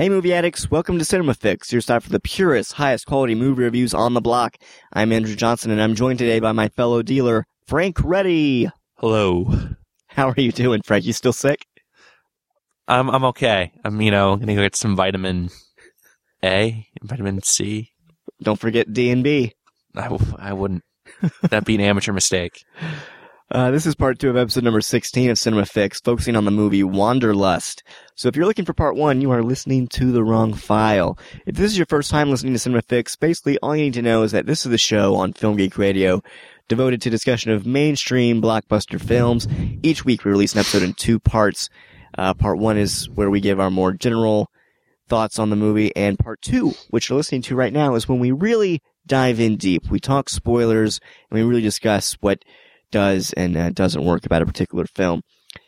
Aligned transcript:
Hey 0.00 0.08
movie 0.08 0.32
addicts, 0.32 0.70
welcome 0.70 0.98
to 0.98 1.04
Cinema 1.04 1.34
Fix, 1.34 1.70
your 1.70 1.82
stop 1.82 2.02
for 2.02 2.08
the 2.08 2.20
purest, 2.20 2.72
highest 2.72 3.04
quality 3.04 3.34
movie 3.34 3.64
reviews 3.64 3.92
on 3.92 4.14
the 4.14 4.22
block. 4.22 4.56
I'm 4.94 5.12
Andrew 5.12 5.36
Johnson 5.36 5.70
and 5.70 5.82
I'm 5.82 5.94
joined 5.94 6.18
today 6.18 6.40
by 6.40 6.52
my 6.52 6.68
fellow 6.68 7.02
dealer, 7.02 7.46
Frank 7.66 7.98
Reddy. 8.02 8.70
Hello. 8.94 9.52
How 10.06 10.30
are 10.30 10.40
you 10.40 10.52
doing, 10.52 10.80
Frank? 10.86 11.04
You 11.04 11.12
still 11.12 11.34
sick? 11.34 11.66
I'm 12.88 13.10
I'm 13.10 13.24
okay. 13.24 13.72
I'm 13.84 14.00
you 14.00 14.10
know 14.10 14.36
gonna 14.36 14.54
go 14.54 14.62
get 14.62 14.74
some 14.74 14.96
vitamin 14.96 15.50
A, 16.42 16.86
vitamin 17.02 17.42
C. 17.42 17.92
Don't 18.42 18.58
forget 18.58 18.90
D 18.94 19.10
and 19.10 19.22
B. 19.22 19.52
I, 19.94 20.08
w- 20.08 20.34
I 20.38 20.54
wouldn't. 20.54 20.82
That'd 21.42 21.66
be 21.66 21.74
an 21.74 21.82
amateur 21.82 22.14
mistake. 22.14 22.64
Uh, 23.52 23.72
this 23.72 23.84
is 23.84 23.96
part 23.96 24.16
two 24.20 24.30
of 24.30 24.36
episode 24.36 24.62
number 24.62 24.80
16 24.80 25.28
of 25.28 25.36
Cinema 25.36 25.66
Fix, 25.66 25.98
focusing 25.98 26.36
on 26.36 26.44
the 26.44 26.52
movie 26.52 26.84
Wanderlust. 26.84 27.82
So 28.14 28.28
if 28.28 28.36
you're 28.36 28.46
looking 28.46 28.64
for 28.64 28.74
part 28.74 28.94
one, 28.94 29.20
you 29.20 29.32
are 29.32 29.42
listening 29.42 29.88
to 29.88 30.12
the 30.12 30.22
wrong 30.22 30.54
file. 30.54 31.18
If 31.46 31.56
this 31.56 31.72
is 31.72 31.76
your 31.76 31.86
first 31.86 32.12
time 32.12 32.30
listening 32.30 32.52
to 32.52 32.60
Cinema 32.60 32.82
Fix, 32.82 33.16
basically 33.16 33.58
all 33.58 33.74
you 33.74 33.82
need 33.82 33.94
to 33.94 34.02
know 34.02 34.22
is 34.22 34.30
that 34.30 34.46
this 34.46 34.64
is 34.64 34.70
the 34.70 34.78
show 34.78 35.16
on 35.16 35.32
Film 35.32 35.56
Geek 35.56 35.76
Radio 35.78 36.22
devoted 36.68 37.02
to 37.02 37.10
discussion 37.10 37.50
of 37.50 37.66
mainstream 37.66 38.40
blockbuster 38.40 39.00
films. 39.00 39.48
Each 39.82 40.04
week 40.04 40.24
we 40.24 40.30
release 40.30 40.52
an 40.52 40.60
episode 40.60 40.84
in 40.84 40.94
two 40.94 41.18
parts. 41.18 41.68
Uh, 42.16 42.34
part 42.34 42.58
one 42.58 42.78
is 42.78 43.10
where 43.10 43.30
we 43.30 43.40
give 43.40 43.58
our 43.58 43.70
more 43.70 43.92
general 43.92 44.48
thoughts 45.08 45.40
on 45.40 45.50
the 45.50 45.56
movie, 45.56 45.90
and 45.96 46.20
part 46.20 46.40
two, 46.40 46.72
which 46.90 47.08
you're 47.08 47.16
listening 47.16 47.42
to 47.42 47.56
right 47.56 47.72
now, 47.72 47.96
is 47.96 48.08
when 48.08 48.20
we 48.20 48.30
really 48.30 48.80
dive 49.08 49.40
in 49.40 49.56
deep. 49.56 49.90
We 49.90 49.98
talk 49.98 50.28
spoilers, 50.28 51.00
and 51.28 51.40
we 51.40 51.44
really 51.44 51.62
discuss 51.62 52.12
what 52.20 52.44
does 52.90 53.32
and 53.34 53.56
uh, 53.56 53.70
doesn't 53.70 54.04
work 54.04 54.26
about 54.26 54.42
a 54.42 54.46
particular 54.46 54.86
film. 54.86 55.22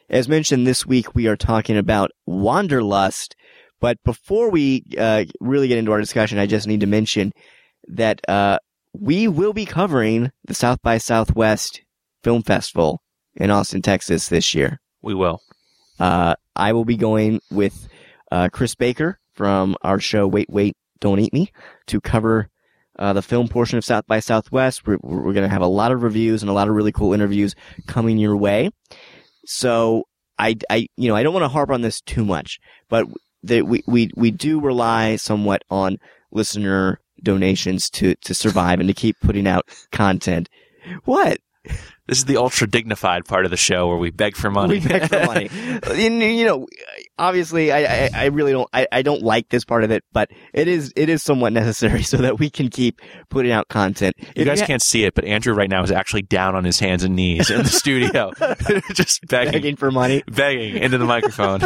As 0.08 0.28
mentioned, 0.28 0.66
this 0.66 0.86
week 0.86 1.14
we 1.14 1.26
are 1.26 1.36
talking 1.36 1.76
about 1.76 2.10
Wanderlust. 2.26 3.34
But 3.80 3.96
before 4.04 4.50
we 4.50 4.84
uh, 4.96 5.24
really 5.40 5.68
get 5.68 5.78
into 5.78 5.92
our 5.92 6.00
discussion, 6.00 6.38
I 6.38 6.46
just 6.46 6.66
need 6.66 6.80
to 6.80 6.86
mention 6.86 7.32
that 7.88 8.20
uh, 8.28 8.58
we 8.92 9.26
will 9.26 9.52
be 9.52 9.64
covering 9.64 10.30
the 10.44 10.54
South 10.54 10.78
by 10.82 10.98
Southwest 10.98 11.82
Film 12.22 12.42
Festival 12.42 13.02
in 13.34 13.50
Austin, 13.50 13.82
Texas 13.82 14.28
this 14.28 14.54
year. 14.54 14.80
We 15.02 15.14
will. 15.14 15.40
Uh, 15.98 16.34
I 16.54 16.72
will 16.72 16.84
be 16.84 16.96
going 16.96 17.40
with 17.50 17.88
uh, 18.30 18.48
Chris 18.52 18.74
Baker 18.74 19.18
from 19.34 19.76
our 19.82 19.98
show 19.98 20.28
Wait, 20.28 20.48
Wait, 20.48 20.76
Don't 21.00 21.18
Eat 21.18 21.32
Me 21.32 21.50
to 21.86 22.00
cover 22.00 22.48
uh, 23.02 23.12
the 23.12 23.20
film 23.20 23.48
portion 23.48 23.78
of 23.78 23.84
South 23.84 24.06
by 24.06 24.20
Southwest. 24.20 24.86
We're, 24.86 24.96
we're 25.02 25.32
going 25.32 25.42
to 25.42 25.48
have 25.48 25.60
a 25.60 25.66
lot 25.66 25.90
of 25.90 26.04
reviews 26.04 26.40
and 26.40 26.48
a 26.48 26.52
lot 26.52 26.68
of 26.68 26.74
really 26.74 26.92
cool 26.92 27.12
interviews 27.12 27.56
coming 27.88 28.16
your 28.16 28.36
way. 28.36 28.70
So 29.44 30.04
I, 30.38 30.56
I, 30.70 30.86
you 30.96 31.08
know, 31.08 31.16
I 31.16 31.24
don't 31.24 31.34
want 31.34 31.42
to 31.42 31.48
harp 31.48 31.70
on 31.70 31.82
this 31.82 32.00
too 32.00 32.24
much, 32.24 32.60
but 32.88 33.08
that 33.42 33.66
we, 33.66 33.82
we, 33.88 34.10
we 34.14 34.30
do 34.30 34.60
rely 34.60 35.16
somewhat 35.16 35.64
on 35.68 35.98
listener 36.30 37.00
donations 37.20 37.90
to, 37.90 38.14
to 38.22 38.34
survive 38.34 38.78
and 38.78 38.88
to 38.88 38.94
keep 38.94 39.18
putting 39.20 39.48
out 39.48 39.66
content. 39.90 40.48
What? 41.04 41.38
This 42.06 42.18
is 42.18 42.24
the 42.26 42.36
ultra 42.36 42.68
dignified 42.68 43.24
part 43.24 43.44
of 43.44 43.50
the 43.50 43.56
show 43.56 43.88
where 43.88 43.96
we 43.96 44.10
beg 44.10 44.36
for 44.36 44.50
money. 44.50 44.78
We 44.78 44.86
beg 44.86 45.08
for 45.08 45.26
money. 45.26 45.50
and, 45.82 46.22
you 46.22 46.44
know, 46.44 46.68
obviously, 47.18 47.70
I, 47.72 48.06
I, 48.06 48.10
I 48.14 48.24
really 48.26 48.52
don't, 48.52 48.68
I, 48.72 48.86
I 48.92 49.02
don't 49.02 49.22
like 49.22 49.48
this 49.48 49.64
part 49.64 49.84
of 49.84 49.90
it, 49.90 50.04
but 50.12 50.30
it 50.52 50.68
is, 50.68 50.92
it 50.96 51.08
is 51.08 51.22
somewhat 51.22 51.52
necessary 51.54 52.02
so 52.02 52.16
that 52.18 52.38
we 52.38 52.50
can 52.50 52.68
keep 52.68 53.00
putting 53.28 53.52
out 53.52 53.68
content. 53.68 54.14
you 54.18 54.26
If 54.36 54.46
guys 54.46 54.60
ha- 54.60 54.66
can't 54.66 54.82
see 54.82 55.04
it, 55.04 55.14
but 55.14 55.24
Andrew 55.24 55.54
right 55.54 55.70
now 55.70 55.82
is 55.82 55.90
actually 55.90 56.22
down 56.22 56.54
on 56.54 56.64
his 56.64 56.78
hands 56.80 57.04
and 57.04 57.14
knees 57.16 57.50
in 57.50 57.58
the 57.58 57.68
studio, 57.68 58.32
just 58.94 59.26
begging, 59.26 59.52
begging 59.52 59.76
for 59.76 59.90
money. 59.90 60.22
begging 60.26 60.76
into 60.76 60.98
the 60.98 61.04
microphone. 61.06 61.60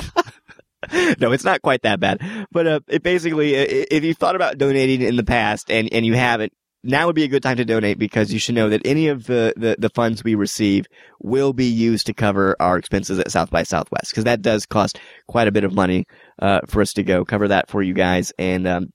no, 1.19 1.33
it's 1.33 1.45
not 1.45 1.63
quite 1.63 1.83
that 1.83 2.01
bad. 2.01 2.21
But 2.53 2.67
uh, 2.67 2.81
it 2.89 3.03
basically, 3.03 3.55
if 3.55 4.05
you've 4.05 4.19
thought 4.19 4.37
about 4.37 4.59
donating 4.59 5.03
in 5.03 5.17
the 5.17 5.25
past 5.25 5.71
and, 5.71 5.89
and 5.93 6.05
you 6.07 6.15
haven't, 6.15 6.53
now 6.87 7.07
would 7.07 7.17
be 7.17 7.25
a 7.25 7.29
good 7.29 7.43
time 7.43 7.57
to 7.57 7.65
donate 7.65 7.99
because 7.99 8.33
you 8.33 8.39
should 8.39 8.55
know 8.55 8.69
that 8.69 8.83
any 8.85 9.09
of 9.09 9.27
the, 9.27 9.53
the, 9.57 9.77
the 9.79 9.91
funds 9.91 10.23
we 10.23 10.35
receive 10.35 10.87
will 11.21 11.53
be 11.53 11.67
used 11.67 12.07
to 12.07 12.15
cover 12.15 12.57
our 12.61 12.77
expenses 12.77 13.19
at 13.19 13.31
South 13.31 13.51
by 13.51 13.63
Southwest 13.63 14.11
because 14.11 14.25
that 14.25 14.43
does 14.43 14.67
cost 14.67 14.99
quite 15.27 15.49
a 15.49 15.53
bit 15.53 15.65
of 15.65 15.73
money 15.73 16.07
uh, 16.41 16.61
for 16.67 16.83
us 16.83 16.93
to 16.95 17.03
go 17.03 17.25
cover 17.25 17.49
that 17.49 17.69
for 17.69 17.83
you 17.83 17.95
guys. 17.95 18.33
And 18.39 18.67
um, 18.67 18.93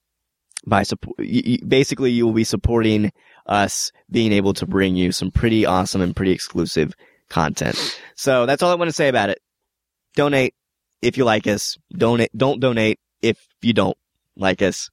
by 0.66 0.84
support, 0.84 1.18
basically, 1.18 2.12
you 2.12 2.26
will 2.26 2.34
be 2.34 2.44
supporting 2.44 3.12
us 3.46 3.92
being 4.10 4.32
able 4.32 4.54
to 4.54 4.66
bring 4.66 4.96
you 4.96 5.12
some 5.12 5.32
pretty 5.32 5.66
awesome 5.66 6.02
and 6.02 6.16
pretty 6.16 6.32
exclusive 6.32 6.94
content. 7.30 8.00
So 8.16 8.46
that's 8.46 8.62
all 8.62 8.72
I 8.72 8.76
want 8.76 8.90
to 8.90 8.96
say 8.96 9.08
about 9.08 9.30
it. 9.30 9.40
Donate 10.16 10.54
if 11.02 11.18
you 11.18 11.26
like 11.26 11.48
us. 11.48 11.78
Donate. 11.92 12.30
Don't 12.36 12.60
donate 12.60 13.00
if 13.22 13.40
you 13.62 13.74
don't 13.74 13.98
like 14.42 14.62
us. 14.62 14.90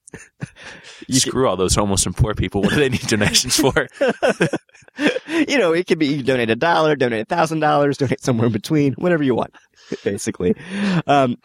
You 1.09 1.19
Screw 1.21 1.49
all 1.49 1.57
those 1.57 1.75
homeless 1.75 2.07
and 2.07 2.17
poor 2.17 2.35
people. 2.35 2.63
What 2.63 2.71
do 2.71 2.77
they 2.77 2.89
need 2.89 3.01
donations 3.03 3.57
for? 3.57 3.89
you 5.49 5.59
know, 5.59 5.73
it 5.73 5.87
could 5.87 5.99
be 5.99 6.07
you 6.07 6.17
can 6.19 6.27
donate 6.27 6.51
a 6.51 6.57
dollar, 6.57 6.95
donate 6.97 7.23
a 7.23 7.25
thousand 7.25 7.61
dollars, 7.61 7.99
donate 7.99 8.21
somewhere 8.21 8.47
in 8.47 8.53
between, 8.53 8.93
whatever 8.95 9.23
you 9.23 9.35
want, 9.35 9.55
basically. 10.05 10.55
Um, 11.07 11.37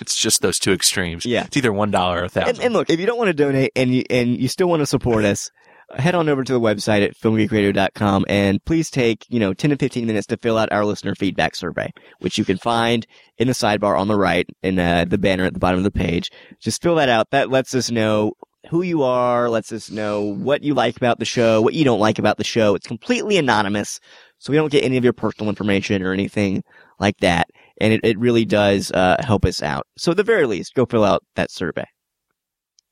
It's 0.00 0.16
just 0.16 0.42
those 0.42 0.58
two 0.58 0.72
extremes. 0.72 1.26
Yeah. 1.26 1.44
It's 1.44 1.56
either 1.56 1.72
one 1.72 1.90
dollar 1.90 2.20
or 2.20 2.24
a 2.24 2.28
thousand. 2.28 2.56
and, 2.56 2.64
and 2.66 2.74
look, 2.74 2.88
if 2.90 3.00
you 3.00 3.06
don't 3.06 3.18
want 3.18 3.28
to 3.28 3.34
donate 3.34 3.72
and 3.74 3.92
you 3.92 4.04
and 4.10 4.38
you 4.38 4.46
still 4.48 4.68
want 4.68 4.80
to 4.80 4.86
support 4.86 5.24
us, 5.24 5.50
head 5.96 6.14
on 6.14 6.28
over 6.28 6.44
to 6.44 6.52
the 6.52 6.60
website 6.60 7.04
at 7.04 7.16
filmgeekradio.com 7.16 8.26
and 8.28 8.62
please 8.64 8.90
take, 8.90 9.24
you 9.28 9.40
know, 9.40 9.54
10 9.54 9.70
to 9.70 9.76
15 9.76 10.06
minutes 10.06 10.26
to 10.26 10.36
fill 10.36 10.58
out 10.58 10.70
our 10.72 10.84
listener 10.84 11.14
feedback 11.14 11.54
survey, 11.54 11.90
which 12.20 12.36
you 12.36 12.44
can 12.44 12.58
find 12.58 13.06
in 13.38 13.48
the 13.48 13.54
sidebar 13.54 13.98
on 13.98 14.08
the 14.08 14.16
right 14.16 14.48
in 14.62 14.78
uh, 14.78 15.04
the 15.06 15.18
banner 15.18 15.44
at 15.44 15.54
the 15.54 15.58
bottom 15.58 15.78
of 15.78 15.84
the 15.84 15.90
page. 15.90 16.30
Just 16.60 16.82
fill 16.82 16.96
that 16.96 17.08
out. 17.08 17.30
That 17.30 17.50
lets 17.50 17.74
us 17.74 17.90
know 17.90 18.32
who 18.68 18.82
you 18.82 19.02
are, 19.02 19.48
lets 19.48 19.72
us 19.72 19.90
know 19.90 20.22
what 20.22 20.62
you 20.62 20.74
like 20.74 20.96
about 20.96 21.18
the 21.18 21.24
show, 21.24 21.62
what 21.62 21.74
you 21.74 21.84
don't 21.84 22.00
like 22.00 22.18
about 22.18 22.36
the 22.36 22.44
show. 22.44 22.74
It's 22.74 22.86
completely 22.86 23.38
anonymous, 23.38 23.98
so 24.38 24.52
we 24.52 24.56
don't 24.56 24.72
get 24.72 24.84
any 24.84 24.96
of 24.96 25.04
your 25.04 25.12
personal 25.12 25.48
information 25.48 26.02
or 26.02 26.12
anything 26.12 26.62
like 26.98 27.16
that. 27.18 27.48
And 27.80 27.92
it, 27.92 28.00
it 28.02 28.18
really 28.18 28.44
does 28.44 28.90
uh, 28.90 29.16
help 29.20 29.44
us 29.44 29.62
out. 29.62 29.86
So 29.96 30.10
at 30.10 30.16
the 30.16 30.24
very 30.24 30.46
least, 30.46 30.74
go 30.74 30.84
fill 30.84 31.04
out 31.04 31.22
that 31.36 31.50
survey. 31.50 31.86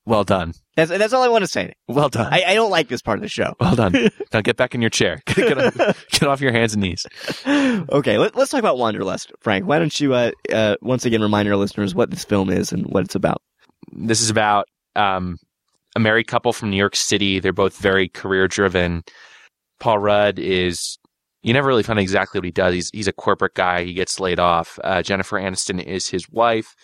Well 0.07 0.23
done. 0.23 0.53
That's 0.75 0.89
that's 0.89 1.13
all 1.13 1.21
I 1.21 1.27
want 1.27 1.43
to 1.43 1.47
say. 1.47 1.73
Well 1.87 2.09
done. 2.09 2.33
I, 2.33 2.43
I 2.47 2.53
don't 2.55 2.71
like 2.71 2.87
this 2.87 3.01
part 3.01 3.17
of 3.19 3.21
the 3.21 3.29
show. 3.29 3.53
well 3.59 3.75
done. 3.75 3.93
now 4.33 4.41
get 4.41 4.57
back 4.57 4.73
in 4.73 4.81
your 4.81 4.89
chair. 4.89 5.21
get, 5.27 5.57
off, 5.57 5.75
get 6.09 6.23
off 6.23 6.41
your 6.41 6.51
hands 6.51 6.73
and 6.73 6.81
knees. 6.81 7.05
okay, 7.45 8.17
let, 8.17 8.35
us 8.35 8.49
talk 8.49 8.59
about 8.59 8.77
Wanderlust, 8.77 9.31
Frank. 9.41 9.67
Why 9.67 9.77
don't 9.77 9.99
you 9.99 10.13
uh, 10.13 10.31
uh, 10.51 10.75
once 10.81 11.05
again 11.05 11.21
remind 11.21 11.47
our 11.47 11.55
listeners 11.55 11.93
what 11.93 12.09
this 12.09 12.25
film 12.25 12.49
is 12.49 12.71
and 12.71 12.85
what 12.87 13.03
it's 13.03 13.15
about? 13.15 13.41
this 13.91 14.21
is 14.21 14.29
about 14.29 14.67
um, 14.95 15.37
a 15.95 15.99
married 15.99 16.27
couple 16.27 16.53
from 16.53 16.69
New 16.69 16.77
York 16.77 16.95
City. 16.95 17.39
They're 17.39 17.53
both 17.53 17.77
very 17.77 18.09
career 18.09 18.47
driven. 18.47 19.03
Paul 19.79 19.99
Rudd 19.99 20.39
is 20.39 20.97
you 21.43 21.53
never 21.53 21.67
really 21.67 21.83
find 21.83 21.99
out 21.99 22.03
exactly 22.03 22.39
what 22.39 22.45
he 22.45 22.51
does. 22.51 22.73
He's 22.73 22.89
he's 22.91 23.07
a 23.07 23.13
corporate 23.13 23.53
guy. 23.53 23.83
He 23.83 23.93
gets 23.93 24.19
laid 24.19 24.39
off. 24.39 24.79
Uh, 24.83 25.01
Jennifer 25.01 25.39
Aniston 25.39 25.81
is 25.81 26.07
his 26.07 26.29
wife, 26.29 26.75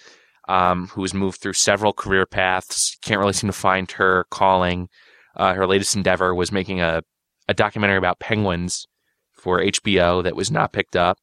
um, 0.48 0.88
who 0.88 1.02
has 1.02 1.14
moved 1.14 1.40
through 1.42 1.54
several 1.54 1.94
career 1.94 2.26
paths. 2.26 2.98
Can't 3.02 3.20
really 3.20 3.34
seem 3.34 3.50
to 3.50 3.54
find 3.54 3.90
her 3.92 4.26
calling. 4.30 4.90
Uh, 5.36 5.54
her 5.54 5.68
latest 5.68 5.96
endeavor 5.96 6.34
was 6.36 6.52
making 6.52 6.82
a 6.82 7.04
a 7.48 7.54
documentary 7.54 7.98
about 7.98 8.20
penguins 8.20 8.88
for 9.34 9.60
HBO 9.60 10.24
that 10.24 10.36
was 10.36 10.50
not 10.50 10.72
picked 10.72 10.96
up. 10.96 11.18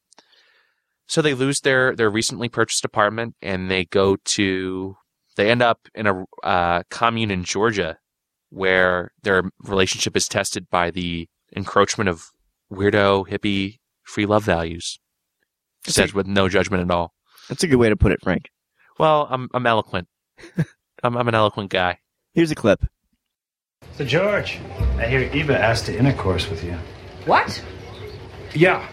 So 1.07 1.21
they 1.21 1.33
lose 1.33 1.61
their 1.61 1.95
their 1.95 2.09
recently 2.09 2.49
purchased 2.49 2.85
apartment 2.85 3.35
and 3.41 3.69
they 3.69 3.85
go 3.85 4.17
to 4.25 4.95
they 5.35 5.49
end 5.49 5.61
up 5.61 5.87
in 5.95 6.07
a 6.07 6.25
uh, 6.43 6.83
commune 6.89 7.31
in 7.31 7.43
Georgia 7.43 7.97
where 8.49 9.11
their 9.23 9.43
relationship 9.63 10.15
is 10.15 10.27
tested 10.27 10.69
by 10.69 10.91
the 10.91 11.27
encroachment 11.55 12.09
of 12.09 12.31
weirdo, 12.71 13.27
hippie, 13.27 13.79
free 14.03 14.25
love 14.25 14.43
values. 14.43 14.99
Said 15.87 16.13
with 16.13 16.27
no 16.27 16.47
judgment 16.47 16.83
at 16.83 16.91
all. 16.93 17.13
That's 17.49 17.63
a 17.63 17.67
good 17.67 17.77
way 17.77 17.89
to 17.89 17.95
put 17.95 18.11
it, 18.11 18.21
Frank. 18.21 18.50
Well, 19.01 19.27
I'm 19.31 19.49
I'm 19.55 19.65
eloquent. 19.65 20.07
I'm 21.03 21.17
I'm 21.17 21.27
an 21.27 21.33
eloquent 21.33 21.71
guy. 21.71 21.97
Here's 22.35 22.51
a 22.51 22.55
clip. 22.55 22.85
So, 23.93 24.05
George, 24.05 24.59
I 24.99 25.07
hear 25.07 25.21
Eva 25.33 25.57
asked 25.57 25.87
to 25.87 25.97
intercourse 25.97 26.47
with 26.47 26.63
you. 26.63 26.77
What? 27.25 27.63
Yeah. 28.53 28.87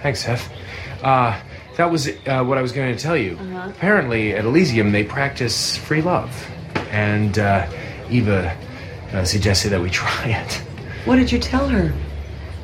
Thanks, 0.00 0.22
Hef. 0.22 0.50
Uh, 1.02 1.38
that 1.76 1.90
was 1.90 2.08
uh, 2.08 2.42
what 2.44 2.56
I 2.56 2.62
was 2.62 2.72
going 2.72 2.96
to 2.96 3.02
tell 3.02 3.16
you. 3.16 3.38
Apparently, 3.58 4.32
at 4.32 4.46
Elysium, 4.46 4.90
they 4.90 5.04
practice 5.04 5.76
free 5.76 6.00
love. 6.00 6.32
And 6.88 7.38
uh, 7.38 7.70
Eva 8.08 8.56
uh, 9.12 9.24
suggested 9.26 9.68
that 9.68 9.82
we 9.82 9.90
try 10.02 10.28
it. 10.28 10.54
What 11.04 11.16
did 11.16 11.30
you 11.30 11.38
tell 11.38 11.68
her? 11.68 11.92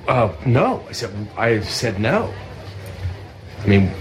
Uh, 0.08 0.34
no. 0.46 0.82
I 0.88 0.92
said 0.92 1.28
I 1.36 1.60
said 1.60 2.00
no. 2.00 2.32
I 3.62 3.66
mean, 3.66 3.92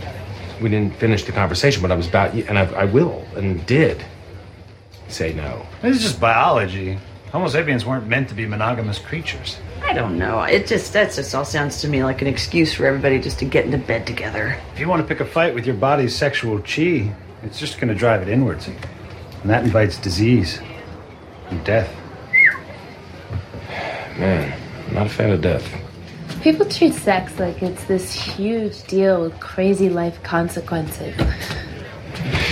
we 0.61 0.69
didn't 0.69 0.95
finish 0.95 1.23
the 1.23 1.31
conversation, 1.31 1.81
but 1.81 1.91
I 1.91 1.95
was 1.95 2.07
about, 2.07 2.33
and 2.33 2.57
I, 2.57 2.65
I 2.73 2.85
will 2.85 3.25
and 3.35 3.65
did 3.65 4.03
say 5.07 5.33
no. 5.33 5.65
This 5.81 5.97
is 5.97 6.03
just 6.03 6.19
biology. 6.19 6.97
Homo 7.31 7.47
sapiens 7.47 7.85
weren't 7.85 8.07
meant 8.07 8.29
to 8.29 8.35
be 8.35 8.45
monogamous 8.45 8.97
creatures. 8.97 9.57
I 9.83 9.93
don't 9.93 10.17
know. 10.17 10.41
It 10.43 10.67
just 10.67 10.93
that 10.93 11.13
just 11.13 11.35
all 11.35 11.45
sounds 11.45 11.81
to 11.81 11.87
me 11.87 12.03
like 12.03 12.21
an 12.21 12.27
excuse 12.27 12.73
for 12.73 12.85
everybody 12.85 13.19
just 13.19 13.39
to 13.39 13.45
get 13.45 13.65
into 13.65 13.77
bed 13.77 14.07
together. 14.07 14.59
If 14.73 14.79
you 14.79 14.87
want 14.87 15.01
to 15.01 15.07
pick 15.07 15.19
a 15.19 15.25
fight 15.25 15.53
with 15.53 15.65
your 15.65 15.75
body's 15.75 16.15
sexual 16.15 16.59
chi, 16.59 17.13
it's 17.43 17.59
just 17.59 17.79
going 17.79 17.89
to 17.89 17.95
drive 17.95 18.21
it 18.21 18.29
inwards. 18.29 18.67
And 18.67 19.49
that 19.49 19.63
invites 19.63 19.97
disease 19.97 20.59
and 21.49 21.63
death. 21.63 21.93
Man, 24.17 24.57
I'm 24.87 24.93
not 24.93 25.07
a 25.07 25.09
fan 25.09 25.31
of 25.31 25.41
death. 25.41 25.84
People 26.45 26.67
treat 26.67 26.93
sex 26.93 27.39
like 27.39 27.63
it's 27.63 27.85
this 27.85 28.13
huge 28.13 28.83
deal 28.83 29.23
with 29.23 29.39
crazy 29.39 29.89
life 29.89 30.21
consequences. 30.21 31.17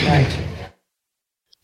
Right. 0.08 0.48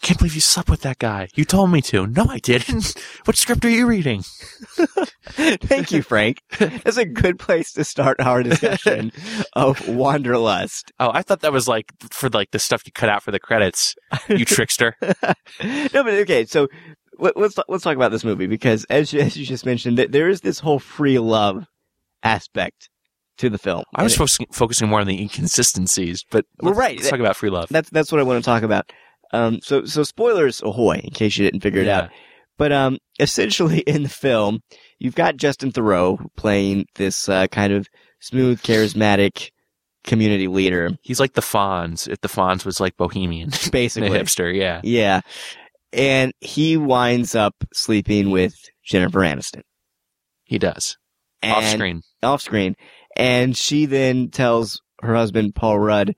Can't 0.04 0.20
believe 0.20 0.36
you 0.36 0.42
slept 0.42 0.70
with 0.70 0.82
that 0.82 1.00
guy. 1.00 1.30
You 1.34 1.44
told 1.44 1.72
me 1.72 1.82
to. 1.82 2.06
No, 2.06 2.28
I 2.30 2.38
didn't. 2.38 2.94
What 3.26 3.36
script 3.36 3.66
are 3.66 3.70
you 3.70 3.88
reading? 3.88 4.22
Thank 5.32 5.92
you, 5.92 6.04
Frank. 6.04 6.44
That's 6.60 6.98
a 6.98 7.06
good 7.06 7.40
place 7.40 7.72
to 7.74 7.84
start 7.84 8.20
our 8.20 8.44
discussion 8.52 9.12
of 9.54 9.88
Wanderlust. 9.88 10.92
Oh, 11.00 11.10
I 11.12 11.24
thought 11.24 11.40
that 11.40 11.52
was 11.52 11.68
like 11.68 11.92
for 12.12 12.30
like 12.30 12.52
the 12.52 12.60
stuff 12.60 12.84
you 12.86 12.92
cut 12.92 13.10
out 13.10 13.24
for 13.24 13.32
the 13.32 13.40
credits. 13.40 13.96
You 14.28 14.46
trickster. 14.46 14.96
no, 15.02 16.04
but 16.04 16.14
okay, 16.14 16.46
so 16.46 16.68
let, 17.18 17.36
let's 17.36 17.58
let's 17.68 17.84
talk 17.84 17.96
about 17.96 18.12
this 18.12 18.24
movie 18.24 18.46
because 18.46 18.86
as 18.92 19.14
you, 19.14 19.20
as 19.20 19.36
you 19.36 19.48
just 19.48 19.66
mentioned, 19.66 19.98
there 19.98 20.30
is 20.30 20.42
this 20.42 20.60
whole 20.60 20.78
free 20.78 21.18
love 21.18 21.66
aspect 22.24 22.90
to 23.38 23.50
the 23.50 23.58
film. 23.58 23.84
I 23.96 24.04
was 24.04 24.14
it- 24.14 24.18
focusing, 24.18 24.48
focusing 24.52 24.90
more 24.90 25.00
on 25.02 25.08
the 25.08 25.20
inconsistencies, 25.22 26.24
but 26.30 26.46
let's, 26.62 26.78
right. 26.78 26.98
Let's 26.98 27.10
talk 27.10 27.20
about 27.20 27.36
free 27.38 27.50
love. 27.50 27.70
that's 27.70 27.90
that's 27.90 28.12
what 28.12 28.20
I 28.20 28.24
want 28.24 28.44
to 28.44 28.46
talk 28.50 28.64
about. 28.64 28.92
Um, 29.32 29.60
so 29.62 29.86
so 29.86 30.04
spoilers 30.04 30.62
ahoy 30.62 31.02
in 31.04 31.12
case 31.12 31.38
you 31.38 31.46
didn't 31.46 31.62
figure 31.62 31.82
it 31.82 31.88
Yeah. 31.88 32.00
out. 32.02 32.10
But 32.58 32.72
um, 32.74 32.98
essentially 33.20 33.80
in 33.88 34.04
the 34.04 34.10
film, 34.10 34.60
you've 34.98 35.16
got 35.16 35.38
Justin 35.38 35.72
Theroux 35.72 36.18
playing 36.36 36.86
this 36.96 37.30
uh, 37.30 37.48
kind 37.48 37.72
of 37.72 37.88
smooth, 38.20 38.62
charismatic 38.62 39.52
community 40.04 40.48
leader, 40.48 40.90
He's 41.02 41.20
like 41.20 41.34
the 41.34 41.42
Fonz. 41.42 42.08
If 42.08 42.22
the 42.22 42.28
Fonz 42.30 42.66
was 42.66 42.80
like 42.80 42.98
bohemian, 42.98 43.50
basically. 43.72 44.10
hipster, 44.10 44.54
yeah. 44.54 44.82
Yeah. 44.84 45.22
And 45.94 46.34
he 46.42 46.78
winds 46.78 47.36
up 47.36 47.54
sleeping 47.74 48.30
with 48.32 48.54
Jennifer 48.84 49.20
Aniston. 49.20 49.62
He 50.44 50.58
does. 50.58 50.98
And, 51.42 51.54
Off 51.54 51.66
screen. 51.66 52.02
Off 52.24 52.42
screen. 52.42 52.76
And 53.16 53.56
she 53.56 53.86
then 53.86 54.30
tells 54.30 54.82
her 55.02 55.16
husband, 55.16 55.56
Paul 55.56 55.80
Rudd, 55.80 56.16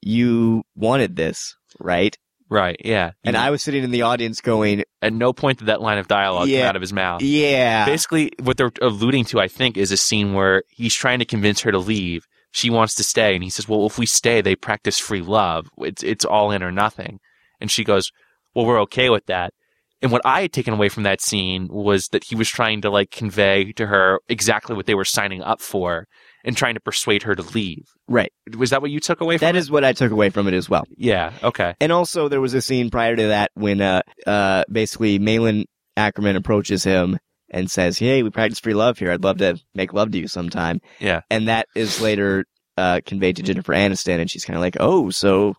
you 0.00 0.62
wanted 0.74 1.16
this, 1.16 1.56
right? 1.80 2.16
Right, 2.50 2.76
yeah. 2.82 3.10
And 3.24 3.36
I 3.36 3.50
was 3.50 3.62
sitting 3.62 3.84
in 3.84 3.90
the 3.90 4.02
audience 4.02 4.40
going, 4.40 4.84
at 5.02 5.12
no 5.12 5.34
point 5.34 5.58
did 5.58 5.66
that 5.68 5.82
line 5.82 5.98
of 5.98 6.08
dialogue 6.08 6.48
Yeah. 6.48 6.60
come 6.62 6.68
out 6.70 6.76
of 6.76 6.82
his 6.82 6.92
mouth. 6.94 7.20
yeah. 7.20 7.84
Basically, 7.84 8.32
what 8.42 8.56
they're 8.56 8.72
alluding 8.80 9.26
to, 9.26 9.40
I 9.40 9.48
think, 9.48 9.76
is 9.76 9.92
a 9.92 9.98
scene 9.98 10.32
where 10.32 10.62
he's 10.68 10.94
trying 10.94 11.18
to 11.18 11.26
convince 11.26 11.60
her 11.60 11.72
to 11.72 11.78
leave. 11.78 12.24
She 12.50 12.70
wants 12.70 12.94
to 12.94 13.04
stay, 13.04 13.34
and 13.34 13.44
he 13.44 13.50
says, 13.50 13.68
"Well, 13.68 13.84
if 13.84 13.98
we 13.98 14.06
stay, 14.06 14.40
they 14.40 14.56
practice 14.56 14.98
free 14.98 15.20
love. 15.20 15.68
It's 15.78 16.02
it's 16.02 16.24
all 16.24 16.50
in 16.50 16.62
or 16.62 16.72
nothing." 16.72 17.18
And 17.60 17.70
she 17.70 17.84
goes, 17.84 18.10
"Well, 18.54 18.64
we're 18.64 18.80
okay 18.82 19.10
with 19.10 19.26
that." 19.26 19.52
And 20.00 20.12
what 20.12 20.22
I 20.24 20.42
had 20.42 20.52
taken 20.52 20.74
away 20.74 20.88
from 20.88 21.02
that 21.02 21.20
scene 21.20 21.66
was 21.68 22.08
that 22.08 22.22
he 22.24 22.36
was 22.36 22.48
trying 22.48 22.82
to 22.82 22.90
like 22.90 23.10
convey 23.10 23.72
to 23.72 23.86
her 23.86 24.20
exactly 24.28 24.76
what 24.76 24.86
they 24.86 24.94
were 24.94 25.04
signing 25.04 25.42
up 25.42 25.60
for, 25.60 26.06
and 26.44 26.56
trying 26.56 26.74
to 26.74 26.80
persuade 26.80 27.24
her 27.24 27.34
to 27.34 27.42
leave. 27.42 27.84
Right. 28.06 28.32
Was 28.56 28.70
that 28.70 28.80
what 28.80 28.92
you 28.92 29.00
took 29.00 29.20
away 29.20 29.38
from 29.38 29.46
That 29.46 29.56
it? 29.56 29.58
is 29.58 29.70
what 29.70 29.84
I 29.84 29.92
took 29.92 30.12
away 30.12 30.30
from 30.30 30.46
it 30.46 30.54
as 30.54 30.70
well. 30.70 30.84
Yeah. 30.96 31.32
Okay. 31.42 31.74
And 31.80 31.90
also 31.90 32.28
there 32.28 32.40
was 32.40 32.54
a 32.54 32.62
scene 32.62 32.90
prior 32.90 33.16
to 33.16 33.26
that 33.28 33.50
when, 33.54 33.80
uh, 33.80 34.02
uh, 34.26 34.64
basically 34.70 35.18
Malin 35.18 35.64
Akerman 35.96 36.36
approaches 36.36 36.84
him 36.84 37.18
and 37.50 37.68
says, 37.70 37.98
Hey, 37.98 38.22
we 38.22 38.30
practice 38.30 38.60
free 38.60 38.74
love 38.74 38.98
here. 38.98 39.10
I'd 39.10 39.24
love 39.24 39.38
to 39.38 39.58
make 39.74 39.92
love 39.92 40.12
to 40.12 40.18
you 40.18 40.28
sometime. 40.28 40.80
Yeah. 41.00 41.22
And 41.28 41.48
that 41.48 41.66
is 41.74 42.00
later, 42.00 42.44
uh, 42.76 43.00
conveyed 43.04 43.36
to 43.36 43.42
Jennifer 43.42 43.72
Aniston 43.72 44.20
and 44.20 44.30
she's 44.30 44.44
kind 44.44 44.56
of 44.56 44.60
like, 44.60 44.76
Oh, 44.78 45.10
so 45.10 45.54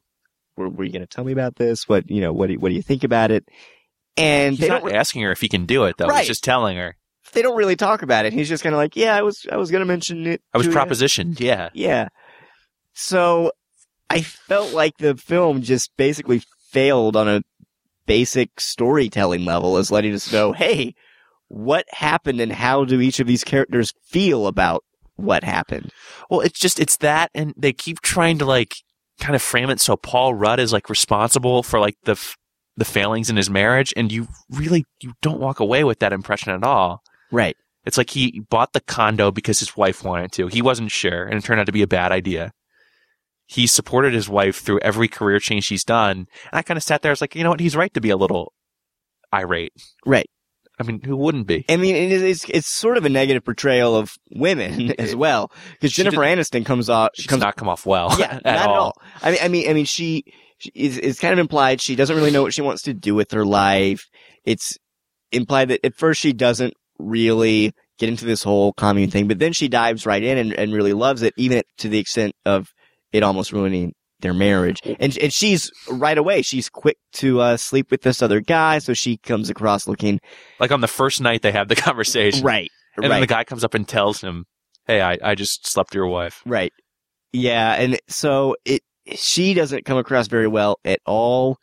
were, 0.55 0.69
were 0.69 0.85
you 0.85 0.93
going 0.93 1.01
to 1.01 1.07
tell 1.07 1.25
me 1.25 1.33
about 1.33 1.57
this? 1.57 1.89
What, 1.89 2.09
you 2.09 2.21
know, 2.21 2.31
what 2.31 2.47
do, 2.47 2.55
what 2.55 2.69
do 2.69 2.75
you 2.75 2.81
think 2.81 3.03
about 3.03 3.31
it? 3.31 3.43
And 4.19 4.57
He's 4.57 4.67
not 4.67 4.81
don't, 4.83 4.93
asking 4.93 5.21
her 5.23 5.31
if 5.31 5.41
he 5.41 5.47
can 5.49 5.65
do 5.65 5.85
it 5.85 5.97
though. 5.97 6.07
Right. 6.07 6.19
He's 6.19 6.27
just 6.27 6.43
telling 6.43 6.77
her. 6.77 6.95
they 7.33 7.41
don't 7.41 7.57
really 7.57 7.75
talk 7.75 8.01
about 8.01 8.25
it. 8.25 8.33
He's 8.33 8.49
just 8.49 8.63
kind 8.63 8.73
of 8.73 8.77
like, 8.77 8.95
yeah, 8.95 9.15
I 9.15 9.21
was, 9.21 9.45
I 9.51 9.57
was 9.57 9.71
going 9.71 9.81
to 9.81 9.85
mention 9.85 10.25
it. 10.27 10.41
I 10.53 10.57
was 10.57 10.67
to 10.67 10.73
you." 10.73 10.77
propositioned. 10.77 11.39
Yeah. 11.39 11.69
Yeah. 11.73 12.09
So 12.93 13.51
I 14.09 14.21
felt 14.21 14.73
like 14.73 14.97
the 14.97 15.15
film 15.15 15.61
just 15.61 15.91
basically 15.97 16.41
failed 16.71 17.15
on 17.15 17.27
a 17.27 17.41
basic 18.05 18.59
storytelling 18.59 19.45
level 19.45 19.77
as 19.77 19.91
letting 19.91 20.13
us 20.13 20.31
know, 20.31 20.51
hey, 20.51 20.95
what 21.47 21.85
happened 21.89 22.41
and 22.41 22.51
how 22.51 22.85
do 22.85 22.99
each 22.99 23.19
of 23.19 23.27
these 23.27 23.43
characters 23.43 23.93
feel 24.03 24.47
about 24.47 24.83
what 25.15 25.43
happened? 25.43 25.91
Well, 26.29 26.41
it's 26.41 26.59
just 26.59 26.79
it's 26.79 26.97
that, 26.97 27.29
and 27.33 27.53
they 27.57 27.73
keep 27.73 28.01
trying 28.01 28.37
to 28.39 28.45
like 28.45 28.75
kind 29.19 29.35
of 29.35 29.41
frame 29.41 29.69
it 29.69 29.79
so 29.81 29.97
Paul 29.97 30.33
Rudd 30.33 30.59
is 30.59 30.71
like 30.71 30.89
responsible 30.89 31.61
for 31.61 31.79
like 31.79 31.97
the 32.03 32.13
f- 32.13 32.37
the 32.79 32.85
failings 32.85 33.29
in 33.29 33.37
his 33.37 33.49
marriage, 33.49 33.93
and 33.95 34.11
you 34.11 34.27
really 34.49 34.85
you 35.01 35.13
don't 35.21 35.39
walk 35.39 35.59
away 35.59 35.83
with 35.83 35.99
that 35.99 36.13
impression 36.13 36.51
at 36.53 36.63
all. 36.63 37.01
Right. 37.31 37.55
It's 37.85 37.97
like 37.97 38.09
he 38.09 38.41
bought 38.49 38.73
the 38.73 38.81
condo 38.81 39.31
because 39.31 39.59
his 39.59 39.75
wife 39.77 40.03
wanted 40.03 40.31
to. 40.33 40.47
He 40.47 40.61
wasn't 40.61 40.91
sure, 40.91 41.23
and 41.25 41.35
it 41.35 41.43
turned 41.43 41.59
out 41.59 41.65
to 41.67 41.71
be 41.71 41.81
a 41.81 41.87
bad 41.87 42.11
idea. 42.11 42.51
He 43.45 43.65
supported 43.67 44.13
his 44.13 44.29
wife 44.29 44.57
through 44.59 44.79
every 44.81 45.07
career 45.07 45.39
change 45.39 45.63
she's 45.65 45.83
done, 45.83 46.17
and 46.17 46.27
I 46.53 46.61
kind 46.61 46.77
of 46.77 46.83
sat 46.83 47.01
there. 47.01 47.09
I 47.09 47.13
was 47.13 47.21
like, 47.21 47.35
you 47.35 47.43
know 47.43 47.49
what? 47.51 47.59
He's 47.59 47.75
right 47.75 47.93
to 47.93 48.01
be 48.01 48.09
a 48.11 48.17
little 48.17 48.53
irate. 49.33 49.73
Right. 50.05 50.29
I 50.79 50.83
mean, 50.83 51.01
who 51.03 51.17
wouldn't 51.17 51.45
be? 51.47 51.65
I 51.67 51.75
mean, 51.75 51.95
it's, 51.95 52.45
it's 52.49 52.69
sort 52.69 52.95
of 52.97 53.03
a 53.05 53.09
negative 53.09 53.43
portrayal 53.43 53.95
of 53.97 54.13
women 54.31 54.91
as 54.99 55.13
well. 55.15 55.51
Because 55.73 55.91
Jennifer 55.91 56.17
Aniston 56.21 56.65
comes 56.65 56.89
off, 56.89 57.09
She 57.15 57.23
does 57.23 57.27
comes 57.31 57.41
not 57.41 57.55
come 57.57 57.67
off 57.67 57.85
well. 57.85 58.15
yeah, 58.17 58.35
at 58.35 58.45
not 58.45 58.55
at 58.55 58.67
all. 58.67 58.75
all. 58.77 59.01
I 59.21 59.31
mean, 59.31 59.39
I 59.41 59.47
mean, 59.49 59.69
I 59.69 59.73
mean, 59.73 59.85
she 59.85 60.23
is, 60.73 60.97
is 60.97 61.19
kind 61.19 61.33
of 61.33 61.39
implied 61.39 61.81
she 61.81 61.95
doesn't 61.95 62.15
really 62.15 62.31
know 62.31 62.41
what 62.41 62.53
she 62.53 62.61
wants 62.61 62.83
to 62.83 62.93
do 62.93 63.15
with 63.15 63.31
her 63.31 63.45
life. 63.45 64.05
It's 64.43 64.77
implied 65.31 65.69
that 65.69 65.85
at 65.85 65.95
first 65.95 66.19
she 66.19 66.33
doesn't 66.33 66.73
really 66.97 67.73
get 67.97 68.09
into 68.09 68.25
this 68.25 68.43
whole 68.43 68.73
commune 68.73 69.09
thing, 69.09 69.27
but 69.27 69.39
then 69.39 69.53
she 69.53 69.67
dives 69.67 70.05
right 70.05 70.23
in 70.23 70.37
and, 70.37 70.53
and 70.53 70.73
really 70.73 70.93
loves 70.93 71.21
it, 71.21 71.33
even 71.37 71.61
to 71.77 71.89
the 71.89 71.99
extent 71.99 72.33
of 72.45 72.69
it 73.11 73.23
almost 73.23 73.51
ruining 73.51 73.93
their 74.21 74.33
marriage. 74.33 74.81
And 74.99 75.17
and 75.17 75.33
she's 75.33 75.71
right 75.89 76.17
away. 76.17 76.41
She's 76.41 76.69
quick 76.69 76.97
to 77.13 77.39
uh, 77.41 77.57
sleep 77.57 77.91
with 77.91 78.01
this 78.01 78.21
other 78.21 78.41
guy, 78.41 78.79
so 78.79 78.93
she 78.93 79.17
comes 79.17 79.49
across 79.49 79.87
looking 79.87 80.19
Like 80.59 80.71
on 80.71 80.81
the 80.81 80.87
first 80.87 81.21
night 81.21 81.41
they 81.41 81.51
have 81.51 81.67
the 81.67 81.75
conversation, 81.75 82.43
right, 82.43 82.69
And 82.97 83.11
then 83.11 83.21
the 83.21 83.27
guy 83.27 83.43
comes 83.43 83.63
up 83.63 83.73
and 83.73 83.87
tells 83.87 84.21
him, 84.21 84.45
"Hey, 84.85 85.01
I, 85.01 85.17
I 85.23 85.35
just 85.35 85.67
slept 85.67 85.91
with 85.91 85.95
your 85.95 86.07
wife." 86.07 86.41
Right. 86.45 86.73
Yeah, 87.31 87.73
and 87.73 87.99
so 88.07 88.55
it 88.65 88.81
she 89.15 89.53
doesn't 89.53 89.85
come 89.85 89.97
across 89.97 90.27
very 90.27 90.47
well 90.47 90.79
at 90.85 90.99
all. 91.05 91.57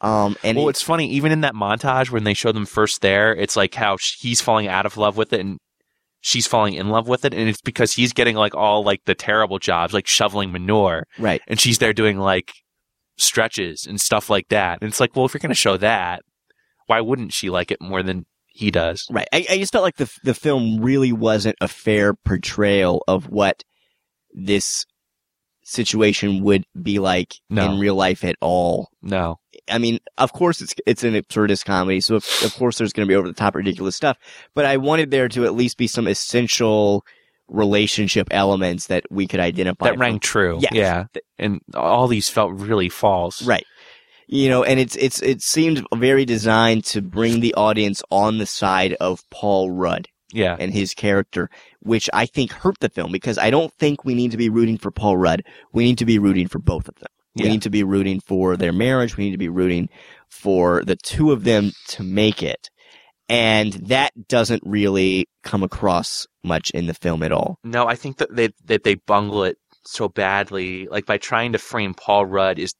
Um, 0.00 0.36
and 0.44 0.56
well, 0.56 0.68
it- 0.68 0.70
it's 0.70 0.82
funny. 0.82 1.08
Even 1.10 1.32
in 1.32 1.40
that 1.40 1.54
montage 1.54 2.10
when 2.10 2.24
they 2.24 2.34
show 2.34 2.52
them 2.52 2.66
first 2.66 3.00
there, 3.00 3.34
it's 3.34 3.56
like 3.56 3.74
how 3.74 3.96
sh- 3.96 4.16
he's 4.20 4.40
falling 4.40 4.68
out 4.68 4.86
of 4.86 4.96
love 4.96 5.16
with 5.16 5.32
it, 5.32 5.40
and 5.40 5.58
she's 6.20 6.46
falling 6.46 6.74
in 6.74 6.88
love 6.88 7.08
with 7.08 7.24
it, 7.24 7.34
and 7.34 7.48
it's 7.48 7.60
because 7.60 7.92
he's 7.94 8.12
getting 8.12 8.36
like 8.36 8.54
all 8.54 8.84
like 8.84 9.00
the 9.06 9.14
terrible 9.14 9.58
jobs, 9.58 9.92
like 9.92 10.06
shoveling 10.06 10.52
manure, 10.52 11.04
right. 11.18 11.42
and 11.48 11.58
she's 11.60 11.78
there 11.78 11.92
doing 11.92 12.18
like 12.18 12.52
stretches 13.16 13.86
and 13.86 14.00
stuff 14.00 14.30
like 14.30 14.48
that. 14.48 14.78
And 14.80 14.88
it's 14.88 15.00
like, 15.00 15.16
well, 15.16 15.24
if 15.26 15.34
you're 15.34 15.40
going 15.40 15.48
to 15.50 15.54
show 15.54 15.76
that, 15.78 16.22
why 16.86 17.00
wouldn't 17.00 17.32
she 17.32 17.50
like 17.50 17.70
it 17.72 17.80
more 17.80 18.02
than 18.04 18.24
he 18.46 18.70
does? 18.70 19.04
Right. 19.10 19.26
I, 19.32 19.46
I 19.50 19.58
just 19.58 19.72
felt 19.72 19.82
like 19.82 19.96
the 19.96 20.10
the 20.22 20.34
film 20.34 20.80
really 20.80 21.12
wasn't 21.12 21.56
a 21.60 21.66
fair 21.68 22.14
portrayal 22.14 23.02
of 23.08 23.28
what 23.28 23.64
this 24.32 24.84
situation 25.68 26.42
would 26.44 26.64
be 26.80 26.98
like 26.98 27.34
No. 27.50 27.72
in 27.72 27.78
real 27.78 27.94
life 27.94 28.24
at 28.24 28.36
all. 28.40 28.88
No. 29.02 29.38
I 29.70 29.78
mean, 29.78 29.98
of 30.16 30.32
course 30.32 30.60
it's 30.62 30.74
it's 30.86 31.04
an 31.04 31.14
absurdist 31.14 31.64
comedy, 31.64 32.00
so 32.00 32.16
of, 32.16 32.24
of 32.44 32.54
course 32.54 32.78
there's 32.78 32.92
going 32.92 33.06
to 33.06 33.10
be 33.10 33.16
over 33.16 33.28
the 33.28 33.34
top 33.34 33.54
ridiculous 33.54 33.94
stuff. 33.96 34.16
But 34.54 34.64
I 34.64 34.78
wanted 34.78 35.10
there 35.10 35.28
to 35.28 35.44
at 35.44 35.54
least 35.54 35.76
be 35.76 35.86
some 35.86 36.06
essential 36.06 37.04
relationship 37.48 38.28
elements 38.30 38.86
that 38.86 39.04
we 39.10 39.26
could 39.26 39.40
identify. 39.40 39.86
That 39.86 39.92
from- 39.94 40.00
rang 40.00 40.20
true. 40.20 40.58
Yes. 40.60 40.72
Yeah. 40.72 41.04
And 41.38 41.60
all 41.74 42.08
these 42.08 42.28
felt 42.28 42.52
really 42.52 42.88
false. 42.88 43.42
Right. 43.42 43.64
You 44.26 44.48
know, 44.50 44.62
and 44.62 44.78
it's 44.78 44.96
it's 44.96 45.22
it 45.22 45.40
seemed 45.40 45.86
very 45.94 46.24
designed 46.26 46.84
to 46.86 47.00
bring 47.00 47.40
the 47.40 47.54
audience 47.54 48.02
on 48.10 48.36
the 48.38 48.44
side 48.46 48.92
of 48.94 49.22
Paul 49.30 49.70
Rudd 49.70 50.08
Yeah. 50.32 50.56
and 50.58 50.72
his 50.72 50.92
character, 50.94 51.48
which 51.80 52.10
I 52.12 52.26
think 52.26 52.52
hurt 52.52 52.78
the 52.80 52.88
film 52.90 53.12
because 53.12 53.38
I 53.38 53.50
don't 53.50 53.72
think 53.74 54.04
we 54.04 54.14
need 54.14 54.30
to 54.32 54.36
be 54.36 54.48
rooting 54.50 54.76
for 54.78 54.90
Paul 54.90 55.16
Rudd. 55.16 55.42
We 55.72 55.84
need 55.84 55.98
to 55.98 56.04
be 56.06 56.18
rooting 56.18 56.48
for 56.48 56.58
both 56.58 56.86
of 56.88 56.94
them. 56.96 57.08
We 57.36 57.44
Yeah. 57.44 57.50
need 57.52 57.62
to 57.62 57.70
be 57.70 57.82
rooting 57.84 58.20
for 58.20 58.56
their 58.56 58.72
marriage. 58.72 59.16
We 59.16 59.24
need 59.24 59.32
to 59.32 59.38
be 59.38 59.48
rooting 59.48 59.88
for 60.28 60.82
the 60.84 60.96
two 60.96 61.32
of 61.32 61.44
them 61.44 61.72
to 61.88 62.02
make 62.02 62.42
it. 62.42 62.68
And 63.28 63.72
that 63.74 64.28
doesn't 64.28 64.62
really 64.64 65.28
come 65.44 65.62
across 65.62 66.26
much 66.42 66.70
in 66.70 66.86
the 66.86 66.94
film 66.94 67.22
at 67.22 67.32
all. 67.32 67.58
No, 67.62 67.86
I 67.86 67.94
think 67.94 68.16
that 68.18 68.34
they 68.34 68.50
that 68.64 68.84
they 68.84 68.94
bungle 68.94 69.44
it 69.44 69.58
so 69.84 70.08
badly. 70.08 70.86
Like 70.88 71.04
by 71.06 71.18
trying 71.18 71.52
to 71.52 71.58
frame 71.58 71.94
Paul 71.94 72.24
Rudd 72.26 72.58
is 72.58 72.74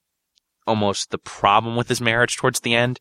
almost 0.66 1.10
the 1.10 1.18
problem 1.18 1.76
with 1.76 1.88
his 1.88 2.00
marriage 2.00 2.36
towards 2.36 2.60
the 2.60 2.74
end. 2.74 2.98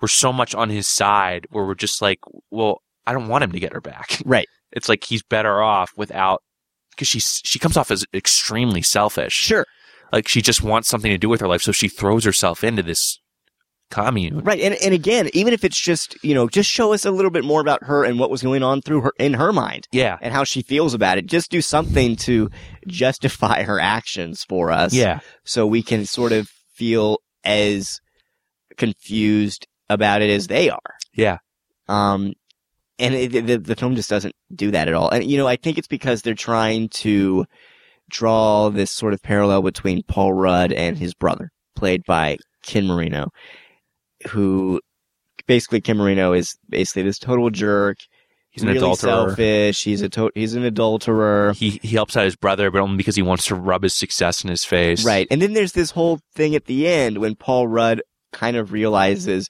We're 0.00 0.08
so 0.08 0.32
much 0.32 0.54
on 0.54 0.70
his 0.70 0.88
side 0.88 1.46
where 1.50 1.64
we're 1.66 1.74
just 1.74 2.00
like, 2.00 2.20
well, 2.50 2.82
I 3.10 3.12
don't 3.12 3.28
want 3.28 3.44
him 3.44 3.52
to 3.52 3.60
get 3.60 3.72
her 3.72 3.80
back. 3.80 4.18
Right. 4.24 4.46
It's 4.72 4.88
like 4.88 5.02
he's 5.04 5.22
better 5.24 5.60
off 5.60 5.90
without 5.96 6.42
because 6.90 7.08
she's 7.08 7.40
she 7.44 7.58
comes 7.58 7.76
off 7.76 7.90
as 7.90 8.04
extremely 8.14 8.82
selfish. 8.82 9.32
Sure. 9.34 9.66
Like 10.12 10.28
she 10.28 10.40
just 10.42 10.62
wants 10.62 10.88
something 10.88 11.10
to 11.10 11.18
do 11.18 11.28
with 11.28 11.40
her 11.40 11.48
life, 11.48 11.62
so 11.62 11.72
she 11.72 11.88
throws 11.88 12.24
herself 12.24 12.62
into 12.62 12.82
this 12.82 13.18
commune. 13.90 14.38
Right. 14.40 14.60
And 14.60 14.74
and 14.76 14.94
again, 14.94 15.28
even 15.32 15.52
if 15.52 15.64
it's 15.64 15.80
just, 15.80 16.16
you 16.22 16.34
know, 16.34 16.48
just 16.48 16.70
show 16.70 16.92
us 16.92 17.04
a 17.04 17.10
little 17.10 17.32
bit 17.32 17.44
more 17.44 17.60
about 17.60 17.82
her 17.84 18.04
and 18.04 18.18
what 18.20 18.30
was 18.30 18.42
going 18.42 18.62
on 18.62 18.80
through 18.82 19.00
her 19.00 19.12
in 19.18 19.34
her 19.34 19.52
mind 19.52 19.88
Yeah. 19.90 20.18
and 20.22 20.32
how 20.32 20.44
she 20.44 20.62
feels 20.62 20.94
about 20.94 21.18
it. 21.18 21.26
Just 21.26 21.50
do 21.50 21.60
something 21.60 22.14
to 22.16 22.48
justify 22.86 23.64
her 23.64 23.80
actions 23.80 24.44
for 24.48 24.70
us. 24.70 24.94
Yeah. 24.94 25.18
So 25.44 25.66
we 25.66 25.82
can 25.82 26.06
sort 26.06 26.30
of 26.30 26.48
feel 26.76 27.18
as 27.42 27.98
confused 28.76 29.66
about 29.88 30.22
it 30.22 30.30
as 30.30 30.46
they 30.46 30.70
are. 30.70 30.94
Yeah. 31.14 31.38
Um, 31.88 32.34
and 33.00 33.14
it, 33.14 33.46
the, 33.46 33.58
the 33.58 33.76
film 33.76 33.96
just 33.96 34.10
doesn't 34.10 34.34
do 34.54 34.70
that 34.70 34.88
at 34.88 34.94
all. 34.94 35.08
And, 35.08 35.24
you 35.24 35.36
know, 35.38 35.46
I 35.46 35.56
think 35.56 35.78
it's 35.78 35.88
because 35.88 36.22
they're 36.22 36.34
trying 36.34 36.88
to 36.90 37.46
draw 38.10 38.68
this 38.68 38.90
sort 38.90 39.14
of 39.14 39.22
parallel 39.22 39.62
between 39.62 40.02
Paul 40.02 40.32
Rudd 40.32 40.72
and 40.72 40.98
his 40.98 41.14
brother, 41.14 41.50
played 41.76 42.02
by 42.06 42.38
Ken 42.62 42.86
Marino, 42.86 43.28
who 44.28 44.80
basically 45.46 45.80
Ken 45.80 45.96
Marino 45.96 46.32
is 46.32 46.56
basically 46.68 47.02
this 47.02 47.18
total 47.18 47.50
jerk. 47.50 47.98
He's 48.50 48.62
an 48.62 48.68
really 48.68 48.78
adulterer. 48.78 49.28
selfish. 49.28 49.84
He's 49.84 50.02
a 50.02 50.08
to- 50.08 50.32
he's 50.34 50.54
an 50.54 50.64
adulterer. 50.64 51.52
He 51.54 51.78
he 51.82 51.94
helps 51.94 52.16
out 52.16 52.24
his 52.24 52.34
brother, 52.34 52.70
but 52.72 52.80
only 52.80 52.96
because 52.96 53.14
he 53.14 53.22
wants 53.22 53.46
to 53.46 53.54
rub 53.54 53.84
his 53.84 53.94
success 53.94 54.42
in 54.42 54.50
his 54.50 54.64
face. 54.64 55.04
Right. 55.04 55.28
And 55.30 55.40
then 55.40 55.52
there's 55.52 55.72
this 55.72 55.92
whole 55.92 56.18
thing 56.34 56.56
at 56.56 56.64
the 56.64 56.88
end 56.88 57.18
when 57.18 57.36
Paul 57.36 57.68
Rudd 57.68 58.02
kind 58.32 58.56
of 58.56 58.72
realizes, 58.72 59.48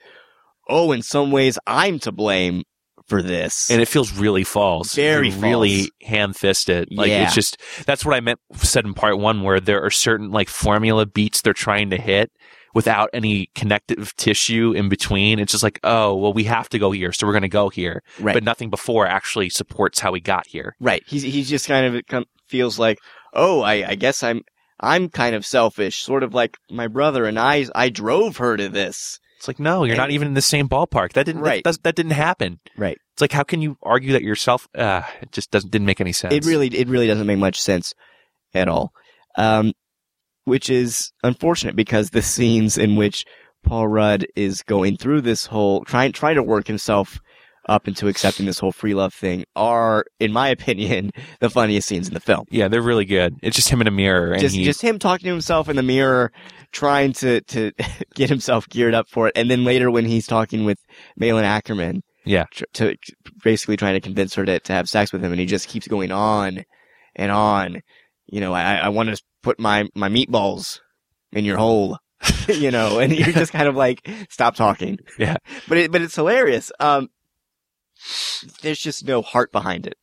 oh, 0.69 0.92
in 0.92 1.00
some 1.00 1.30
ways 1.30 1.59
I'm 1.66 1.99
to 2.00 2.12
blame 2.12 2.62
for 3.11 3.21
this. 3.21 3.69
And 3.71 3.83
it 3.83 3.88
feels 3.88 4.12
really 4.17 4.45
false. 4.45 4.95
Very 4.95 5.31
really 5.31 5.79
false. 5.81 5.90
ham 6.02 6.33
fisted. 6.33 6.88
Like 6.90 7.09
Yeah. 7.11 7.25
it's 7.25 7.35
just 7.35 7.61
that's 7.85 8.07
what 8.07 8.14
I 8.14 8.21
meant 8.21 8.38
said 8.55 8.87
in 8.87 8.95
part 8.95 9.19
one, 9.19 9.43
where 9.43 9.61
there 9.61 9.85
are 9.85 9.90
certain 9.90 10.31
like 10.31 10.49
formula 10.49 11.05
beats 11.05 11.43
they're 11.43 11.52
trying 11.52 11.90
to 11.90 11.99
hit 11.99 12.31
without 12.73 13.11
any 13.12 13.50
connective 13.57 14.14
tissue 14.17 14.73
in 14.76 14.88
between. 14.88 15.40
It's 15.40 15.50
just 15.50 15.64
like, 15.64 15.81
oh, 15.83 16.14
well, 16.14 16.33
we 16.33 16.45
have 16.45 16.69
to 16.69 16.79
go 16.79 16.93
here, 16.93 17.11
so 17.12 17.26
we're 17.26 17.33
going 17.33 17.43
to 17.43 17.49
go 17.49 17.69
here. 17.69 18.00
Right. 18.21 18.33
But 18.33 18.45
nothing 18.45 18.71
before 18.71 19.07
actually 19.09 19.50
supports 19.50 19.99
how 19.99 20.12
we 20.12 20.21
got 20.21 20.47
here. 20.47 20.76
right. 20.79 21.02
He's, 21.07 21.23
he 21.23 21.43
just 21.43 21.67
kind 21.67 21.97
of 21.97 22.25
feels 22.47 22.79
like, 22.79 22.99
oh, 23.35 23.61
I, 23.62 23.88
I 23.90 23.95
guess 23.97 24.23
I'm, 24.23 24.43
I'm 24.79 25.09
kind 25.09 25.35
of 25.35 25.45
selfish, 25.45 25.97
sort 26.02 26.23
of 26.23 26.33
like 26.33 26.57
my 26.71 26.87
brother 26.87 27.25
and 27.25 27.38
I, 27.40 27.67
I 27.75 27.88
drove 27.90 28.37
her 28.37 28.57
to 28.57 28.69
this. 28.69 29.19
It's 29.41 29.49
like, 29.49 29.59
no, 29.59 29.85
you're 29.85 29.95
And- 29.95 29.99
not 29.99 30.11
even 30.11 30.29
in 30.29 30.35
the 30.35 30.43
same 30.43 30.69
ballpark. 30.69 31.15
That 31.15 31.25
didn't. 31.25 31.41
Right. 31.41 31.65
That, 31.65 31.83
that 31.85 31.95
didn't 31.97 32.13
happen. 32.13 32.61
Right. 32.77 32.99
It's 33.15 33.23
like, 33.23 33.33
how 33.33 33.43
can 33.43 33.63
you 33.63 33.79
argue 33.83 34.13
that 34.13 34.21
yourself? 34.23 34.69
Uh, 34.75 35.01
it 35.23 35.33
just 35.33 35.51
doesn't 35.51 35.71
didn't 35.71 35.87
make 35.87 35.99
any 35.99 36.13
sense. 36.13 36.35
It 36.35 36.45
really, 36.45 36.69
it 36.69 36.89
really 36.89 37.07
doesn't 37.07 37.27
make 37.27 37.39
much 37.39 37.59
sense 37.59 37.95
at 38.53 38.69
all. 38.69 38.93
Um, 39.39 39.73
which 40.45 40.69
is 40.69 41.11
unfortunate 41.23 41.75
because 41.75 42.11
the 42.11 42.21
scenes 42.21 42.77
in 42.77 42.97
which 42.97 43.25
Paul 43.65 43.89
Rudd 43.89 44.27
is 44.37 44.63
going 44.63 44.99
through 44.99 45.23
this 45.23 45.47
whole, 45.47 45.85
trying, 45.85 46.13
trying 46.13 46.35
to 46.35 46.43
work 46.43 46.67
himself 46.67 47.19
up 47.71 47.89
into 47.89 48.09
accepting 48.09 48.45
this 48.45 48.59
whole 48.59 48.73
free 48.73 48.95
love 48.95 49.15
thing 49.15 49.45
are, 49.57 50.05
in 50.19 50.33
my 50.33 50.49
opinion, 50.49 51.11
the 51.41 51.49
funniest 51.49 51.89
scenes 51.89 52.09
in 52.09 52.15
the 52.15 52.21
film. 52.21 52.45
Yeah, 52.50 52.69
they're 52.69 52.83
really 52.83 53.05
good. 53.07 53.37
It's 53.43 53.57
just 53.57 53.69
him 53.71 53.81
in 53.81 53.87
a 53.87 53.91
mirror, 53.93 54.33
and 54.33 54.41
just 54.41 54.55
he, 54.57 54.65
just 54.65 54.83
him 54.83 54.99
talking 54.99 55.25
to 55.25 55.31
himself 55.31 55.69
in 55.69 55.77
the 55.77 55.83
mirror, 55.83 56.33
trying 56.73 57.12
to 57.15 57.41
to 57.43 57.73
get 58.15 58.29
himself 58.29 58.69
geared 58.69 58.95
up 58.95 59.09
for 59.09 59.29
it, 59.29 59.33
and 59.37 59.50
then 59.50 59.65
later 59.65 59.91
when 59.91 60.05
he's 60.05 60.27
talking 60.27 60.65
with 60.65 60.79
Malin 61.17 61.45
Akerman, 61.45 62.00
Yeah. 62.27 62.45
tr- 62.53 62.65
to 62.75 62.97
basically 63.43 63.77
trying 63.77 63.95
to 63.95 64.00
convince 64.00 64.35
her 64.35 64.45
to 64.45 64.61
to 64.61 64.73
have 64.73 64.89
sex 64.89 65.12
with 65.12 65.25
him, 65.25 65.31
and 65.33 65.41
he 65.41 65.47
just 65.47 65.69
keeps 65.69 65.89
going 65.89 66.12
on 66.12 66.65
and 67.17 67.31
on. 67.33 67.81
You 68.27 68.41
know, 68.41 68.53
I 68.53 68.77
I 68.77 68.89
want 68.91 69.09
to 69.15 69.23
put 69.43 69.59
my 69.61 69.89
my 69.95 70.09
meatballs 70.09 70.81
in 71.33 71.45
your 71.45 71.57
hole. 71.57 71.99
you 72.49 72.71
know, 72.71 72.99
and 72.99 73.15
you're 73.15 73.33
just 73.33 73.50
kind 73.50 73.67
of 73.67 73.75
like, 73.75 74.07
stop 74.29 74.55
talking. 74.55 74.99
Yeah. 75.19 75.37
But 75.69 75.79
it, 75.79 75.91
but 75.91 76.03
it's 76.03 76.15
hilarious. 76.15 76.71
Um, 76.79 77.09
there's 78.62 78.78
just 78.78 79.04
no 79.07 79.23
heart 79.23 79.52
behind 79.52 79.87
it, 79.87 79.97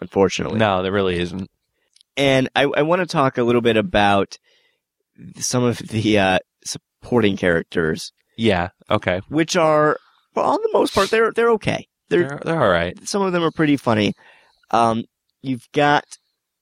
unfortunately. 0.00 0.58
no, 0.58 0.82
there 0.82 0.92
really 0.92 1.18
isn't. 1.18 1.50
And 2.16 2.48
I, 2.54 2.62
I 2.64 2.82
want 2.82 3.00
to 3.00 3.06
talk 3.06 3.38
a 3.38 3.42
little 3.42 3.60
bit 3.60 3.76
about 3.76 4.38
some 5.38 5.64
of 5.64 5.78
the 5.78 6.18
uh, 6.18 6.38
supporting 6.64 7.36
characters, 7.36 8.12
Yeah. 8.36 8.68
Okay. 8.90 9.20
which 9.28 9.56
are, 9.56 9.98
for 10.32 10.42
on 10.44 10.58
the 10.62 10.70
most 10.72 10.94
part, 10.94 11.10
they're 11.10 11.32
they're 11.32 11.50
okay. 11.52 11.86
They're, 12.08 12.28
They're 12.28 12.40
they're 12.44 12.62
all 12.62 12.70
right. 12.70 12.96
some 13.08 13.22
of 13.22 13.32
them 13.32 13.42
are 13.42 13.50
pretty 13.50 13.76
funny. 13.76 14.12
Um, 14.70 15.04
you've 15.42 15.66
got 15.72 16.04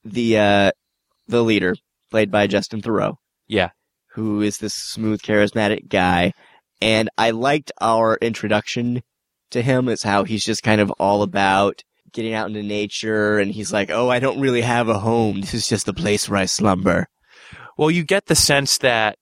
the 0.05 0.39
uh, 0.39 0.71
the 1.29 1.43
leader 1.43 1.75
played 2.11 2.31
by 2.31 2.47
Justin 2.47 2.81
Theroux, 2.83 3.17
Yeah. 3.49 3.71
who 4.15 4.41
is 4.43 4.59
this 4.59 4.75
smooth, 4.75 5.21
charismatic 5.23 5.89
guy, 5.89 6.33
and 6.81 7.09
I 7.19 7.31
liked 7.31 7.73
our 7.81 8.17
introduction 8.23 9.03
to 9.53 9.63
him. 9.63 9.89
is 9.89 10.03
how 10.03 10.25
he's 10.25 10.45
just 10.45 10.63
kind 10.63 10.81
of 10.81 10.91
all 10.93 11.23
about 11.23 11.83
getting 12.13 12.35
out 12.35 12.49
into 12.49 12.63
nature, 12.63 13.39
and 13.39 13.51
he's 13.53 13.73
like, 13.73 13.91
"Oh, 13.91 14.09
I 14.11 14.19
don't 14.19 14.41
really 14.41 14.61
have 14.61 14.89
a 14.89 14.99
home. 14.99 15.41
This 15.41 15.55
is 15.55 15.69
just 15.69 15.87
the 15.87 15.95
place 15.95 16.29
where 16.29 16.41
I 16.41 16.45
slumber." 16.47 17.09
Well, 17.79 17.91
you 17.91 18.05
get 18.05 18.27
the 18.27 18.35
sense 18.35 18.79
that 18.79 19.17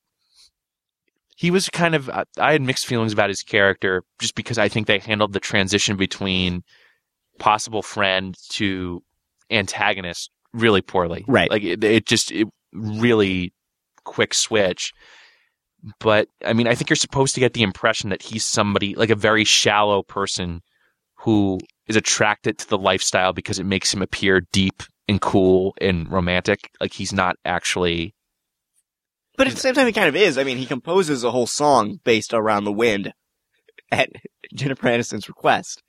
he 1.36 1.50
was 1.50 1.68
kind 1.68 1.94
of. 1.94 2.10
I- 2.10 2.52
had 2.52 2.62
mixed 2.62 2.86
feelings 2.86 3.12
about 3.12 3.30
his 3.30 3.42
character 3.42 4.02
just 4.18 4.34
because 4.34 4.58
I 4.58 4.68
think 4.68 4.86
they 4.86 4.98
handled 4.98 5.32
the 5.32 5.40
transition 5.40 5.96
between 5.96 6.62
possible 7.38 7.82
friend 7.82 8.36
to 8.50 9.02
antagonist 9.50 10.30
really 10.52 10.82
poorly. 10.82 11.24
Right. 11.26 11.50
Like 11.50 11.62
it, 11.62 11.82
it 11.84 12.06
just 12.06 12.30
it 12.32 12.48
really 12.72 13.52
quick 14.04 14.34
switch. 14.34 14.92
But 15.98 16.28
I 16.44 16.52
mean, 16.52 16.66
I 16.66 16.74
think 16.74 16.90
you're 16.90 16.96
supposed 16.96 17.34
to 17.34 17.40
get 17.40 17.54
the 17.54 17.62
impression 17.62 18.10
that 18.10 18.22
he's 18.22 18.44
somebody 18.44 18.94
like 18.94 19.10
a 19.10 19.14
very 19.14 19.44
shallow 19.44 20.02
person 20.02 20.62
who 21.16 21.58
is 21.86 21.96
attracted 21.96 22.58
to 22.58 22.68
the 22.68 22.78
lifestyle 22.78 23.32
because 23.32 23.58
it 23.58 23.64
makes 23.64 23.92
him 23.92 24.02
appear 24.02 24.42
deep 24.52 24.82
and 25.08 25.20
cool 25.20 25.74
and 25.80 26.10
romantic. 26.10 26.70
Like 26.80 26.92
he's 26.92 27.12
not 27.12 27.36
actually 27.44 28.14
But 29.36 29.46
at 29.46 29.54
the 29.54 29.60
same 29.60 29.74
time, 29.74 29.86
he 29.86 29.92
kind 29.92 30.08
of 30.08 30.16
is. 30.16 30.38
I 30.38 30.44
mean, 30.44 30.58
he 30.58 30.66
composes 30.66 31.24
a 31.24 31.30
whole 31.30 31.46
song 31.46 31.98
based 32.04 32.32
around 32.34 32.64
the 32.64 32.72
wind 32.72 33.12
at 33.90 34.10
Jennifer 34.54 34.86
Aniston's 34.86 35.28
request. 35.28 35.82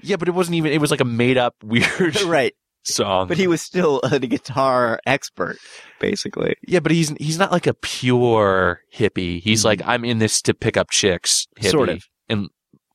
Yeah, 0.00 0.16
but 0.16 0.28
it 0.28 0.32
wasn't 0.32 0.56
even. 0.56 0.72
It 0.72 0.80
was 0.80 0.90
like 0.90 1.00
a 1.00 1.04
made 1.04 1.38
up 1.38 1.54
weird 1.62 2.20
right. 2.24 2.54
Song. 2.84 3.28
But 3.28 3.36
he 3.38 3.46
was 3.46 3.62
still 3.62 4.00
a 4.04 4.18
guitar 4.18 5.00
expert, 5.06 5.56
basically. 6.00 6.56
yeah, 6.66 6.80
but 6.80 6.92
he's 6.92 7.10
he's 7.18 7.38
not 7.38 7.52
like 7.52 7.66
a 7.66 7.74
pure 7.74 8.80
hippie. 8.94 9.40
He's 9.40 9.64
like 9.64 9.80
I'm 9.84 10.04
in 10.04 10.18
this 10.18 10.42
to 10.42 10.54
pick 10.54 10.76
up 10.76 10.90
chicks, 10.90 11.46
hippie, 11.58 11.62
Mm-hmm. 11.62 11.70
Sort 11.70 11.88
of. 11.88 12.04
and 12.28 12.48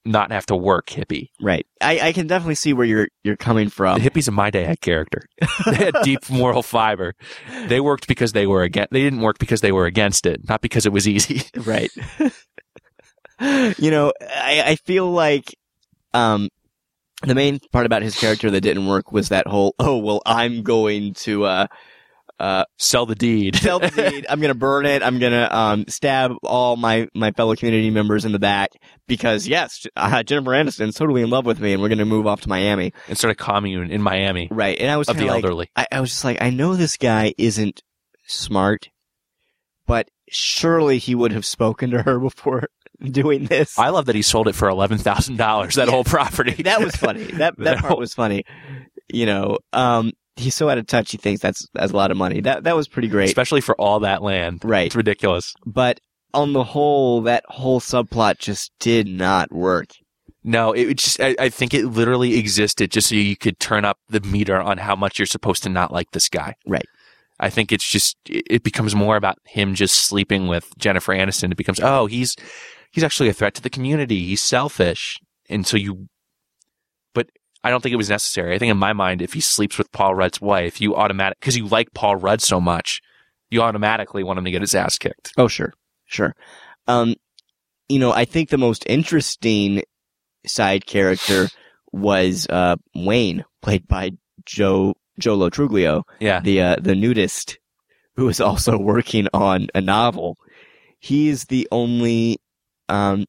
not 0.05 0.31
have 0.31 0.45
to 0.45 0.55
work 0.55 0.87
hippie. 0.87 1.31
Right. 1.41 1.67
I, 1.81 1.99
I 1.99 2.13
can 2.13 2.27
definitely 2.27 2.55
see 2.55 2.71
where 2.71 2.85
you're 2.85 3.07
you're 3.25 3.35
coming 3.35 3.67
from. 3.69 3.99
The 4.01 4.09
hippies 4.09 4.29
in 4.29 4.33
my 4.33 4.49
day 4.49 4.63
had 4.63 4.79
character. 4.79 5.23
they 5.65 5.75
had 5.75 5.95
deep 6.03 6.19
moral 6.29 6.63
fiber. 6.63 7.13
They 7.67 7.81
worked 7.81 8.07
because 8.07 8.31
they 8.31 8.47
were 8.47 8.63
against. 8.63 8.91
They 8.93 9.01
didn't 9.01 9.19
work 9.19 9.37
because 9.37 9.59
they 9.59 9.73
were 9.73 9.85
against 9.85 10.25
it, 10.25 10.47
not 10.47 10.61
because 10.61 10.85
it 10.85 10.93
was 10.93 11.07
easy. 11.09 11.41
right. 11.57 11.91
you 13.77 13.91
know, 13.91 14.13
I, 14.21 14.63
I 14.65 14.75
feel 14.77 15.11
like 15.11 15.55
um 16.13 16.47
the 17.23 17.35
main 17.35 17.59
part 17.71 17.85
about 17.85 18.01
his 18.03 18.17
character 18.19 18.51
that 18.51 18.61
didn't 18.61 18.85
work 18.87 19.11
was 19.11 19.29
that 19.29 19.47
whole 19.47 19.73
oh 19.79 19.97
well 19.97 20.21
I'm 20.25 20.63
going 20.63 21.13
to 21.15 21.45
uh 21.45 21.67
uh 22.39 22.65
Sell 22.77 23.07
the 23.07 23.15
deed. 23.15 23.55
sell 23.67 23.79
the 23.79 23.89
deed. 23.89 24.27
I'm 24.29 24.39
gonna 24.39 24.53
burn 24.53 24.85
it. 24.85 25.01
I'm 25.01 25.17
gonna 25.17 25.47
um 25.51 25.85
stab 25.87 26.33
all 26.43 26.75
my 26.75 27.07
my 27.15 27.31
fellow 27.31 27.55
community 27.55 27.89
members 27.89 28.25
in 28.25 28.31
the 28.31 28.39
back 28.39 28.69
because 29.07 29.47
yes, 29.47 29.87
uh, 29.95 30.21
Jennifer 30.21 30.51
Aniston's 30.51 30.95
totally 30.95 31.23
in 31.23 31.29
love 31.31 31.45
with 31.45 31.59
me, 31.59 31.73
and 31.73 31.81
we're 31.81 31.89
gonna 31.89 32.05
move 32.05 32.27
off 32.27 32.41
to 32.41 32.49
Miami. 32.49 32.93
and 33.07 33.17
start 33.17 33.31
a 33.31 33.35
commune 33.35 33.89
in 33.89 34.01
Miami 34.01 34.47
Right. 34.51 34.77
And 34.79 34.91
I 34.91 34.97
was 34.97 35.09
of 35.09 35.17
the 35.17 35.25
like, 35.25 35.43
elderly. 35.43 35.71
I, 35.75 35.87
I 35.91 35.99
was 35.99 36.11
just 36.11 36.23
like, 36.23 36.39
I 36.41 36.51
know 36.51 36.75
this 36.75 36.97
guy 36.97 37.33
isn't 37.39 37.81
smart, 38.27 38.89
but 39.87 40.09
surely 40.29 40.99
he 40.99 41.15
would 41.15 41.31
have 41.31 41.45
spoken 41.45 41.89
to 41.91 42.03
her 42.03 42.19
before 42.19 42.67
doing 43.11 43.45
this. 43.45 43.77
I 43.77 43.89
love 43.89 44.05
that 44.07 44.15
he 44.15 44.21
sold 44.21 44.47
it 44.47 44.53
for 44.55 44.67
eleven 44.69 44.97
thousand 44.97 45.37
dollars. 45.37 45.75
That 45.75 45.87
Yeah. 45.87 45.91
whole 45.93 46.03
property. 46.03 46.63
that 46.63 46.81
was 46.81 46.95
funny. 46.95 47.23
That 47.23 47.57
that 47.57 47.57
That 47.57 47.77
part 47.79 47.91
whole- 47.91 47.99
was 47.99 48.13
funny. 48.13 48.43
You 49.11 49.25
know, 49.25 49.57
um, 49.73 50.11
he's 50.35 50.55
so 50.55 50.69
out 50.69 50.77
of 50.77 50.85
touch. 50.87 51.11
He 51.11 51.17
thinks 51.17 51.41
that's 51.41 51.67
that's 51.73 51.91
a 51.91 51.95
lot 51.95 52.11
of 52.11 52.17
money. 52.17 52.41
That 52.41 52.63
that 52.65 52.75
was 52.75 52.87
pretty 52.87 53.07
great. 53.07 53.25
especially 53.29 53.61
for 53.61 53.75
all 53.79 54.01
that 54.01 54.21
land. 54.21 54.61
Right. 54.63 54.87
It's 54.87 54.95
ridiculous. 54.95 55.53
but 55.65 55.99
on 56.33 56.51
the 56.53 56.63
whole, 56.63 57.21
that 57.21 57.43
whole 57.47 57.79
subplot 57.79 58.37
just 58.37 58.71
did 58.79 59.07
not 59.07 59.51
work. 59.51 59.87
No, 60.43 60.73
it 60.73 60.95
just, 60.97 61.19
I, 61.21 61.35
I 61.39 61.49
think 61.49 61.73
it 61.73 61.85
literally 61.85 62.37
existed 62.37 62.91
just 62.91 63.09
so 63.09 63.15
you 63.15 63.35
could 63.37 63.59
turn 63.59 63.85
up 63.85 63.97
the 64.09 64.19
meter 64.19 64.59
on 64.61 64.77
how 64.77 64.95
much 64.95 65.17
you're 65.17 65.25
supposed 65.25 65.63
to 65.63 65.69
not 65.69 65.91
like 65.91 66.11
this 66.11 66.27
guy. 66.29 66.55
Right. 66.67 66.85
I 67.39 67.49
think 67.49 67.71
it's 67.71 67.89
just, 67.89 68.17
it 68.29 68.43
it 68.49 68.63
becomes 68.63 68.93
more 68.93 69.15
about 69.15 69.37
him 69.45 69.73
just 69.73 69.95
sleeping 69.95 70.47
with 70.47 70.67
Jennifer 70.77 71.13
Aniston. 71.13 71.51
It 71.51 71.57
becomes, 71.57 71.79
oh, 71.81 72.05
he's, 72.07 72.35
he's 72.91 73.03
actually 73.03 73.29
a 73.29 73.33
threat 73.33 73.53
to 73.55 73.61
the 73.61 73.69
community. 73.69 74.25
He's 74.25 74.41
selfish. 74.41 75.19
And 75.49 75.65
so 75.65 75.77
you, 75.77 76.07
but 77.13 77.29
I 77.63 77.69
don't 77.69 77.81
think 77.81 77.93
it 77.93 77.97
was 77.97 78.09
necessary. 78.09 78.53
I 78.55 78.57
think 78.59 78.71
in 78.71 78.77
my 78.77 78.93
mind, 78.93 79.21
if 79.21 79.33
he 79.33 79.39
sleeps 79.41 79.77
with 79.77 79.91
Paul 79.91 80.15
Rudd's 80.15 80.41
wife, 80.41 80.81
you 80.81 80.95
automatic, 80.95 81.39
cause 81.41 81.55
you 81.55 81.67
like 81.67 81.93
Paul 81.93 82.15
Rudd 82.17 82.41
so 82.41 82.59
much, 82.59 83.01
you 83.49 83.61
automatically 83.61 84.23
want 84.23 84.39
him 84.39 84.45
to 84.45 84.51
get 84.51 84.61
his 84.61 84.75
ass 84.75 84.97
kicked. 84.97 85.31
Oh, 85.37 85.47
sure, 85.47 85.73
sure. 86.05 86.35
Um, 86.87 87.15
you 87.89 87.99
know, 87.99 88.11
I 88.11 88.25
think 88.25 88.49
the 88.49 88.57
most 88.57 88.83
interesting 88.87 89.83
side 90.45 90.85
character 90.85 91.47
was 91.93 92.45
uh, 92.49 92.75
Wayne, 92.93 93.45
played 93.61 93.87
by 93.87 94.11
Joe 94.45 94.93
Joe 95.19 95.35
Lo 95.35 95.49
Truglio, 95.49 96.03
Yeah. 96.19 96.41
the 96.41 96.61
uh, 96.61 96.75
the 96.81 96.93
nudist, 96.95 97.57
who 98.17 98.27
is 98.29 98.39
also 98.41 98.77
working 98.77 99.27
on 99.33 99.67
a 99.73 99.81
novel. 99.81 100.37
He 100.99 101.29
is 101.29 101.45
the 101.45 101.67
only 101.71 102.37
um, 102.89 103.25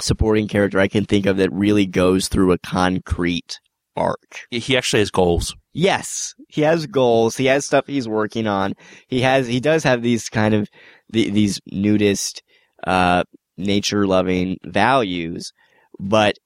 supporting 0.00 0.48
character 0.48 0.78
I 0.78 0.88
can 0.88 1.04
think 1.04 1.26
of 1.26 1.36
that 1.36 1.52
really 1.52 1.86
goes 1.86 2.28
through 2.28 2.52
a 2.52 2.58
concrete 2.58 3.58
arc. 3.96 4.40
He 4.50 4.76
actually 4.76 5.00
has 5.00 5.10
goals. 5.10 5.54
Yes, 5.74 6.34
he 6.48 6.62
has 6.62 6.86
goals. 6.86 7.36
He 7.36 7.46
has 7.46 7.64
stuff 7.64 7.86
he's 7.86 8.08
working 8.08 8.46
on. 8.46 8.74
He 9.08 9.22
has, 9.22 9.46
he 9.46 9.60
does 9.60 9.84
have 9.84 10.02
these 10.02 10.28
kind 10.28 10.54
of, 10.54 10.68
the, 11.10 11.30
these 11.30 11.60
nudist, 11.70 12.42
uh, 12.86 13.24
nature 13.56 14.06
loving 14.06 14.58
values, 14.64 15.52
but 15.98 16.36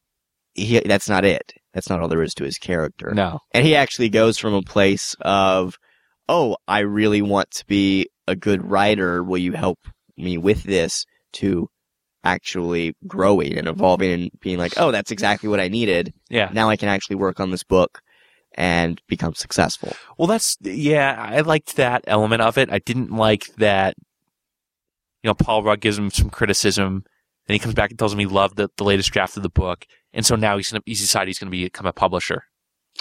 he, 0.55 0.81
that's 0.81 1.09
not 1.09 1.25
it. 1.25 1.53
That's 1.73 1.89
not 1.91 2.01
all 2.01 2.09
there 2.09 2.23
is 2.23 2.35
to 2.35 2.45
his 2.45 2.59
character. 2.59 3.13
No. 3.15 3.41
And 3.53 3.67
he 3.67 3.77
actually 3.77 4.09
goes 4.09 4.39
from 4.39 4.55
a 4.55 4.63
place 4.63 5.15
of, 5.21 5.77
oh, 6.29 6.57
I 6.67 6.81
really 6.81 7.23
want 7.23 7.51
to 7.53 7.67
be 7.67 8.09
a 8.27 8.35
good 8.35 8.69
writer. 8.69 9.23
Will 9.23 9.39
you 9.39 9.53
help 9.53 9.79
me 10.17 10.39
with 10.39 10.63
this 10.65 11.05
to 11.35 11.69
actually 12.25 12.95
growing 13.07 13.57
and 13.57 13.69
evolving 13.69 14.13
and 14.13 14.31
being 14.41 14.59
like, 14.59 14.75
oh, 14.77 14.91
that's 14.91 15.11
exactly 15.11 15.49
what 15.49 15.61
I 15.61 15.69
needed. 15.69 16.13
Yeah. 16.29 16.51
Now 16.53 16.69
I 16.69 16.77
can 16.77 16.89
actually 16.89 17.17
work 17.17 17.41
on 17.41 17.51
this 17.51 17.63
book 17.63 18.03
and 18.55 19.01
become 19.07 19.35
successful. 19.35 19.93
Well, 20.19 20.27
that's 20.27 20.57
yeah. 20.63 21.15
I 21.19 21.41
liked 21.41 21.77
that 21.77 22.05
element 22.07 22.43
of 22.43 22.59
it. 22.59 22.73
I 22.73 22.79
didn't 22.79 23.13
like 23.13 23.47
that. 23.57 23.95
You 25.23 25.29
know, 25.29 25.35
Paul 25.35 25.63
Rudd 25.63 25.81
gives 25.81 25.99
him 25.99 26.11
some 26.11 26.31
criticism, 26.31 27.05
then 27.47 27.55
he 27.55 27.59
comes 27.59 27.75
back 27.75 27.91
and 27.91 27.99
tells 27.99 28.13
him 28.13 28.19
he 28.19 28.27
loved 28.27 28.57
the, 28.57 28.69
the 28.77 28.85
latest 28.85 29.11
draft 29.13 29.37
of 29.37 29.43
the 29.43 29.49
book, 29.49 29.87
and 30.13 30.27
so 30.27 30.37
now 30.37 30.57
he's 30.57 30.71
gonna 30.71 30.83
he's 30.85 31.01
decided 31.01 31.29
he's 31.29 31.39
gonna 31.39 31.51
become 31.51 31.87
a 31.87 31.93
publisher. 31.93 32.45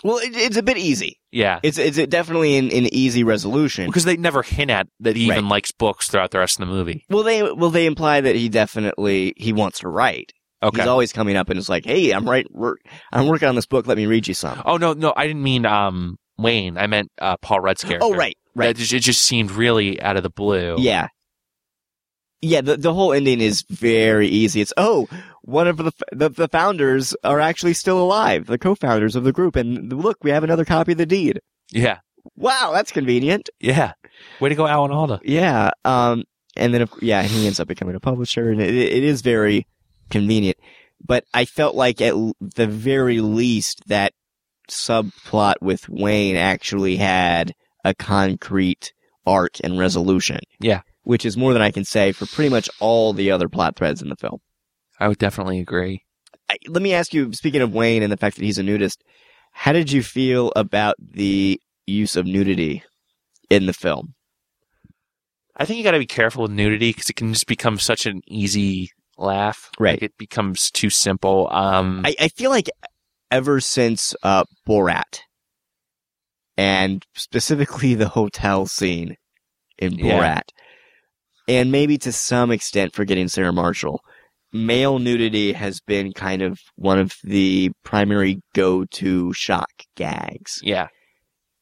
Well, 0.03 0.17
it, 0.17 0.35
it's 0.35 0.57
a 0.57 0.63
bit 0.63 0.77
easy. 0.77 1.19
Yeah, 1.31 1.59
It's 1.63 1.77
it's 1.77 1.97
definitely 2.07 2.57
an, 2.57 2.65
an 2.71 2.93
easy 2.93 3.23
resolution. 3.23 3.87
because 3.87 4.05
they 4.05 4.17
never 4.17 4.41
hint 4.43 4.71
at 4.71 4.87
that 5.01 5.15
he 5.15 5.25
even 5.25 5.43
Right. 5.45 5.51
likes 5.51 5.71
books 5.71 6.07
throughout 6.09 6.31
the 6.31 6.39
rest 6.39 6.59
of 6.59 6.67
the 6.67 6.73
movie. 6.73 7.05
Well, 7.09 7.23
they 7.23 7.43
well 7.43 7.69
they 7.69 7.85
imply 7.85 8.21
that 8.21 8.35
he 8.35 8.47
definitely 8.49 9.33
he 9.37 9.53
wants 9.53 9.79
to 9.79 9.89
write. 9.89 10.31
Okay. 10.63 10.81
He's 10.81 10.87
always 10.87 11.11
coming 11.13 11.35
up 11.35 11.49
and 11.49 11.59
it's 11.59 11.69
like, 11.69 11.85
hey, 11.85 12.11
I'm 12.11 12.27
right. 12.27 12.47
Work, 12.51 12.79
I'm 13.11 13.27
working 13.27 13.47
on 13.49 13.55
this 13.55 13.65
book. 13.67 13.85
Let 13.87 13.97
me 13.97 14.05
read 14.05 14.27
you 14.27 14.33
some. 14.33 14.61
oh 14.65 14.77
no, 14.77 14.93
no, 14.93 15.13
I 15.15 15.27
didn't 15.27 15.43
mean 15.43 15.65
um 15.65 16.17
Wayne. 16.37 16.77
I 16.77 16.87
meant 16.87 17.11
uh, 17.21 17.37
Paul 17.37 17.59
Rudd's 17.61 17.83
character. 17.83 18.05
Oh, 18.05 18.13
right, 18.15 18.35
right. 18.55 18.69
It 18.71 18.77
just, 18.77 18.93
it 18.93 18.99
just 19.01 19.21
seemed 19.21 19.51
really 19.51 20.01
out 20.01 20.17
of 20.17 20.23
the 20.23 20.29
blue. 20.29 20.75
Yeah. 20.79 21.07
Yeah, 22.45 22.61
the 22.61 22.77
the 22.77 22.93
whole 22.93 23.13
ending 23.13 23.41
is 23.41 23.63
very 23.69 24.27
easy. 24.27 24.61
It's 24.61 24.73
oh, 24.77 25.07
one 25.41 25.67
of 25.67 25.77
the 25.77 25.91
the, 26.11 26.29
the 26.29 26.47
founders 26.47 27.15
are 27.23 27.39
actually 27.39 27.73
still 27.73 27.99
alive, 28.01 28.45
the 28.47 28.57
co-founders 28.57 29.15
of 29.15 29.23
the 29.23 29.31
group, 29.31 29.55
and 29.55 29.91
look, 29.91 30.23
we 30.23 30.31
have 30.31 30.43
another 30.43 30.65
copy 30.65 30.93
of 30.93 30.97
the 30.97 31.05
deed. 31.05 31.41
yeah, 31.71 31.99
Wow, 32.35 32.71
that's 32.73 32.91
convenient. 32.91 33.49
yeah. 33.59 33.93
Way 34.39 34.49
to 34.49 34.55
go, 34.55 34.67
Alan 34.67 34.91
Alda. 34.91 35.19
Yeah. 35.23 35.71
Um, 35.83 36.23
and 36.55 36.73
then, 36.73 36.87
yeah, 37.01 37.23
he 37.23 37.45
ends 37.45 37.59
up 37.59 37.67
becoming 37.67 37.95
a 37.95 37.99
publisher 37.99 38.49
and 38.49 38.61
it, 38.61 38.73
it 38.73 39.03
is 39.03 39.21
very 39.21 39.67
convenient. 40.09 40.57
But 41.05 41.25
I 41.33 41.45
felt 41.45 41.75
like 41.75 42.01
at 42.01 42.15
the 42.39 42.67
very 42.67 43.19
least 43.21 43.87
that 43.87 44.13
subplot 44.69 45.55
with 45.61 45.87
Wayne 45.89 46.37
actually 46.37 46.97
had 46.97 47.53
a 47.83 47.93
concrete 47.93 48.93
arc 49.25 49.57
and 49.63 49.77
resolution. 49.77 50.39
Yeah. 50.59 50.81
Which 51.05 51.25
is 51.25 51.37
more 51.37 51.53
than 51.53 51.61
I 51.61 51.71
can 51.71 51.85
say 51.85 52.11
for 52.11 52.25
pretty 52.25 52.49
much 52.49 52.69
all 52.79 53.13
the 53.13 53.31
other 53.31 53.47
plot 53.47 53.77
threads 53.77 54.01
in 54.01 54.09
the 54.09 54.15
film. 54.17 54.39
I 54.99 55.07
would 55.07 55.17
definitely 55.17 55.59
agree. 55.59 56.03
I, 56.49 56.57
let 56.67 56.81
me 56.81 56.93
ask 56.93 57.13
you, 57.13 57.31
speaking 57.33 57.61
of 57.61 57.73
Wayne 57.73 58.03
and 58.03 58.11
the 58.11 58.17
fact 58.17 58.35
that 58.35 58.43
he's 58.43 58.57
a 58.57 58.63
nudist, 58.63 59.03
how 59.51 59.71
did 59.71 59.91
you 59.91 60.03
feel 60.03 60.51
about 60.55 60.95
the 60.99 61.59
use 61.85 62.15
of 62.15 62.25
nudity 62.25 62.83
in 63.49 63.65
the 63.65 63.73
film? 63.73 64.13
I 65.55 65.65
think 65.65 65.77
you 65.77 65.83
got 65.83 65.91
to 65.91 65.99
be 65.99 66.05
careful 66.05 66.43
with 66.43 66.51
nudity 66.51 66.89
because 66.89 67.09
it 67.09 67.15
can 67.15 67.31
just 67.31 67.47
become 67.47 67.79
such 67.79 68.05
an 68.05 68.21
easy 68.27 68.89
laugh. 69.17 69.69
Right. 69.79 69.93
Like 69.93 70.03
it 70.03 70.17
becomes 70.17 70.69
too 70.69 70.89
simple. 70.89 71.47
Um, 71.51 72.01
I, 72.05 72.15
I 72.19 72.27
feel 72.27 72.49
like 72.49 72.69
ever 73.31 73.59
since 73.59 74.13
uh, 74.23 74.43
Borat, 74.67 75.21
and 76.57 77.05
specifically 77.15 77.95
the 77.95 78.09
hotel 78.09 78.65
scene 78.65 79.15
in 79.77 79.93
Yeah. 79.93 80.41
And 81.47 81.71
maybe 81.71 81.97
to 81.99 82.11
some 82.11 82.51
extent 82.51 82.95
forgetting 82.95 83.27
Sarah 83.27 83.53
Marshall, 83.53 84.01
male 84.51 84.99
nudity 84.99 85.53
has 85.53 85.79
been 85.81 86.13
kind 86.13 86.41
of 86.41 86.59
one 86.75 86.97
of 86.97 87.13
the 87.23 87.71
primary 87.83 88.41
go-to 88.53 89.33
shock 89.33 89.69
gags 89.95 90.59
yeah. 90.63 90.87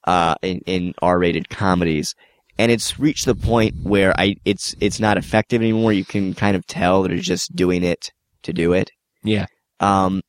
uh, 0.05 0.35
in, 0.41 0.59
in 0.65 0.93
R-rated 1.01 1.49
comedies. 1.49 2.13
And 2.57 2.71
it's 2.71 2.99
reached 2.99 3.25
the 3.25 3.35
point 3.35 3.73
where 3.81 4.13
I 4.15 4.35
it's 4.45 4.75
it's 4.79 4.99
not 4.99 5.17
effective 5.17 5.61
anymore. 5.61 5.91
You 5.91 6.05
can 6.05 6.35
kind 6.35 6.55
of 6.55 6.67
tell 6.67 7.01
that 7.01 7.11
it's 7.11 7.25
just 7.25 7.55
doing 7.55 7.83
it 7.83 8.11
to 8.43 8.53
do 8.53 8.73
it. 8.73 8.91
Yeah. 9.23 9.47
Um, 9.79 10.21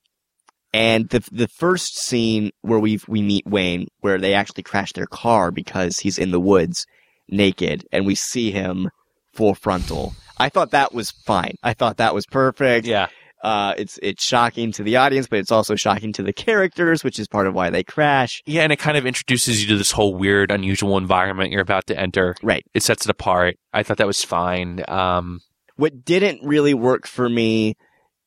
and 0.73 1.09
the 1.11 1.23
the 1.31 1.49
first 1.49 1.99
scene 1.99 2.51
where 2.63 2.79
we 2.79 2.99
we 3.09 3.21
meet 3.21 3.47
Wayne, 3.47 3.89
where 4.01 4.19
they 4.19 4.33
actually 4.33 4.63
crash 4.63 4.93
their 4.95 5.07
car 5.07 5.51
because 5.51 5.99
he's 5.99 6.19
in 6.19 6.31
the 6.31 6.41
woods 6.41 6.87
naked, 7.29 7.85
and 7.93 8.07
we 8.07 8.15
see 8.15 8.51
him 8.51 8.89
full 9.35 9.55
frontal. 9.55 10.15
I 10.39 10.49
thought 10.49 10.73
that 10.73 10.93
was 10.93 11.11
fine. 11.11 11.55
I 11.63 11.75
thought 11.75 11.99
that 11.99 12.15
was 12.15 12.27
perfect. 12.27 12.87
Yeah. 12.87 13.09
Uh, 13.43 13.75
it's 13.77 13.99
it's 14.03 14.25
shocking 14.25 14.73
to 14.73 14.83
the 14.83 14.97
audience, 14.97 15.27
but 15.27 15.39
it's 15.39 15.53
also 15.53 15.75
shocking 15.77 16.15
to 16.15 16.23
the 16.23 16.33
characters, 16.33 17.05
which 17.05 17.19
is 17.19 17.29
part 17.29 17.47
of 17.47 17.55
why 17.55 17.69
they 17.69 17.85
crash. 17.85 18.43
Yeah. 18.47 18.63
And 18.63 18.73
it 18.73 18.79
kind 18.79 18.97
of 18.97 19.05
introduces 19.05 19.61
you 19.63 19.69
to 19.69 19.77
this 19.77 19.91
whole 19.91 20.15
weird, 20.15 20.51
unusual 20.51 20.97
environment 20.97 21.53
you're 21.53 21.61
about 21.61 21.87
to 21.89 21.99
enter. 21.99 22.35
Right. 22.43 22.65
It 22.73 22.83
sets 22.83 23.05
it 23.05 23.11
apart. 23.11 23.57
I 23.73 23.83
thought 23.83 23.99
that 23.99 24.07
was 24.07 24.25
fine. 24.25 24.83
Um, 24.89 25.41
What 25.77 26.05
didn't 26.05 26.41
really 26.43 26.73
work 26.73 27.07
for 27.07 27.29
me 27.29 27.77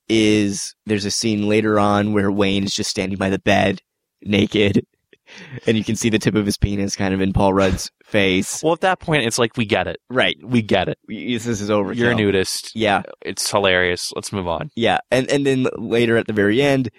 is 0.08 0.76
there's 0.86 1.06
a 1.06 1.12
scene 1.12 1.48
later 1.50 1.80
on 1.80 2.13
where 2.13 2.32
Wayne 2.32 2.63
is 2.63 2.74
just 2.74 2.89
standing 2.89 3.17
by 3.17 3.30
the 3.30 3.39
bed, 3.39 3.82
naked, 4.22 4.86
and 5.67 5.78
you 5.78 5.84
can 5.84 5.96
see 5.96 6.10
the 6.10 6.20
tip 6.20 6.36
of 6.36 6.46
his 6.46 6.58
penis 6.58 6.96
kind 6.96 7.13
of 7.13 7.22
in 7.22 7.34
Paul 7.34 7.54
Rudd's 7.54 7.91
face. 8.08 8.63
well, 8.63 8.74
at 8.74 8.82
that 8.82 9.00
point, 9.00 9.24
it's 9.26 9.38
like, 9.38 9.58
we 9.58 9.65
get 9.65 9.88
it. 9.88 9.98
Right. 10.10 10.38
We 10.43 10.62
get 10.62 10.88
it. 10.88 10.98
This 11.08 11.46
is 11.46 11.70
over. 11.70 11.93
You're 11.93 12.12
a 12.12 12.15
nudist. 12.15 12.72
Yeah. 12.76 13.04
It's 13.22 13.50
hilarious. 13.52 14.12
Let's 14.15 14.32
move 14.32 14.48
on. 14.48 14.72
Yeah. 14.76 15.00
And, 15.12 15.30
and 15.30 15.46
then 15.46 15.67
later 15.76 16.17
at 16.17 16.28
the 16.28 16.34
very 16.34 16.62
end, 16.62 16.89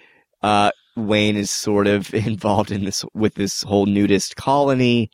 uh, 0.43 0.71
Wayne 0.95 1.35
is 1.35 1.49
sort 1.49 1.87
of 1.87 2.13
involved 2.13 2.71
in 2.71 2.85
this, 2.85 3.03
with 3.13 3.35
this 3.35 3.63
whole 3.63 3.85
nudist 3.85 4.35
colony. 4.35 5.09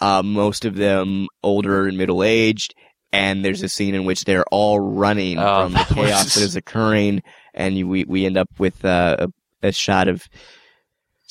Uh, 0.00 0.22
most 0.22 0.64
of 0.64 0.76
them 0.76 1.26
older 1.42 1.86
and 1.86 1.98
middle 1.98 2.22
aged. 2.22 2.74
And 3.12 3.44
there's 3.44 3.62
a 3.62 3.68
scene 3.68 3.94
in 3.94 4.04
which 4.04 4.24
they're 4.24 4.44
all 4.52 4.78
running 4.80 5.38
Oh, 5.38 5.64
from 5.64 5.72
the 5.72 5.84
chaos 5.94 6.34
that 6.34 6.42
is 6.44 6.56
occurring. 6.56 7.22
And 7.54 7.76
you, 7.76 7.86
we, 7.88 8.04
we 8.04 8.24
end 8.24 8.38
up 8.38 8.48
with, 8.58 8.84
uh, 8.84 9.16
a, 9.62 9.68
a 9.68 9.72
shot 9.72 10.08
of 10.08 10.28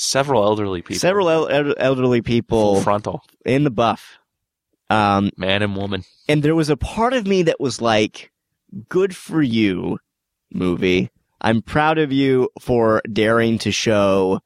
Several 0.01 0.43
elderly 0.45 0.81
people. 0.81 0.97
several 0.99 1.29
el- 1.29 1.49
el- 1.49 1.75
elderly 1.77 2.19
Full 2.19 2.23
people 2.23 2.81
frontal. 2.81 3.21
in 3.45 3.65
the 3.65 3.69
buff. 3.69 4.17
Um, 4.89 5.29
Man 5.37 5.61
and 5.61 5.75
woman. 5.75 6.03
and 6.29 6.41
there 6.41 6.55
was 6.55 6.69
a 6.69 6.77
part 6.77 7.13
of 7.13 7.27
me 7.27 7.43
that 7.43 7.59
was 7.59 7.81
like, 7.81 8.31
good 8.87 9.13
for 9.15 9.41
you, 9.41 9.99
movie. 10.53 11.09
I'm 11.41 11.61
proud 11.61 11.97
of 11.97 12.11
you 12.13 12.49
for 12.59 13.01
daring 13.11 13.57
to 13.59 13.71
show 13.71 14.39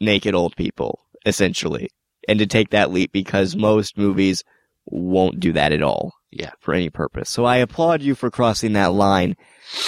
naked 0.00 0.34
old 0.34 0.56
people, 0.56 1.00
essentially, 1.26 1.90
and 2.26 2.38
to 2.38 2.46
take 2.46 2.70
that 2.70 2.90
leap 2.90 3.12
because 3.12 3.54
most 3.54 3.96
movies 3.98 4.42
won't 4.86 5.38
do 5.38 5.52
that 5.52 5.72
at 5.72 5.82
all. 5.82 6.12
Yeah. 6.30 6.50
For 6.60 6.74
any 6.74 6.90
purpose. 6.90 7.30
So 7.30 7.44
I 7.44 7.58
applaud 7.58 8.02
you 8.02 8.14
for 8.16 8.30
crossing 8.30 8.72
that 8.72 8.92
line. 8.92 9.36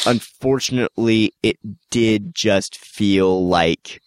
Unfortunately, 0.06 1.32
it 1.42 1.56
did 1.90 2.34
just 2.34 2.76
feel 2.78 3.46
like 3.48 4.00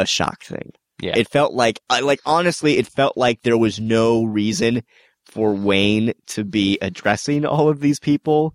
a 0.00 0.06
shock 0.06 0.42
thing. 0.42 0.72
Yeah. 1.00 1.16
It 1.16 1.28
felt 1.28 1.52
like, 1.52 1.80
like, 1.90 2.20
honestly, 2.24 2.78
it 2.78 2.86
felt 2.86 3.16
like 3.16 3.42
there 3.42 3.58
was 3.58 3.80
no 3.80 4.24
reason 4.24 4.82
for 5.26 5.54
Wayne 5.54 6.12
to 6.28 6.44
be 6.44 6.78
addressing 6.80 7.44
all 7.44 7.68
of 7.68 7.80
these 7.80 7.98
people 7.98 8.54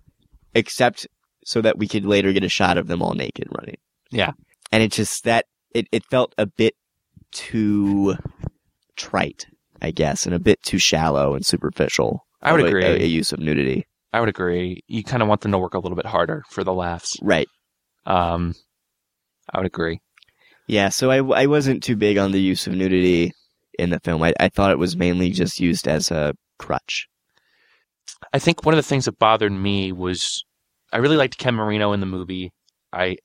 except 0.54 1.06
so 1.44 1.60
that 1.60 1.78
we 1.78 1.86
could 1.86 2.04
later 2.04 2.32
get 2.32 2.44
a 2.44 2.48
shot 2.48 2.78
of 2.78 2.86
them 2.86 3.02
all 3.02 3.14
naked 3.14 3.48
running. 3.58 3.76
Yeah. 4.10 4.32
And 4.72 4.82
it 4.82 4.92
just 4.92 5.24
that 5.24 5.46
it, 5.74 5.86
it 5.92 6.04
felt 6.10 6.34
a 6.38 6.46
bit 6.46 6.74
too 7.32 8.16
trite, 8.96 9.46
I 9.80 9.90
guess, 9.90 10.26
and 10.26 10.34
a 10.34 10.40
bit 10.40 10.62
too 10.62 10.78
shallow 10.78 11.34
and 11.34 11.44
superficial. 11.44 12.26
I 12.42 12.52
would 12.52 12.64
agree. 12.64 12.84
A, 12.84 13.02
a 13.02 13.06
use 13.06 13.32
of 13.32 13.38
nudity. 13.38 13.86
I 14.12 14.20
would 14.20 14.28
agree. 14.28 14.82
You 14.88 15.04
kind 15.04 15.22
of 15.22 15.28
want 15.28 15.42
them 15.42 15.52
to 15.52 15.58
work 15.58 15.74
a 15.74 15.78
little 15.78 15.96
bit 15.96 16.06
harder 16.06 16.42
for 16.50 16.64
the 16.64 16.72
laughs. 16.72 17.16
Right. 17.22 17.48
Um, 18.06 18.54
I 19.52 19.58
would 19.58 19.66
agree. 19.66 20.00
Yeah, 20.70 20.90
so 20.90 21.10
I, 21.10 21.16
I 21.16 21.46
wasn't 21.46 21.82
too 21.82 21.96
big 21.96 22.16
on 22.16 22.30
the 22.30 22.40
use 22.40 22.68
of 22.68 22.74
nudity 22.74 23.32
in 23.76 23.90
the 23.90 23.98
film. 23.98 24.22
I, 24.22 24.32
I 24.38 24.48
thought 24.48 24.70
it 24.70 24.78
was 24.78 24.96
mainly 24.96 25.30
just 25.30 25.58
used 25.58 25.88
as 25.88 26.12
a 26.12 26.32
crutch. 26.60 27.08
I 28.32 28.38
think 28.38 28.64
one 28.64 28.72
of 28.72 28.76
the 28.76 28.88
things 28.88 29.06
that 29.06 29.18
bothered 29.18 29.50
me 29.50 29.90
was 29.90 30.44
I 30.92 30.98
really 30.98 31.16
liked 31.16 31.38
Ken 31.38 31.56
Marino 31.56 31.92
in 31.92 31.98
the 31.98 32.06
movie. 32.06 32.52
I, 32.92 33.16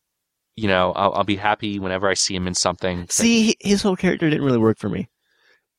you 0.55 0.67
know, 0.67 0.91
I'll, 0.93 1.13
I'll 1.13 1.23
be 1.23 1.36
happy 1.36 1.77
whenever 1.77 2.10
I 2.10 2.15
see 2.15 2.36
him 2.36 2.47
in 2.47 2.55
something. 2.55 3.05
See, 3.12 3.53
his 3.60 3.84
whole 3.84 3.95
character 3.95 4.27
didn't 4.27 4.43
really 4.43 4.58
work 4.58 4.79
for 4.79 4.89
me. 4.89 5.08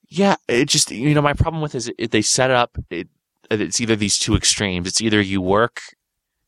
Yeah, 0.09 0.37
it 0.47 0.67
just 0.69 0.93
you 0.93 1.17
know 1.17 1.23
my 1.23 1.33
problem 1.33 1.61
with 1.63 1.75
is 1.75 1.91
it, 1.99 2.13
they 2.13 2.23
set 2.23 2.53
up 2.53 2.79
it, 2.91 3.09
it's 3.51 3.81
either 3.81 3.97
these 3.97 4.21
two 4.21 4.37
extremes. 4.37 4.87
It's 4.87 5.01
either 5.01 5.21
you 5.21 5.41
work 5.41 5.81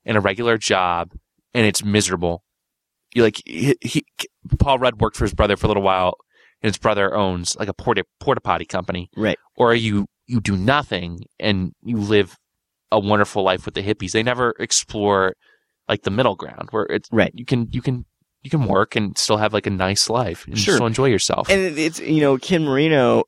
in 0.04 0.14
a 0.14 0.20
regular 0.20 0.58
job 0.58 1.10
and 1.54 1.66
it's 1.66 1.82
miserable. 1.82 2.44
You 3.14 3.22
like 3.22 3.40
he, 3.46 3.74
he 3.80 4.04
Paul 4.58 4.78
Rudd 4.78 5.00
worked 5.00 5.16
for 5.16 5.24
his 5.24 5.34
brother 5.34 5.56
for 5.56 5.66
a 5.66 5.68
little 5.68 5.82
while, 5.82 6.14
and 6.62 6.68
his 6.68 6.78
brother 6.78 7.14
owns 7.14 7.56
like 7.56 7.68
a 7.68 7.74
porta 7.74 8.04
porta 8.20 8.40
potty 8.40 8.64
company. 8.66 9.10
Right. 9.16 9.38
Or 9.56 9.74
you 9.74 10.06
you 10.26 10.40
do 10.40 10.56
nothing 10.56 11.20
and 11.40 11.72
you 11.82 11.96
live 11.96 12.36
a 12.92 12.98
wonderful 13.00 13.42
life 13.42 13.64
with 13.64 13.74
the 13.74 13.82
hippies. 13.82 14.12
They 14.12 14.22
never 14.22 14.54
explore 14.58 15.34
like 15.88 16.02
the 16.02 16.10
middle 16.10 16.36
ground 16.36 16.68
where 16.70 16.84
it's 16.84 17.08
Right. 17.10 17.32
You 17.34 17.44
can 17.46 17.68
you 17.70 17.80
can 17.80 18.04
you 18.42 18.50
can 18.50 18.66
work 18.66 18.94
and 18.94 19.16
still 19.18 19.38
have 19.38 19.52
like 19.54 19.66
a 19.66 19.70
nice 19.70 20.08
life 20.10 20.46
and 20.46 20.58
Sure. 20.58 20.74
still 20.74 20.86
enjoy 20.86 21.06
yourself. 21.06 21.48
And 21.50 21.76
it's, 21.78 21.98
you 21.98 22.20
know, 22.20 22.38
Ken 22.38 22.64
Marino, 22.64 23.24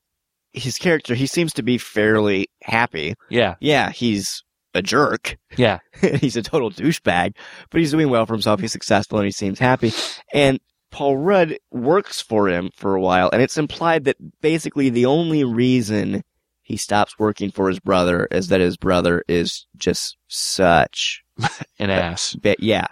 his 0.53 0.77
character, 0.79 1.14
he 1.14 1.27
seems 1.27 1.53
to 1.55 1.62
be 1.62 1.79
fairly 1.79 2.49
happy. 2.62 3.14
yeah, 3.29 3.55
Yeah, 3.61 3.90
he's 3.90 4.43
a 4.75 4.83
jerk. 4.83 5.39
yeah. 5.57 5.79
he's 6.21 6.37
a 6.37 6.43
total 6.43 6.71
douchebag, 6.71 7.35
but 7.71 7.81
he's 7.81 7.91
doing 7.91 8.11
well 8.11 8.27
for 8.27 8.35
himself. 8.35 8.61
He's 8.61 8.73
successful 8.73 9.19
and 9.19 9.27
he 9.27 9.33
seems 9.33 9.59
happy. 9.59 9.93
And 10.33 10.61
Paul 10.91 11.17
Rudd 11.17 11.57
works 11.71 12.21
for 12.21 12.49
him 12.49 12.71
for 12.75 12.95
a 12.95 13.01
while, 13.01 13.31
and 13.33 13.43
it's 13.43 13.59
implied 13.59 14.05
that 14.05 14.17
basically 14.41 14.91
the 14.91 15.07
only 15.07 15.45
reason 15.45 16.23
he 16.63 16.77
stops 16.77 17.19
working 17.19 17.51
for 17.51 17.69
his 17.69 17.81
brother 17.81 18.27
is 18.31 18.49
that 18.49 18.61
his 18.61 18.77
brother 18.77 19.25
is 19.29 19.67
just 19.77 20.17
such 20.29 21.23
An 21.79 21.91
ass. 21.91 22.37
But 22.41 22.61
yeah, 22.61 22.87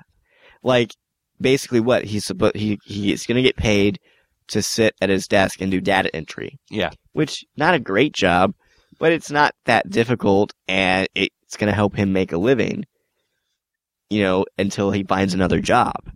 like 0.62 0.94
basically 1.40 1.80
what 1.80 2.04
he's 2.04 2.24
supposed 2.24 2.56
he 2.56 2.78
he 2.84 3.12
is 3.12 3.26
going 3.26 3.36
to 3.36 3.42
get 3.42 3.56
paid 3.56 4.00
to 4.48 4.62
sit 4.62 4.94
at 5.00 5.10
his 5.10 5.28
desk 5.28 5.60
and 5.60 5.70
do 5.70 5.80
data 5.80 6.14
entry. 6.14 6.58
Yeah. 6.70 6.90
which 7.12 7.44
not 7.56 7.74
a 7.74 7.80
great 7.80 8.12
job, 8.12 8.54
but 8.98 9.12
it's 9.12 9.30
not 9.30 9.54
that 9.66 9.90
difficult, 9.90 10.52
and 10.66 11.06
it's 11.48 11.56
going 11.56 11.68
to 11.68 11.74
help 11.74 11.96
him 11.96 12.12
make 12.12 12.32
a 12.32 12.38
living. 12.38 12.84
You 14.10 14.22
know, 14.22 14.46
until 14.56 14.90
he 14.90 15.02
finds 15.02 15.34
another 15.34 15.60
job. 15.60 16.10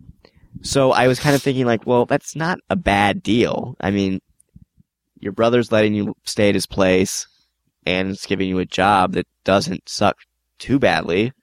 So 0.61 0.91
I 0.91 1.07
was 1.07 1.19
kind 1.19 1.35
of 1.35 1.43
thinking, 1.43 1.65
like, 1.65 1.85
well, 1.85 2.05
that's 2.05 2.35
not 2.35 2.59
a 2.69 2.75
bad 2.75 3.21
deal. 3.21 3.75
I 3.79 3.91
mean, 3.91 4.19
your 5.19 5.33
brother's 5.33 5.71
letting 5.71 5.93
you 5.93 6.15
stay 6.23 6.49
at 6.49 6.55
his 6.55 6.65
place, 6.65 7.27
and 7.85 8.09
it's 8.09 8.25
giving 8.25 8.47
you 8.47 8.59
a 8.59 8.65
job 8.65 9.13
that 9.13 9.27
doesn't 9.43 9.87
suck 9.89 10.17
too 10.57 10.79
badly 10.79 11.33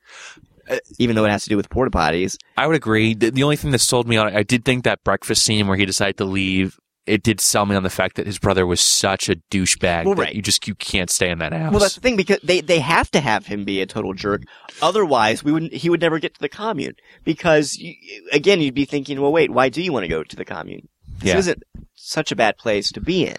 uh, 0.71 0.79
even 0.99 1.17
though 1.17 1.25
it 1.25 1.31
has 1.31 1.43
to 1.43 1.49
do 1.49 1.57
with 1.57 1.69
porta 1.69 1.91
potties. 1.91 2.37
I 2.57 2.67
would 2.67 2.77
agree. 2.77 3.15
The, 3.15 3.31
the 3.31 3.43
only 3.43 3.57
thing 3.57 3.73
that 3.73 3.81
sold 3.81 4.07
me 4.07 4.17
on 4.17 4.29
it, 4.29 4.35
I 4.35 4.45
did 4.45 4.65
think 4.65 4.85
that 4.85 5.03
breakfast 5.03 5.43
scene 5.43 5.67
where 5.67 5.77
he 5.77 5.85
decided 5.85 6.17
to 6.19 6.25
leave, 6.25 6.79
it 7.11 7.23
did 7.23 7.41
sell 7.41 7.67
me 7.67 7.75
on 7.77 7.83
the 7.83 7.91
fact 7.91 8.17
that 8.17 8.27
his 8.27 8.39
brother 8.39 8.67
was 8.67 8.81
such 8.81 9.29
a 9.29 9.37
douchebag 9.51 10.05
Well, 10.07 10.15
that 10.15 10.23
right. 10.23 10.35
you 10.35 10.43
just 10.43 10.67
you 10.69 10.75
can't 10.75 11.11
stay 11.11 11.31
in 11.31 11.39
that 11.39 11.53
house. 11.53 11.71
Well, 11.71 11.81
that's 11.81 11.95
the 11.97 12.01
thing 12.01 12.17
because 12.17 12.39
they 12.43 12.61
they 12.61 12.79
have 12.81 13.11
to 13.13 13.21
have 13.21 13.47
him 13.47 13.65
be 13.65 13.81
a 13.81 13.87
total 13.87 14.15
jerk. 14.15 14.43
Otherwise, 14.81 15.43
we 15.45 15.53
wouldn't. 15.53 15.73
He 15.73 15.91
would 15.91 16.01
never 16.01 16.19
get 16.19 16.35
to 16.35 16.41
the 16.41 16.49
commune 16.49 16.95
because 17.25 17.75
you, 17.77 17.95
again, 18.33 18.61
you'd 18.61 18.75
be 18.75 18.85
thinking, 18.85 19.21
well, 19.21 19.33
wait, 19.33 19.51
why 19.51 19.69
do 19.69 19.83
you 19.83 19.93
want 19.93 20.05
to 20.05 20.09
go 20.09 20.23
to 20.23 20.37
the 20.37 20.45
commune? 20.45 20.89
This 21.19 21.29
Yeah. 21.29 21.39
isn't 21.39 21.63
such 21.95 22.33
a 22.33 22.37
bad 22.37 22.57
place 22.57 22.91
to 22.93 23.01
be 23.01 23.27
in 23.27 23.37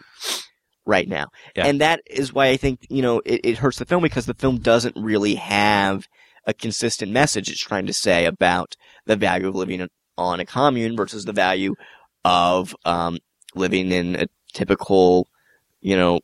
right 0.86 1.07
now, 1.07 1.27
Yeah. 1.55 1.67
and 1.67 1.79
that 1.81 2.01
is 2.07 2.34
why 2.34 2.47
I 2.47 2.57
think 2.57 2.79
you 2.89 3.01
know 3.01 3.21
it, 3.25 3.41
it 3.43 3.57
hurts 3.60 3.77
the 3.79 3.86
film 3.86 4.03
because 4.03 4.25
the 4.25 4.34
film 4.34 4.57
doesn't 4.60 4.95
really 4.97 5.36
have 5.36 6.07
a 6.47 6.53
consistent 6.53 7.12
message 7.12 7.49
it's 7.49 7.62
trying 7.62 7.86
to 7.86 7.93
say 7.93 8.25
about 8.25 8.75
the 9.05 9.15
value 9.15 9.47
of 9.47 9.55
living 9.55 9.88
on 10.17 10.39
a 10.39 10.45
commune 10.45 10.95
versus 10.97 11.25
the 11.25 11.34
value 11.34 11.75
of 12.25 12.75
um, 12.86 13.17
living 13.55 13.91
in 13.91 14.15
a 14.15 14.27
typical, 14.53 15.27
you 15.81 15.95
know, 15.95 16.19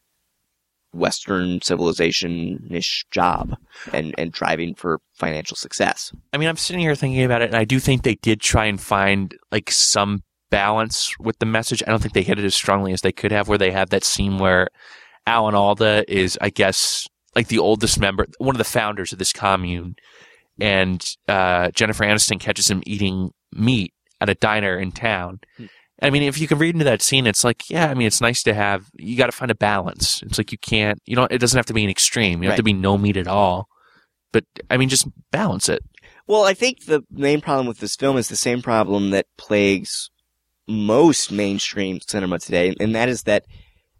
Western 0.93 1.61
civilization-ish 1.61 3.05
job 3.11 3.55
and, 3.93 4.15
and 4.17 4.31
driving 4.31 4.73
for 4.73 4.99
financial 5.13 5.55
success. 5.55 6.11
I 6.33 6.37
mean, 6.37 6.47
I'm 6.47 6.57
sitting 6.57 6.79
here 6.79 6.95
thinking 6.95 7.23
about 7.23 7.41
it, 7.41 7.49
and 7.49 7.57
I 7.57 7.65
do 7.65 7.79
think 7.79 8.03
they 8.03 8.15
did 8.15 8.41
try 8.41 8.65
and 8.65 8.81
find 8.81 9.35
like 9.51 9.69
some 9.69 10.23
balance 10.49 11.13
with 11.19 11.37
the 11.39 11.45
message. 11.45 11.83
I 11.85 11.91
don't 11.91 12.01
think 12.01 12.13
they 12.13 12.23
hit 12.23 12.39
it 12.39 12.45
as 12.45 12.55
strongly 12.55 12.93
as 12.93 13.01
they 13.01 13.11
could 13.11 13.31
have, 13.31 13.47
where 13.47 13.57
they 13.57 13.71
have 13.71 13.89
that 13.89 14.03
scene 14.03 14.37
where 14.37 14.69
Alan 15.27 15.55
Alda 15.55 16.05
is, 16.07 16.37
I 16.41 16.49
guess, 16.49 17.07
like 17.35 17.49
the 17.49 17.59
oldest 17.59 17.99
member, 17.99 18.25
one 18.39 18.55
of 18.55 18.59
the 18.59 18.63
founders 18.63 19.11
of 19.11 19.19
this 19.19 19.33
commune, 19.33 19.97
and 20.59 21.05
uh, 21.27 21.69
Jennifer 21.71 22.05
Aniston 22.05 22.39
catches 22.39 22.71
him 22.71 22.81
eating 22.85 23.31
meat 23.51 23.93
at 24.19 24.29
a 24.29 24.35
diner 24.35 24.77
in 24.77 24.91
town. 24.91 25.41
I 26.01 26.09
mean, 26.11 26.23
if 26.23 26.39
you 26.39 26.47
can 26.47 26.59
read 26.59 26.75
into 26.75 26.85
that 26.85 27.01
scene, 27.01 27.25
it's 27.25 27.43
like, 27.43 27.69
yeah, 27.69 27.89
I 27.89 27.95
mean, 27.95 28.07
it's 28.07 28.21
nice 28.21 28.43
to 28.43 28.53
have. 28.53 28.85
You 28.95 29.17
got 29.17 29.25
to 29.27 29.31
find 29.31 29.49
a 29.49 29.55
balance. 29.55 30.21
It's 30.23 30.37
like 30.37 30.51
you 30.51 30.57
can't, 30.57 31.01
you 31.05 31.15
know, 31.15 31.27
it 31.29 31.39
doesn't 31.39 31.57
have 31.57 31.65
to 31.67 31.73
be 31.73 31.83
an 31.83 31.89
extreme. 31.89 32.43
You 32.43 32.49
don't 32.49 32.51
have 32.51 32.57
to 32.57 32.63
be 32.63 32.73
no 32.73 32.97
meat 32.97 33.17
at 33.17 33.27
all. 33.27 33.67
But 34.31 34.45
I 34.69 34.77
mean, 34.77 34.89
just 34.89 35.07
balance 35.31 35.69
it. 35.69 35.83
Well, 36.27 36.43
I 36.43 36.53
think 36.53 36.85
the 36.85 37.03
main 37.09 37.41
problem 37.41 37.67
with 37.67 37.79
this 37.79 37.95
film 37.95 38.17
is 38.17 38.27
the 38.27 38.35
same 38.35 38.61
problem 38.61 39.11
that 39.11 39.25
plagues 39.37 40.11
most 40.67 41.31
mainstream 41.31 41.99
cinema 42.05 42.37
today, 42.39 42.75
and 42.79 42.93
that 42.93 43.07
is 43.09 43.23
that 43.23 43.45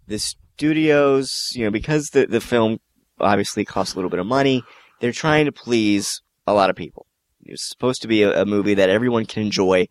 the 0.07 0.19
studios, 0.19 1.51
you 1.53 1.63
know, 1.63 1.71
because 1.71 2.10
the, 2.10 2.25
the 2.25 2.41
film 2.41 2.79
obviously 3.19 3.63
costs 3.63 3.93
a 3.93 3.97
little 3.97 4.10
bit 4.10 4.19
of 4.19 4.25
money, 4.25 4.63
they're 4.99 5.13
trying 5.13 5.45
to 5.45 5.51
please 5.51 6.21
a 6.45 6.53
lot 6.53 6.69
of 6.69 6.75
people. 6.75 7.07
It's 7.43 7.67
supposed 7.67 8.01
to 8.01 8.07
be 8.10 8.23
a, 8.23 8.41
a 8.41 8.45
movie 8.45 8.73
that 8.73 8.89
everyone 8.89 9.25
can 9.25 9.43
enjoy, 9.43 9.88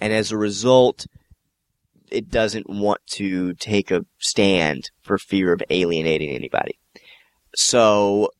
and 0.00 0.12
as 0.12 0.30
a 0.30 0.38
result, 0.38 1.06
it 2.10 2.30
doesn't 2.30 2.68
want 2.68 3.00
to 3.06 3.54
take 3.54 3.90
a 3.90 4.04
stand 4.18 4.90
for 5.02 5.18
fear 5.18 5.52
of 5.52 5.62
alienating 5.70 6.30
anybody. 6.30 6.78
So 7.54 8.30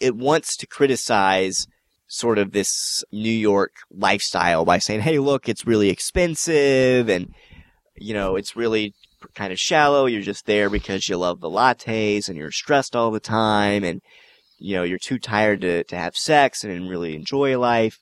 it 0.00 0.16
wants 0.16 0.56
to 0.58 0.66
criticize 0.66 1.66
sort 2.06 2.38
of 2.38 2.52
this 2.52 3.04
New 3.12 3.30
York 3.30 3.72
lifestyle 3.90 4.64
by 4.64 4.78
saying, 4.78 5.00
"Hey, 5.00 5.18
look, 5.18 5.48
it's 5.48 5.66
really 5.66 5.90
expensive 5.90 7.08
and 7.08 7.34
you 8.00 8.14
know, 8.14 8.36
it's 8.36 8.54
really 8.54 8.94
kind 9.34 9.52
of 9.52 9.58
shallow. 9.58 10.06
You're 10.06 10.22
just 10.22 10.46
there 10.46 10.70
because 10.70 11.08
you 11.08 11.16
love 11.16 11.40
the 11.40 11.50
lattes 11.50 12.28
and 12.28 12.38
you're 12.38 12.52
stressed 12.52 12.94
all 12.94 13.10
the 13.10 13.20
time 13.20 13.82
and 13.84 14.00
you 14.60 14.74
know, 14.74 14.82
you're 14.82 14.98
too 14.98 15.18
tired 15.18 15.60
to 15.62 15.84
to 15.84 15.96
have 15.96 16.16
sex 16.16 16.64
and 16.64 16.88
really 16.88 17.14
enjoy 17.14 17.58
life." 17.58 17.98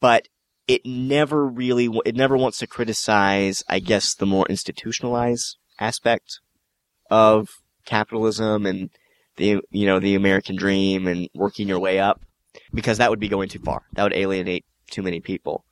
But 0.00 0.28
it 0.68 0.82
never 0.84 1.46
really 1.46 1.88
it 2.04 2.16
never 2.16 2.36
wants 2.36 2.58
to 2.58 2.66
criticize, 2.66 3.62
I 3.68 3.78
guess, 3.78 4.14
the 4.14 4.26
more 4.26 4.46
institutionalized 4.48 5.56
aspect 5.80 6.40
of 7.10 7.48
capitalism 7.84 8.66
and 8.66 8.90
the 9.36 9.60
you 9.70 9.86
know, 9.86 9.98
the 9.98 10.14
American 10.14 10.56
dream 10.56 11.06
and 11.06 11.28
working 11.34 11.68
your 11.68 11.80
way 11.80 11.98
up 11.98 12.20
because 12.72 12.98
that 12.98 13.10
would 13.10 13.20
be 13.20 13.28
going 13.28 13.48
too 13.48 13.58
far. 13.58 13.82
That 13.94 14.04
would 14.04 14.14
alienate 14.14 14.64
too 14.90 15.02
many 15.02 15.20
people. 15.20 15.64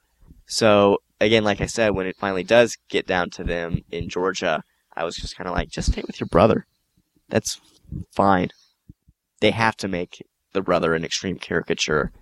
So 0.47 0.99
again, 1.21 1.45
like 1.45 1.61
I 1.61 1.67
said, 1.67 1.95
when 1.95 2.07
it 2.07 2.17
finally 2.17 2.43
does 2.43 2.77
get 2.89 3.07
down 3.07 3.31
to 3.31 3.45
them 3.45 3.83
in 3.91 4.09
Georgia, 4.09 4.65
I 4.95 5.05
was 5.05 5.17
just 5.17 5.37
kind 5.37 5.49
of 5.49 5.55
like, 5.55 5.69
just 5.69 5.93
stay 5.93 6.03
with 6.07 6.19
your 6.19 6.27
brother. 6.27 6.67
That's 7.29 7.61
fine. 8.13 8.49
They 9.41 9.53
have 9.53 9.77
to 9.79 9.89
make 9.89 10.27
the 10.53 10.63
brother 10.63 10.95
an 10.95 11.05
extreme 11.05 11.39
caricature. 11.39 12.13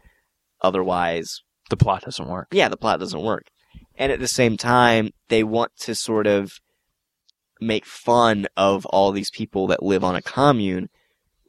Otherwise, 0.61 1.43
The 1.71 1.77
plot 1.77 2.03
doesn't 2.03 2.29
work. 2.29 2.49
yeah, 2.53 2.69
the 2.69 2.77
plot 2.77 3.01
doesn't 3.01 3.21
work. 3.23 3.47
And 3.97 4.11
at 4.13 4.21
the 4.21 4.29
same 4.29 4.57
time, 4.57 5.11
they 5.29 5.43
want 5.45 5.73
to 5.81 5.95
sort 5.95 6.27
of 6.27 6.53
make 7.61 7.85
fun 7.85 8.47
of 8.57 8.87
all 8.87 9.11
these 9.13 9.31
people 9.31 9.67
that 9.69 9.83
live 9.83 10.05
on 10.05 10.15
a 10.15 10.23
commune 10.23 10.89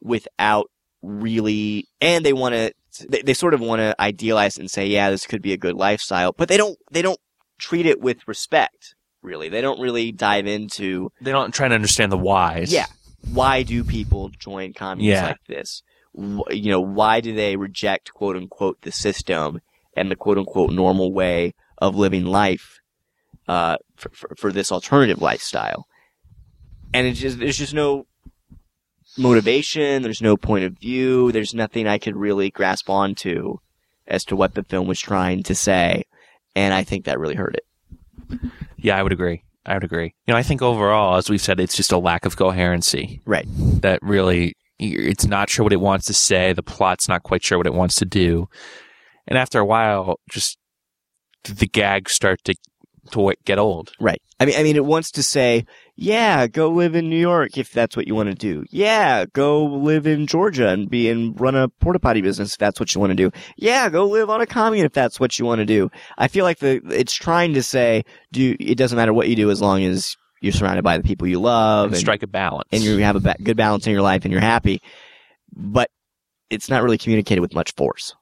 without 0.02 0.68
really, 1.02 1.88
and 2.02 2.26
they 2.26 2.34
want 2.34 2.56
to, 2.56 2.74
they, 3.08 3.22
they 3.22 3.34
sort 3.34 3.54
of 3.54 3.62
want 3.62 3.80
to 3.80 3.96
idealize 4.02 4.58
and 4.58 4.70
say, 4.70 4.88
yeah, 4.88 5.10
this 5.12 5.28
could 5.28 5.42
be 5.42 5.54
a 5.54 5.58
good 5.58 5.76
lifestyle, 5.76 6.34
but 6.36 6.50
they 6.50 6.58
don't, 6.58 6.78
they 6.92 7.02
don't 7.02 7.20
treat 7.60 7.86
it 7.86 8.02
with 8.02 8.28
respect, 8.28 8.96
really. 9.22 9.50
They 9.50 9.62
don't 9.62 9.80
really 9.80 10.12
dive 10.12 10.48
into 10.48 11.12
They 11.22 11.32
don't 11.32 11.54
try 11.54 11.68
to 11.68 11.76
understand 11.76 12.12
the 12.12 12.18
whys. 12.18 12.74
Yeah. 12.74 12.88
why 13.32 13.64
do 13.64 13.84
people 13.84 14.30
join 14.30 14.74
communes 14.74 15.08
Yeah. 15.14 15.28
like 15.28 15.46
this? 15.48 15.84
You 16.16 16.72
know, 16.72 16.82
why 16.82 17.22
do 17.22 17.36
they 17.36 17.56
reject 17.56 18.12
quote 18.14 18.36
unquote 18.36 18.82
the 18.82 18.92
system 18.92 19.62
and 20.00 20.10
the 20.10 20.16
quote 20.16 20.38
unquote 20.38 20.72
normal 20.72 21.14
way 21.14 21.54
of 21.78 21.96
living 21.96 22.26
life? 22.26 22.80
uh, 23.50 23.78
for, 23.96 24.10
for, 24.10 24.30
for 24.38 24.52
this 24.52 24.72
alternative 24.72 25.22
lifestyle. 25.22 25.88
And 26.94 27.08
it's 27.08 27.20
just, 27.20 27.40
there's 27.40 27.58
just 27.58 27.74
no 27.74 28.06
motivation. 29.18 30.04
There's 30.04 30.22
no 30.22 30.38
point 30.38 30.66
of 30.66 30.78
view. 30.78 31.32
There's 31.32 31.54
nothing 31.54 31.88
I 31.88 31.98
could 31.98 32.16
really 32.16 32.52
grasp 32.52 32.90
onto 32.90 33.58
as 34.08 34.24
to 34.26 34.36
what 34.36 34.54
the 34.54 34.64
film 34.64 34.88
was 34.88 35.00
trying 35.00 35.44
to 35.44 35.56
say. 35.56 36.04
And 36.56 36.74
I 36.74 36.84
think 36.84 37.06
that 37.06 37.20
really 37.20 37.36
hurt 37.36 37.56
it. 37.56 38.40
Yeah, 38.78 38.98
I 38.98 39.04
would 39.04 39.12
agree. 39.12 39.44
I 39.66 39.74
would 39.74 39.84
agree. 39.84 40.14
You 40.28 40.34
know, 40.34 40.38
I 40.38 40.44
think 40.44 40.62
overall, 40.62 41.18
as 41.18 41.30
we've 41.30 41.42
said, 41.42 41.60
it's 41.60 41.76
just 41.76 41.92
a 41.92 41.98
lack 41.98 42.26
of 42.26 42.38
coherency. 42.38 43.20
Right. 43.26 43.48
That 43.82 44.00
really, 44.04 44.56
it's 44.78 45.26
not 45.26 45.50
sure 45.50 45.64
what 45.64 45.74
it 45.74 45.82
wants 45.82 46.06
to 46.06 46.14
say. 46.14 46.54
The 46.54 46.64
plot's 46.64 47.08
not 47.08 47.24
quite 47.24 47.44
sure 47.44 47.58
what 47.58 47.68
it 47.68 47.74
wants 47.74 47.96
to 47.96 48.06
do. 48.06 48.48
And 49.30 49.38
after 49.38 49.60
a 49.60 49.66
while, 49.66 50.20
just 50.30 50.58
the 51.46 51.68
gags 51.68 52.12
start 52.12 52.44
to 52.44 52.56
to 53.12 53.34
get 53.46 53.58
old. 53.58 53.92
Right. 54.00 54.22
I 54.40 54.46
mean, 54.46 54.56
I 54.58 54.62
mean, 54.64 54.76
it 54.76 54.86
wants 54.86 55.10
to 55.12 55.24
say, 55.24 55.66
yeah, 55.96 56.46
go 56.48 56.70
live 56.70 56.96
in 56.96 57.10
New 57.10 57.18
York 57.20 57.58
if 57.58 57.72
that's 57.72 57.96
what 57.98 58.08
you 58.08 58.14
want 58.14 58.30
to 58.30 58.36
do. 58.36 58.66
Yeah, 58.70 59.26
go 59.34 59.66
live 59.66 60.06
in 60.06 60.28
Georgia 60.28 60.70
and 60.70 60.90
be 60.90 61.10
and 61.10 61.40
run 61.40 61.56
a 61.56 61.70
porta 61.70 62.00
potty 62.00 62.22
business 62.22 62.52
if 62.54 62.58
that's 62.60 62.80
what 62.80 62.94
you 62.94 63.00
want 63.02 63.12
to 63.12 63.16
do. 63.16 63.32
Yeah, 63.58 63.90
go 63.90 64.06
live 64.06 64.30
on 64.30 64.42
a 64.42 64.46
commune 64.46 64.86
if 64.86 64.94
that's 64.94 65.20
what 65.20 65.40
you 65.40 65.46
want 65.46 65.60
to 65.60 65.66
do. 65.66 65.90
I 66.18 66.28
feel 66.28 66.44
like 66.46 66.60
the 66.60 66.82
it's 66.90 67.14
trying 67.14 67.54
to 67.56 67.64
say, 67.64 68.04
do 68.32 68.56
it 68.60 68.76
doesn't 68.78 68.96
matter 68.98 69.14
what 69.14 69.28
you 69.30 69.36
do 69.36 69.50
as 69.50 69.62
long 69.62 69.84
as 69.84 70.16
you're 70.42 70.54
surrounded 70.54 70.84
by 70.84 70.98
the 70.98 71.04
people 71.04 71.28
you 71.28 71.40
love 71.40 71.92
And 71.92 71.98
strike 71.98 72.22
a 72.24 72.28
balance. 72.28 72.70
and 72.72 72.84
you 72.84 72.98
have 73.00 73.16
a 73.16 73.20
ba- 73.22 73.36
good 73.42 73.58
balance 73.58 73.88
in 73.88 73.94
your 73.94 74.02
life 74.04 74.24
and 74.24 74.32
you're 74.32 74.42
happy. 74.42 74.82
But 75.56 75.90
it's 76.50 76.70
not 76.70 76.84
really 76.84 76.98
communicated 76.98 77.42
with 77.42 77.54
much 77.56 77.74
force. 77.76 78.14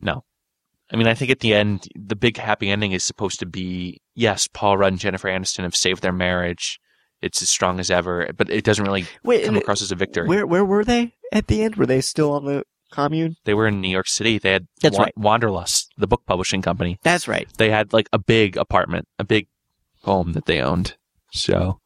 No. 0.00 0.24
I 0.92 0.96
mean, 0.96 1.06
I 1.06 1.14
think 1.14 1.30
at 1.30 1.40
the 1.40 1.54
end, 1.54 1.88
the 1.96 2.16
big 2.16 2.36
happy 2.36 2.68
ending 2.70 2.92
is 2.92 3.04
supposed 3.04 3.40
to 3.40 3.46
be 3.46 4.00
yes, 4.14 4.46
Paul 4.52 4.76
Rudd 4.76 4.92
and 4.92 5.00
Jennifer 5.00 5.28
Aniston 5.28 5.62
have 5.62 5.74
saved 5.76 6.02
their 6.02 6.12
marriage. 6.12 6.78
It's 7.22 7.40
as 7.40 7.48
strong 7.48 7.78
as 7.80 7.90
ever, 7.90 8.28
but 8.36 8.50
it 8.50 8.64
doesn't 8.64 8.84
really 8.84 9.06
Wait, 9.24 9.44
come 9.46 9.56
across 9.56 9.80
as 9.80 9.92
a 9.92 9.94
victory. 9.94 10.26
where 10.28 10.46
where 10.46 10.64
were 10.64 10.84
they 10.84 11.14
at 11.32 11.46
the 11.46 11.62
end? 11.62 11.76
Were 11.76 11.86
they 11.86 12.00
still 12.00 12.32
on 12.32 12.44
the 12.44 12.64
commune? 12.90 13.36
They 13.44 13.54
were 13.54 13.68
in 13.68 13.80
New 13.80 13.88
York 13.88 14.08
City. 14.08 14.38
They 14.38 14.52
had 14.52 14.66
That's 14.82 14.98
Wa- 14.98 15.04
right. 15.04 15.16
Wanderlust, 15.16 15.92
the 15.96 16.06
book 16.08 16.22
publishing 16.26 16.62
company. 16.62 16.98
That's 17.04 17.26
right. 17.28 17.48
They 17.58 17.70
had 17.70 17.92
like 17.92 18.08
a 18.12 18.18
big 18.18 18.56
apartment, 18.56 19.06
a 19.18 19.24
big 19.24 19.46
home 20.02 20.32
that 20.32 20.46
they 20.46 20.60
owned. 20.60 20.96
So, 21.30 21.78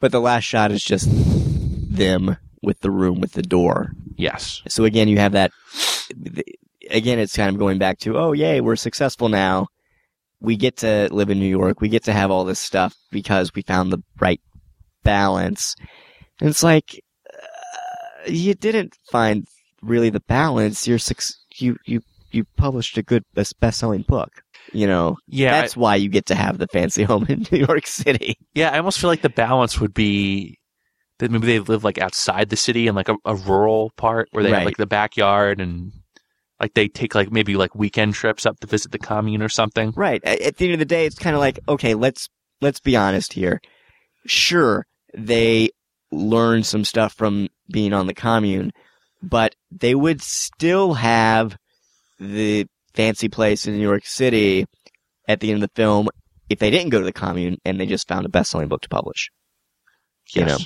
But 0.00 0.10
the 0.12 0.20
last 0.20 0.44
shot 0.44 0.72
is 0.72 0.82
just 0.82 1.08
them 1.10 2.36
with 2.60 2.80
the 2.80 2.90
room 2.90 3.20
with 3.20 3.32
the 3.32 3.42
door. 3.42 3.92
yes. 4.16 4.62
So 4.68 4.84
again, 4.84 5.06
you 5.08 5.18
have 5.18 5.32
that. 5.32 5.52
Again, 6.90 7.18
it's 7.18 7.36
kind 7.36 7.50
of 7.50 7.58
going 7.58 7.78
back 7.78 7.98
to, 8.00 8.16
oh, 8.16 8.32
yay, 8.32 8.60
we're 8.60 8.76
successful 8.76 9.28
now. 9.28 9.66
We 10.40 10.56
get 10.56 10.78
to 10.78 11.08
live 11.12 11.30
in 11.30 11.38
New 11.38 11.48
York. 11.48 11.80
We 11.80 11.88
get 11.88 12.04
to 12.04 12.12
have 12.12 12.30
all 12.30 12.44
this 12.44 12.58
stuff 12.60 12.94
because 13.10 13.52
we 13.54 13.62
found 13.62 13.92
the 13.92 14.02
right 14.20 14.40
balance. 15.02 15.74
And 16.40 16.50
it's 16.50 16.62
like, 16.62 17.00
uh, 17.32 18.30
you 18.30 18.54
didn't 18.54 18.94
find 19.10 19.46
really 19.82 20.10
the 20.10 20.20
balance. 20.20 20.86
You're 20.86 20.98
you, 21.56 21.76
you, 21.86 22.00
you 22.32 22.44
published 22.56 22.98
a 22.98 23.02
good 23.02 23.22
best 23.34 23.54
selling 23.78 24.02
book. 24.02 24.30
You 24.72 24.86
know, 24.86 25.16
Yeah. 25.26 25.56
I- 25.56 25.60
that's 25.62 25.76
why 25.76 25.96
you 25.96 26.08
get 26.08 26.26
to 26.26 26.34
have 26.34 26.58
the 26.58 26.66
fancy 26.68 27.02
home 27.04 27.26
in 27.28 27.46
New 27.50 27.58
York 27.66 27.86
City. 27.86 28.36
yeah. 28.54 28.70
I 28.70 28.78
almost 28.78 28.98
feel 28.98 29.08
like 29.08 29.22
the 29.22 29.28
balance 29.30 29.80
would 29.80 29.94
be 29.94 30.58
that 31.18 31.30
maybe 31.30 31.46
they 31.46 31.60
live 31.60 31.82
like 31.82 31.96
outside 31.98 32.50
the 32.50 32.56
city 32.56 32.88
in 32.88 32.94
like 32.94 33.08
a, 33.08 33.16
a 33.24 33.34
rural 33.34 33.90
part 33.96 34.28
where 34.32 34.42
they 34.44 34.50
Right. 34.52 34.58
have 34.58 34.66
like 34.66 34.76
the 34.76 34.86
backyard 34.86 35.60
and 35.62 35.92
like 36.60 36.74
they 36.74 36.88
take 36.88 37.14
like 37.14 37.30
maybe 37.30 37.56
like 37.56 37.74
weekend 37.74 38.14
trips 38.14 38.46
up 38.46 38.58
to 38.60 38.66
visit 38.66 38.92
the 38.92 38.98
commune 38.98 39.42
or 39.42 39.48
something. 39.48 39.92
Right. 39.96 40.22
At 40.24 40.40
at 40.40 40.56
the 40.56 40.66
end 40.66 40.74
of 40.74 40.78
the 40.78 40.84
day, 40.84 41.06
it's 41.06 41.18
kind 41.18 41.34
of 41.34 41.40
like, 41.40 41.58
okay, 41.68 41.94
let's 41.94 42.28
let's 42.60 42.80
be 42.80 42.96
honest 42.96 43.32
here. 43.32 43.60
Sure, 44.26 44.86
they 45.14 45.70
learned 46.10 46.66
some 46.66 46.84
stuff 46.84 47.12
from 47.14 47.48
being 47.70 47.92
on 47.92 48.06
the 48.06 48.14
commune, 48.14 48.72
but 49.22 49.54
they 49.70 49.94
would 49.94 50.22
still 50.22 50.94
have 50.94 51.56
the 52.18 52.66
fancy 52.94 53.28
place 53.28 53.66
in 53.66 53.74
New 53.74 53.82
York 53.82 54.06
City 54.06 54.66
at 55.28 55.40
the 55.40 55.50
end 55.50 55.62
of 55.62 55.68
the 55.68 55.74
film 55.80 56.08
if 56.48 56.58
they 56.58 56.70
didn't 56.70 56.90
go 56.90 56.98
to 56.98 57.04
the 57.04 57.12
commune 57.12 57.58
and 57.64 57.78
they 57.78 57.86
just 57.86 58.08
found 58.08 58.24
a 58.24 58.30
best-selling 58.30 58.68
book 58.68 58.80
to 58.82 58.88
publish. 58.88 59.30
You 60.32 60.44
know, 60.44 60.58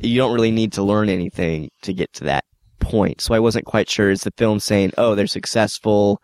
you 0.00 0.18
don't 0.18 0.34
really 0.34 0.50
need 0.50 0.74
to 0.74 0.82
learn 0.82 1.08
anything 1.08 1.70
to 1.82 1.92
get 1.92 2.12
to 2.14 2.24
that 2.24 2.44
point. 2.92 3.22
So 3.22 3.34
I 3.34 3.40
wasn't 3.40 3.64
quite 3.64 3.88
sure 3.88 4.10
is 4.10 4.22
the 4.22 4.32
film 4.36 4.60
saying, 4.60 4.92
"Oh, 4.98 5.14
they're 5.14 5.26
successful 5.26 6.20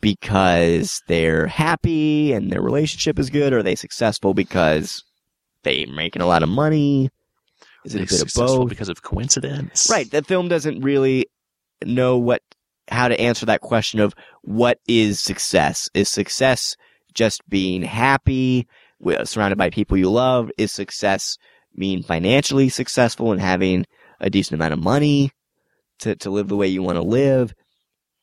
because 0.00 1.02
they're 1.06 1.46
happy 1.46 2.32
and 2.32 2.50
their 2.50 2.62
relationship 2.62 3.18
is 3.18 3.28
good, 3.30 3.52
or 3.52 3.58
are 3.58 3.62
they 3.62 3.74
successful 3.74 4.32
because 4.32 5.04
they're 5.64 5.86
making 5.86 6.22
a 6.22 6.26
lot 6.26 6.42
of 6.42 6.48
money?" 6.48 7.10
Is 7.84 7.94
it 7.94 7.98
a 7.98 8.00
bit 8.00 8.12
of 8.12 8.18
successful 8.18 8.60
both? 8.60 8.68
because 8.70 8.88
of 8.88 9.02
coincidence. 9.02 9.88
Right. 9.90 10.10
The 10.10 10.22
film 10.22 10.48
doesn't 10.48 10.80
really 10.80 11.26
know 11.84 12.16
what 12.16 12.42
how 12.88 13.08
to 13.08 13.20
answer 13.20 13.44
that 13.46 13.60
question 13.60 14.00
of 14.00 14.14
what 14.42 14.78
is 14.88 15.20
success. 15.20 15.90
Is 15.92 16.08
success 16.08 16.74
just 17.12 17.46
being 17.50 17.82
happy, 17.82 18.66
surrounded 19.24 19.58
by 19.58 19.68
people 19.68 19.98
you 19.98 20.10
love? 20.10 20.50
Is 20.56 20.72
success 20.72 21.36
mean 21.76 22.02
financially 22.02 22.70
successful 22.70 23.30
and 23.30 23.40
having 23.40 23.84
a 24.20 24.30
decent 24.30 24.54
amount 24.58 24.72
of 24.72 24.82
money 24.82 25.32
to 26.00 26.16
to 26.16 26.30
live 26.30 26.48
the 26.48 26.56
way 26.56 26.68
you 26.68 26.82
want 26.82 26.96
to 26.96 27.02
live? 27.02 27.54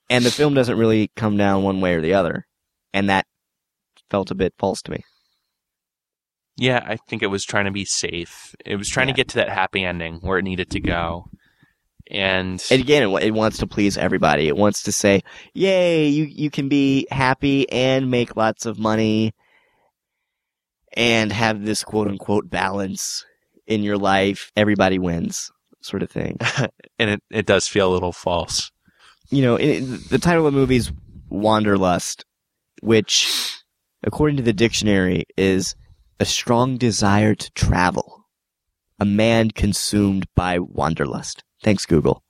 And 0.09 0.23
the 0.23 0.31
film 0.31 0.53
doesn't 0.53 0.77
really 0.77 1.09
come 1.15 1.35
down 1.37 1.63
one 1.63 1.81
way 1.81 1.95
or 1.95 2.01
the 2.01 2.13
other, 2.13 2.45
and 2.93 3.09
that 3.09 3.25
felt 4.11 4.29
a 4.31 4.35
bit 4.35 4.53
false 4.59 4.81
to 4.83 4.91
me. 4.91 5.03
Yeah, 6.57 6.81
I 6.85 6.95
think 6.95 7.21
it 7.21 7.27
was 7.27 7.43
trying 7.43 7.65
to 7.65 7.71
be 7.71 7.85
safe. 7.85 8.55
It 8.65 8.75
was 8.77 8.87
trying 8.87 9.07
Yeah. 9.09 9.13
to 9.13 9.17
get 9.17 9.27
to 9.29 9.35
that 9.37 9.49
happy 9.49 9.83
ending 9.83 10.19
where 10.21 10.37
it 10.37 10.43
needed 10.43 10.69
to 10.71 10.79
go. 10.79 11.25
And, 12.09 12.63
And 12.69 12.81
again, 12.81 13.03
it, 13.09 13.23
it 13.23 13.33
wants 13.33 13.57
to 13.57 13.67
please 13.67 13.97
everybody. 13.97 14.47
It 14.47 14.55
wants 14.55 14.83
to 14.83 14.91
say, 14.91 15.21
"Yay, 15.55 16.07
you 16.07 16.25
you 16.25 16.49
can 16.51 16.69
be 16.69 17.07
happy 17.09 17.67
and 17.71 18.11
make 18.11 18.35
lots 18.35 18.67
of 18.67 18.77
money, 18.77 19.33
and 20.95 21.31
have 21.33 21.65
this 21.65 21.83
quote 21.83 22.07
unquote 22.07 22.47
balance 22.49 23.25
in 23.65 23.81
your 23.81 23.97
life. 23.97 24.51
Everybody 24.55 24.99
wins." 24.99 25.51
Sort 25.85 26.01
of 26.01 26.09
thing. 26.09 26.37
and 26.99 27.09
it, 27.11 27.23
it 27.29 27.45
does 27.45 27.67
feel 27.67 27.91
a 27.91 27.93
little 27.93 28.11
false. 28.11 28.71
you 29.29 29.43
know, 29.43 29.55
it, 29.55 29.81
the 30.09 30.17
title 30.17 30.47
of 30.47 30.53
the 30.53 30.59
movie 30.59 30.77
is 30.77 30.91
Wanderlust, 31.29 32.25
which, 32.81 33.61
according 34.03 34.37
to 34.37 34.43
the 34.43 34.51
dictionary, 34.53 35.25
is 35.37 35.75
a 36.19 36.25
strong 36.25 36.77
desire 36.77 37.35
to 37.35 37.51
travel. 37.51 38.25
A 38.99 39.05
man 39.05 39.51
consumed 39.51 40.25
by 40.35 40.57
wanderlust. 40.59 41.43
Thanks, 41.61 41.85
Google. 41.85 42.23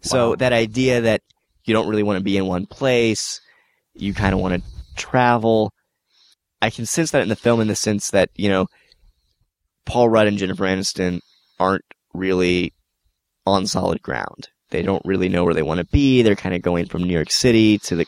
So 0.00 0.30
Wow. 0.30 0.36
that 0.36 0.52
idea 0.54 1.02
that 1.02 1.20
you 1.64 1.74
don't 1.74 1.88
really 1.88 2.02
want 2.02 2.16
to 2.18 2.24
be 2.24 2.36
in 2.38 2.46
one 2.46 2.64
place, 2.64 3.40
you 3.94 4.14
kind 4.14 4.32
of 4.32 4.40
want 4.40 4.62
to 4.62 4.70
travel. 4.96 5.72
I 6.62 6.70
can 6.70 6.86
sense 6.86 7.10
that 7.10 7.22
in 7.22 7.28
the 7.28 7.36
film 7.36 7.60
in 7.60 7.68
the 7.68 7.74
sense 7.76 8.10
that, 8.12 8.30
you 8.36 8.48
know, 8.48 8.66
Paul 9.84 10.08
Rudd 10.08 10.28
and 10.28 10.38
Jennifer 10.38 10.64
Aniston 10.64 11.20
aren't 11.58 11.84
really 12.12 12.72
on 13.46 13.66
solid 13.66 14.02
ground. 14.02 14.48
They 14.70 14.82
don't 14.82 15.04
really 15.04 15.28
know 15.28 15.44
where 15.44 15.54
they 15.54 15.62
want 15.62 15.78
to 15.78 15.86
be. 15.86 16.22
They're 16.22 16.36
kind 16.36 16.54
of 16.54 16.62
going 16.62 16.86
from 16.86 17.02
New 17.02 17.12
York 17.12 17.30
City 17.30 17.78
to 17.78 17.96
the 17.96 18.06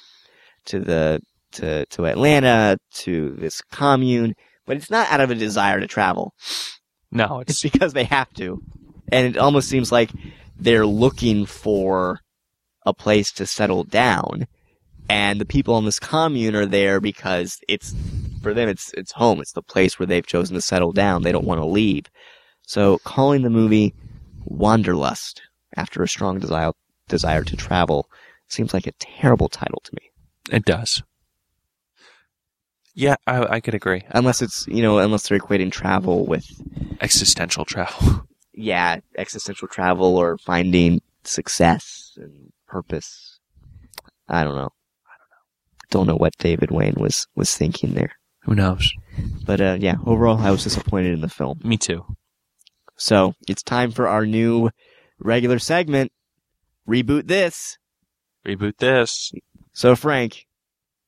to 0.67 0.81
the 0.81 1.21
to 1.53 1.87
to 1.87 2.07
Atlanta 2.07 2.79
to 2.95 3.31
this 3.31 3.61
commune, 3.61 4.35
but 4.67 4.77
it's 4.77 4.91
not 4.91 5.11
out 5.11 5.21
of 5.21 5.31
a 5.31 5.35
desire 5.35 5.81
to 5.81 5.87
travel. 5.87 6.35
No, 7.11 7.41
It's 7.41 7.51
it's 7.51 7.63
because 7.63 7.93
they 7.93 8.05
have 8.05 8.33
to. 8.35 8.63
And 9.11 9.27
it 9.27 9.37
almost 9.37 9.69
seems 9.69 9.93
like 9.93 10.11
they're 10.57 10.87
looking 10.87 11.47
for 11.47 12.21
a 12.87 12.95
place 12.95 13.33
to 13.33 13.47
settle 13.47 13.85
down. 13.85 14.47
And 15.09 15.41
the 15.41 15.45
people 15.45 15.75
on 15.75 15.85
this 15.85 15.99
commune 15.99 16.55
are 16.55 16.65
there 16.65 17.01
because 17.01 17.59
it's, 17.69 17.95
for 18.41 18.55
them, 18.55 18.69
it's, 18.69 18.93
it's 18.95 19.13
home. 19.13 19.41
It's 19.41 19.53
the 19.53 19.63
place 19.63 19.99
where 19.99 20.07
they've 20.07 20.27
chosen 20.27 20.55
to 20.55 20.63
settle 20.63 20.93
down. 20.93 21.23
They 21.23 21.33
don't 21.33 21.45
want 21.45 21.61
to 21.61 21.67
leave. 21.67 22.07
So 22.73 22.97
calling 23.05 23.43
the 23.43 23.51
movie 23.51 23.93
Wanderlust 24.47 25.43
after 25.77 26.03
a 26.03 26.09
strong 26.09 26.39
desire, 26.39 26.73
desire 27.07 27.45
to 27.45 27.55
travel 27.55 28.09
seems 28.49 28.73
like 28.73 28.87
a 28.87 28.93
terrible 28.93 29.51
title 29.51 29.83
to 29.85 29.93
me. 30.01 30.11
it 30.51 30.65
does. 30.65 31.03
Yeah, 32.95 33.17
I, 33.27 33.57
I 33.57 33.61
could 33.61 33.75
agree. 33.75 34.05
Unless 34.09 34.41
it's, 34.41 34.67
you 34.69 34.81
know, 34.81 35.01
unless 35.01 35.29
they're 35.29 35.39
equating 35.39 35.71
travel 35.71 36.25
with 36.25 36.47
Existential 37.03 37.67
travel. 37.67 38.27
yeah, 38.55 39.01
existential 39.19 39.69
travel 39.69 40.17
or 40.17 40.39
finding 40.39 41.03
success 41.25 42.17
and 42.17 42.55
purpose. 42.67 43.39
I 44.31 44.45
don't 44.45 44.55
know. 44.55 44.71
I 44.71 45.15
don't 45.19 45.31
know. 45.31 45.91
Don't 45.91 46.07
know 46.07 46.17
what 46.17 46.39
David 46.39 46.71
Wain 46.71 46.95
was 46.97 47.27
was 47.35 47.55
thinking 47.55 47.93
there. 47.93 48.13
Who 48.45 48.55
knows? 48.55 48.95
But 49.45 49.61
uh, 49.61 49.77
yeah, 49.79 49.97
overall, 50.07 50.39
I 50.39 50.51
was 50.51 50.65
disappointed 50.65 51.13
in 51.13 51.21
the 51.21 51.29
film. 51.29 51.61
Me 51.63 51.77
too. 51.77 52.07
So 53.03 53.35
it's 53.49 53.65
time 53.65 53.91
for 53.91 54.07
our 54.07 54.25
new 54.25 54.71
regular 55.19 55.59
segment. 55.59 56.13
Reboot 56.89 57.27
this. 57.27 57.77
Reboot 58.47 58.77
this. 58.79 59.33
So 59.73 59.97
Frank, 59.97 60.47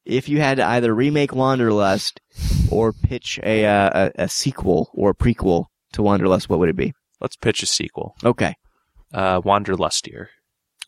if 0.04 0.28
you 0.28 0.40
had 0.40 0.57
to 0.57 0.66
either 0.66 0.92
remake 0.92 1.33
Wanderlust 1.33 2.20
or 2.68 2.92
pitch 2.92 3.38
a, 3.44 3.64
uh, 3.64 4.11
a 4.18 4.24
a 4.24 4.28
sequel 4.28 4.90
or 4.92 5.11
a 5.11 5.14
prequel 5.14 5.66
to 5.92 6.02
Wanderlust, 6.02 6.48
what 6.48 6.59
would 6.59 6.68
it 6.68 6.76
be? 6.76 6.92
Let's 7.20 7.37
pitch 7.37 7.62
a 7.62 7.66
sequel. 7.66 8.16
Okay, 8.24 8.54
Uh, 9.12 9.40
Wanderlustier. 9.40 10.26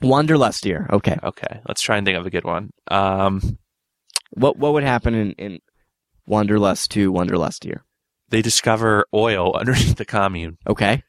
Wanderlustier. 0.03 0.91
Okay, 0.91 1.17
Okay, 1.23 1.61
let's 1.69 1.83
try 1.83 1.97
and 1.99 2.05
think 2.05 2.19
of 2.19 2.27
a 2.27 2.31
good 2.31 2.45
one. 2.45 2.71
Um, 2.89 3.59
what 4.31 4.59
what 4.59 4.73
would 4.73 4.83
happen 4.83 5.15
in, 5.15 5.33
in 5.33 5.61
Wanderlust 6.27 6.91
to 6.93 7.13
Wanderlustier? 7.13 7.79
They 8.31 8.43
discover 8.43 9.07
oil 9.15 9.55
underneath 9.59 9.97
the 9.97 10.05
commune, 10.05 10.59
Okay, 10.67 11.03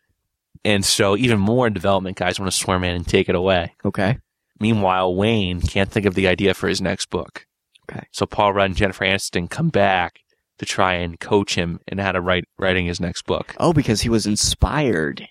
and 0.63 0.83
so 0.85 1.15
even 1.17 1.39
more 1.39 1.69
development 1.69 2.17
guys 2.17 2.39
want 2.39 2.51
to 2.51 2.57
swarm 2.57 2.83
in 2.83 2.95
and 2.95 3.07
take 3.07 3.29
it 3.29 3.35
away. 3.35 3.75
okay, 3.85 4.17
Meanwhile, 4.59 5.13
Wayne 5.15 5.61
can't 5.61 5.91
think 5.91 6.05
of 6.07 6.15
the 6.15 6.27
idea 6.27 6.53
for 6.55 6.67
his 6.67 6.81
next 6.81 7.09
book. 7.11 7.45
Okay. 7.89 8.07
So 8.11 8.25
Paul 8.25 8.53
Rudd 8.53 8.65
and 8.71 8.75
Jennifer 8.75 9.05
Aniston 9.05 9.47
come 9.49 9.69
back 9.69 10.19
to 10.57 10.65
try 10.65 10.95
and 10.95 11.19
coach 11.19 11.53
him 11.53 11.79
in 11.87 11.99
how 11.99 12.11
to 12.11 12.19
write 12.19 12.45
writing 12.57 12.87
his 12.87 12.99
next 12.99 13.27
book. 13.27 13.53
Oh, 13.59 13.71
because 13.71 14.01
he 14.01 14.09
was 14.09 14.25
inspired. 14.25 15.27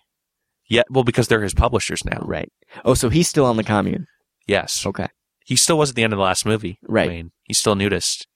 Yeah, 0.68 0.84
well, 0.90 1.02
because 1.04 1.26
they're 1.26 1.42
his 1.42 1.54
publishers 1.54 2.04
now. 2.04 2.22
Right. 2.24 2.52
Oh, 2.84 2.94
so 2.94 3.08
he's 3.10 3.28
still 3.28 3.44
on 3.46 3.56
the 3.56 3.64
commune. 3.64 4.06
Yes. 4.46 4.86
Okay. 4.86 5.08
He 5.44 5.56
still 5.56 5.76
was 5.78 5.90
at 5.90 5.96
the 5.96 6.04
end 6.04 6.12
of 6.12 6.18
the 6.18 6.22
last 6.22 6.46
movie. 6.46 6.78
Right. 6.86 7.08
Wayne. 7.08 7.32
He's 7.44 7.58
still 7.58 7.74
nudist. 7.74 8.26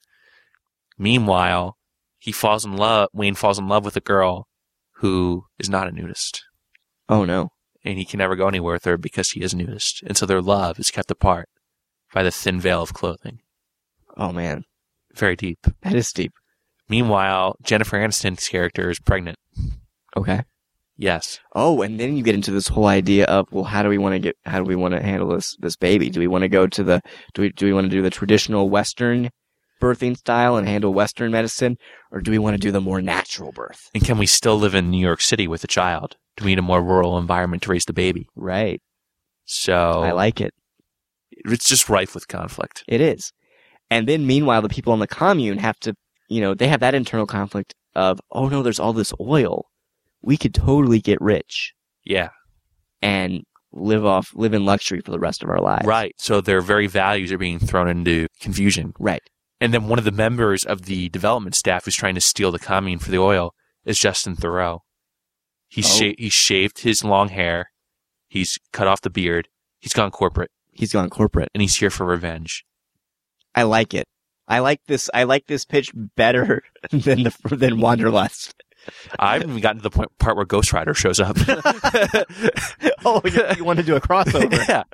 Meanwhile, 0.98 1.76
he 2.20 2.30
falls 2.32 2.64
in 2.64 2.76
love. 2.76 3.08
Wayne 3.12 3.34
falls 3.34 3.58
in 3.58 3.66
love 3.66 3.84
with 3.84 3.96
a 3.96 4.00
girl 4.00 4.46
who 4.98 5.44
is 5.58 5.68
not 5.68 5.88
a 5.88 5.92
nudist, 5.92 6.42
Oh 7.08 7.24
no. 7.24 7.48
and 7.84 7.98
he 7.98 8.04
can 8.04 8.18
never 8.18 8.36
go 8.36 8.46
anywhere 8.46 8.74
with 8.74 8.84
her 8.84 8.96
because 8.96 9.30
he 9.30 9.42
is 9.42 9.52
a 9.52 9.56
nudist, 9.56 10.02
and 10.06 10.16
so 10.16 10.26
their 10.26 10.42
love 10.42 10.78
is 10.78 10.90
kept 10.92 11.10
apart 11.10 11.48
by 12.14 12.22
the 12.22 12.30
thin 12.30 12.60
veil 12.60 12.82
of 12.82 12.92
clothing. 12.94 13.38
Oh 14.16 14.30
man, 14.32 14.64
Very 15.14 15.34
deep. 15.36 15.58
that 15.82 15.94
is 15.94 16.12
deep. 16.12 16.32
Meanwhile, 16.88 17.56
Jennifer 17.62 17.96
Aniston's 17.98 18.48
character 18.48 18.90
is 18.90 18.98
pregnant. 19.00 19.38
Okay. 20.16 20.42
Yes. 20.96 21.38
Oh, 21.54 21.80
and 21.80 21.98
then 21.98 22.16
you 22.16 22.22
get 22.22 22.34
into 22.34 22.50
this 22.50 22.68
whole 22.68 22.86
idea 22.86 23.24
of 23.24 23.46
well, 23.50 23.64
how 23.64 23.82
do 23.82 23.88
we 23.88 23.96
want 23.96 24.14
to 24.14 24.18
get? 24.18 24.36
How 24.44 24.58
do 24.58 24.64
we 24.64 24.76
want 24.76 24.92
to 24.92 25.02
handle 25.02 25.28
this 25.28 25.56
this 25.60 25.76
baby? 25.76 26.10
Do 26.10 26.20
we 26.20 26.26
want 26.26 26.42
to 26.42 26.48
go 26.48 26.66
to 26.66 26.82
the? 26.84 27.00
Do 27.32 27.40
we 27.42 27.52
do 27.52 27.64
we 27.64 27.72
want 27.72 27.86
to 27.86 27.90
do 27.96 28.02
the 28.02 28.10
traditional 28.10 28.68
Western 28.68 29.30
birthing 29.80 30.16
style 30.16 30.56
and 30.56 30.68
handle 30.68 30.92
Western 30.94 31.32
medicine, 31.32 31.76
or 32.12 32.20
do 32.20 32.30
we 32.30 32.38
want 32.38 32.54
to 32.54 32.58
do 32.60 32.70
the 32.70 32.80
more 32.80 33.00
natural 33.02 33.52
birth? 33.52 33.90
And 33.94 34.04
can 34.04 34.18
we 34.18 34.26
still 34.26 34.58
live 34.58 34.74
in 34.74 34.90
New 34.90 35.00
York 35.00 35.20
City 35.20 35.48
with 35.48 35.64
a 35.64 35.68
child? 35.68 36.16
Do 36.36 36.44
we 36.44 36.52
need 36.52 36.58
a 36.58 36.62
more 36.62 36.82
rural 36.82 37.18
environment 37.18 37.62
to 37.64 37.70
raise 37.70 37.84
the 37.86 37.92
baby? 37.92 38.26
Right. 38.36 38.80
So 39.44 40.02
I 40.02 40.12
like 40.12 40.40
it. 40.40 40.52
it's 41.30 41.68
just 41.68 41.88
rife 41.88 42.14
with 42.14 42.28
conflict. 42.28 42.84
It 42.86 43.00
is. 43.00 43.32
And 43.90 44.06
then 44.06 44.26
meanwhile, 44.26 44.62
the 44.62 44.68
people 44.68 44.92
on 44.92 45.00
the 45.00 45.08
commune 45.08 45.58
have 45.58 45.78
to, 45.80 45.94
you 46.28 46.40
know, 46.40 46.54
they 46.54 46.68
have 46.68 46.80
that 46.80 46.94
internal 46.94 47.26
conflict 47.26 47.74
of, 47.96 48.20
oh 48.30 48.48
no, 48.48 48.62
there's 48.62 48.78
all 48.78 48.92
this 48.92 49.12
oil. 49.20 49.64
We 50.22 50.36
could 50.36 50.54
totally 50.54 51.00
get 51.00 51.20
rich 51.20 51.72
Yeah. 52.04 52.28
and 53.02 53.42
live 53.72 54.04
off, 54.04 54.30
live 54.34 54.52
in 54.54 54.64
luxury 54.64 55.00
for 55.04 55.10
the 55.10 55.18
rest 55.18 55.42
of 55.42 55.48
our 55.50 55.60
lives. 55.60 55.86
Right. 55.86 56.12
So 56.18 56.40
their 56.40 56.60
very 56.60 56.86
values 56.86 57.32
are 57.32 57.38
being 57.38 57.58
thrown 57.58 57.88
into 57.88 58.26
confusion. 58.40 58.92
Right. 58.98 59.22
And 59.60 59.74
then 59.74 59.88
one 59.88 59.98
of 59.98 60.04
the 60.04 60.10
members 60.12 60.64
of 60.64 60.82
the 60.86 61.08
development 61.10 61.54
staff 61.54 61.84
who's 61.84 61.96
trying 61.96 62.14
to 62.14 62.20
steal 62.20 62.50
the 62.50 62.58
commune 62.58 62.98
for 62.98 63.10
the 63.10 63.18
oil 63.18 63.54
is 63.84 63.98
Justin 63.98 64.36
Theroux. 64.36 64.80
He's 65.68 65.86
Oh. 65.86 65.98
sha- 65.98 66.14
he's 66.18 66.32
shaved 66.32 66.80
his 66.80 67.04
long 67.04 67.28
hair. 67.28 67.70
He's 68.28 68.58
cut 68.72 68.86
off 68.86 69.02
the 69.02 69.10
beard. 69.10 69.48
He's 69.80 69.92
gone 69.92 70.10
corporate 70.10 70.50
He's 70.72 70.92
gone 70.92 71.10
corporate. 71.10 71.50
and 71.54 71.60
he's 71.62 71.76
here 71.76 71.90
for 71.90 72.06
revenge. 72.06 72.64
I 73.54 73.62
like 73.64 73.92
it. 73.94 74.06
I 74.48 74.58
like 74.60 74.80
this. 74.86 75.08
I 75.14 75.24
like 75.24 75.46
this 75.46 75.64
pitch 75.64 75.90
better 75.94 76.62
than 76.90 77.24
the 77.24 77.34
than 77.50 77.80
Wanderlust. 77.80 78.54
I 79.18 79.34
haven't 79.34 79.50
even 79.50 79.60
gotten 79.62 79.76
to 79.78 79.82
the 79.82 79.90
point 79.90 80.10
part 80.18 80.36
where 80.36 80.46
Ghost 80.46 80.72
Rider 80.72 80.94
shows 80.94 81.20
up. 81.20 81.36
oh, 83.04 83.20
you, 83.26 83.42
you 83.58 83.64
want 83.64 83.78
to 83.78 83.84
do 83.84 83.94
a 83.94 84.00
crossover? 84.00 84.50
yeah. 84.68 84.84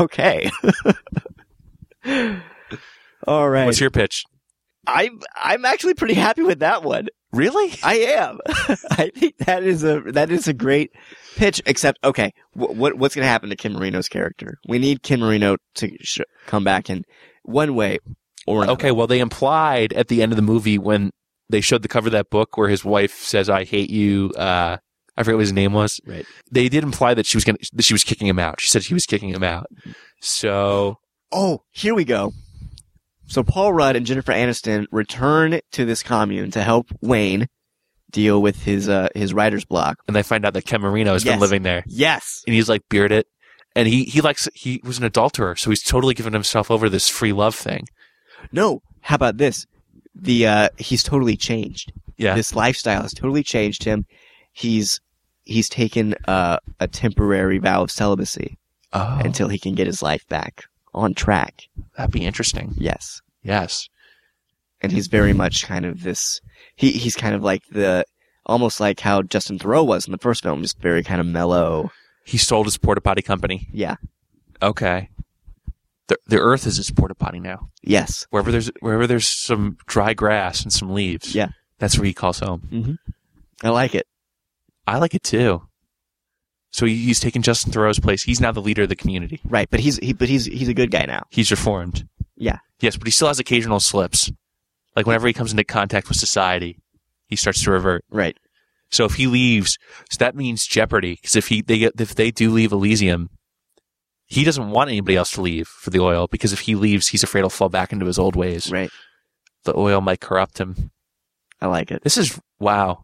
okay. 0.00 0.50
All 3.26 3.48
right. 3.48 3.66
What's 3.66 3.80
your 3.80 3.90
pitch? 3.90 4.24
I'm 4.86 5.20
I'm 5.36 5.64
actually 5.64 5.94
pretty 5.94 6.14
happy 6.14 6.42
with 6.42 6.60
that 6.60 6.82
one. 6.82 7.08
Really? 7.32 7.78
I 7.82 7.94
am. 7.98 8.38
I 8.90 9.10
think 9.14 9.36
that 9.38 9.62
is 9.62 9.84
a 9.84 10.00
that 10.12 10.30
is 10.30 10.48
a 10.48 10.52
great 10.54 10.90
pitch. 11.36 11.62
Except, 11.66 11.98
okay, 12.02 12.32
wh- 12.54 12.74
what 12.76 12.94
what's 12.94 13.14
going 13.14 13.24
to 13.24 13.28
happen 13.28 13.50
to 13.50 13.56
Ken 13.56 13.72
Marino's 13.74 14.08
character? 14.08 14.58
We 14.66 14.78
need 14.78 15.02
Ken 15.02 15.20
Marino 15.20 15.56
to 15.76 15.90
sh- 16.00 16.20
come 16.46 16.64
back 16.64 16.90
in 16.90 17.04
one 17.44 17.74
way 17.74 17.98
or 18.46 18.62
another. 18.62 18.72
Okay, 18.72 18.90
well, 18.90 19.06
they 19.06 19.20
implied 19.20 19.92
at 19.92 20.08
the 20.08 20.22
end 20.22 20.32
of 20.32 20.36
the 20.36 20.42
movie 20.42 20.78
when 20.78 21.10
they 21.48 21.60
showed 21.60 21.82
the 21.82 21.88
cover 21.88 22.08
of 22.08 22.12
that 22.12 22.30
book 22.30 22.56
where 22.56 22.68
his 22.68 22.84
wife 22.84 23.22
says, 23.22 23.48
"I 23.48 23.64
hate 23.64 23.90
you." 23.90 24.30
Uh, 24.36 24.78
I 25.16 25.22
forget 25.22 25.36
what 25.36 25.42
his 25.42 25.52
name 25.52 25.72
was. 25.74 26.00
Right. 26.06 26.26
They 26.50 26.68
did 26.68 26.82
imply 26.82 27.14
that 27.14 27.26
she 27.26 27.36
was 27.36 27.44
gonna 27.44 27.58
that 27.74 27.84
she 27.84 27.94
was 27.94 28.02
kicking 28.02 28.26
him 28.26 28.38
out. 28.40 28.60
She 28.60 28.70
said 28.70 28.82
she 28.82 28.94
was 28.94 29.06
kicking 29.06 29.28
him 29.28 29.44
out. 29.44 29.66
So 30.20 30.96
Oh, 31.32 31.62
here 31.70 31.94
we 31.94 32.04
go. 32.04 32.32
So 33.26 33.42
Paul 33.44 33.72
Rudd 33.72 33.94
and 33.96 34.04
Jennifer 34.04 34.32
Aniston 34.32 34.86
return 34.90 35.60
to 35.72 35.84
this 35.84 36.02
commune 36.02 36.50
to 36.52 36.62
help 36.62 36.88
Wayne 37.00 37.46
deal 38.10 38.42
with 38.42 38.64
his 38.64 38.88
uh 38.88 39.08
his 39.14 39.32
writer's 39.32 39.64
block. 39.64 39.98
and 40.08 40.16
they 40.16 40.22
find 40.24 40.44
out 40.44 40.52
that 40.54 40.64
Ken 40.64 40.80
Marino 40.80 41.12
has 41.12 41.22
been 41.22 41.38
living 41.38 41.62
there, 41.62 41.84
Yes. 41.86 42.42
and 42.46 42.54
he's 42.54 42.68
like 42.68 42.82
bearded, 42.88 43.24
and 43.76 43.86
he 43.86 44.02
he 44.04 44.20
likes 44.20 44.48
he 44.54 44.80
was 44.82 44.98
an 44.98 45.04
adulterer, 45.04 45.54
so 45.54 45.70
he's 45.70 45.82
totally 45.82 46.14
given 46.14 46.32
himself 46.32 46.72
over 46.72 46.86
to 46.86 46.90
this 46.90 47.08
free 47.08 47.32
love 47.32 47.54
thing. 47.54 47.86
No. 48.50 48.82
How 49.02 49.14
about 49.14 49.36
this? 49.36 49.64
The 50.16 50.46
uh 50.48 50.68
he's 50.78 51.04
totally 51.04 51.36
changed. 51.36 51.92
Yeah. 52.16 52.34
This 52.34 52.54
lifestyle 52.56 53.02
has 53.02 53.14
totally 53.14 53.44
changed 53.44 53.84
him. 53.84 54.06
He's 54.52 55.00
he's 55.44 55.68
taken 55.68 56.16
uh, 56.26 56.58
a 56.80 56.88
temporary 56.88 57.58
vow 57.58 57.82
of 57.82 57.90
celibacy 57.92 58.58
oh, 58.92 59.20
until 59.24 59.48
he 59.48 59.58
can 59.58 59.74
get 59.76 59.86
his 59.86 60.02
life 60.02 60.26
back 60.28 60.64
on 60.94 61.14
track. 61.14 61.62
that'd 61.96 62.12
be 62.12 62.24
interesting. 62.24 62.74
Yes. 62.76 63.20
Yes. 63.42 63.88
And 64.80 64.90
he's 64.92 65.08
very 65.08 65.32
much 65.32 65.66
kind 65.66 65.84
of 65.84 66.02
this 66.02 66.40
he 66.76 66.92
he's 66.92 67.14
kind 67.16 67.34
of 67.34 67.42
like 67.42 67.62
the 67.70 68.04
almost 68.46 68.80
like 68.80 69.00
how 69.00 69.22
Justin 69.22 69.58
Theroux 69.58 69.86
was 69.86 70.06
in 70.06 70.12
the 70.12 70.18
first 70.18 70.42
film, 70.42 70.62
just 70.62 70.80
very 70.80 71.02
kind 71.02 71.20
of 71.20 71.26
mellow. 71.26 71.90
He 72.24 72.38
sold 72.38 72.66
his 72.66 72.78
porta 72.78 73.00
potty 73.00 73.22
company. 73.22 73.68
Yeah. 73.72 73.96
Okay. 74.62 75.10
The 76.08 76.16
the 76.26 76.38
earth 76.38 76.66
is 76.66 76.76
his 76.76 76.90
porta 76.90 77.14
potty 77.14 77.40
now. 77.40 77.68
Yes. 77.82 78.26
Wherever 78.30 78.50
there's 78.50 78.70
wherever 78.80 79.06
there's 79.06 79.28
some 79.28 79.76
dry 79.86 80.14
grass 80.14 80.62
and 80.62 80.72
some 80.72 80.94
leaves. 80.94 81.34
Yeah. 81.34 81.48
That's 81.78 81.98
where 81.98 82.06
he 82.06 82.14
calls 82.14 82.40
home. 82.40 82.68
Mm-hmm. 82.70 83.66
I 83.66 83.70
like 83.70 83.94
it. 83.94 84.06
I 84.86 84.98
like 84.98 85.14
it 85.14 85.22
too. 85.22 85.62
So 86.72 86.86
he's 86.86 87.20
taken 87.20 87.42
Justin 87.42 87.72
Theroux's 87.72 87.98
place. 87.98 88.22
He's 88.22 88.40
now 88.40 88.52
the 88.52 88.62
leader 88.62 88.82
of 88.82 88.88
the 88.88 88.96
community. 88.96 89.40
Right, 89.44 89.68
but 89.68 89.80
he's 89.80 89.96
he 89.98 90.12
but 90.12 90.28
he's 90.28 90.44
he's 90.46 90.68
a 90.68 90.74
good 90.74 90.90
guy 90.90 91.04
now. 91.06 91.24
He's 91.30 91.50
reformed. 91.50 92.06
Yeah. 92.36 92.58
Yes, 92.80 92.96
but 92.96 93.06
he 93.06 93.10
still 93.10 93.28
has 93.28 93.38
occasional 93.38 93.80
slips. 93.80 94.30
Like 94.96 95.06
whenever 95.06 95.26
he 95.26 95.32
comes 95.32 95.50
into 95.50 95.64
contact 95.64 96.08
with 96.08 96.18
society, 96.18 96.78
he 97.26 97.36
starts 97.36 97.62
to 97.64 97.70
revert. 97.70 98.04
Right. 98.10 98.36
So 98.90 99.04
if 99.04 99.14
he 99.14 99.26
leaves, 99.26 99.78
so 100.10 100.16
that 100.18 100.34
means 100.34 100.66
jeopardy. 100.66 101.14
Because 101.14 101.36
if 101.36 101.48
he 101.48 101.62
they 101.62 101.78
get 101.78 102.00
if 102.00 102.14
they 102.14 102.30
do 102.30 102.50
leave 102.50 102.72
Elysium, 102.72 103.30
he 104.26 104.44
doesn't 104.44 104.70
want 104.70 104.90
anybody 104.90 105.16
else 105.16 105.32
to 105.32 105.40
leave 105.40 105.68
for 105.68 105.90
the 105.90 106.00
oil. 106.00 106.28
Because 106.28 106.52
if 106.52 106.60
he 106.60 106.74
leaves, 106.74 107.08
he's 107.08 107.22
afraid 107.22 107.42
he'll 107.42 107.50
fall 107.50 107.68
back 107.68 107.92
into 107.92 108.06
his 108.06 108.18
old 108.18 108.36
ways. 108.36 108.70
Right. 108.70 108.90
The 109.64 109.76
oil 109.76 110.00
might 110.00 110.20
corrupt 110.20 110.58
him. 110.58 110.90
I 111.60 111.66
like 111.66 111.90
it. 111.90 112.02
This 112.02 112.16
is 112.16 112.40
wow. 112.58 113.02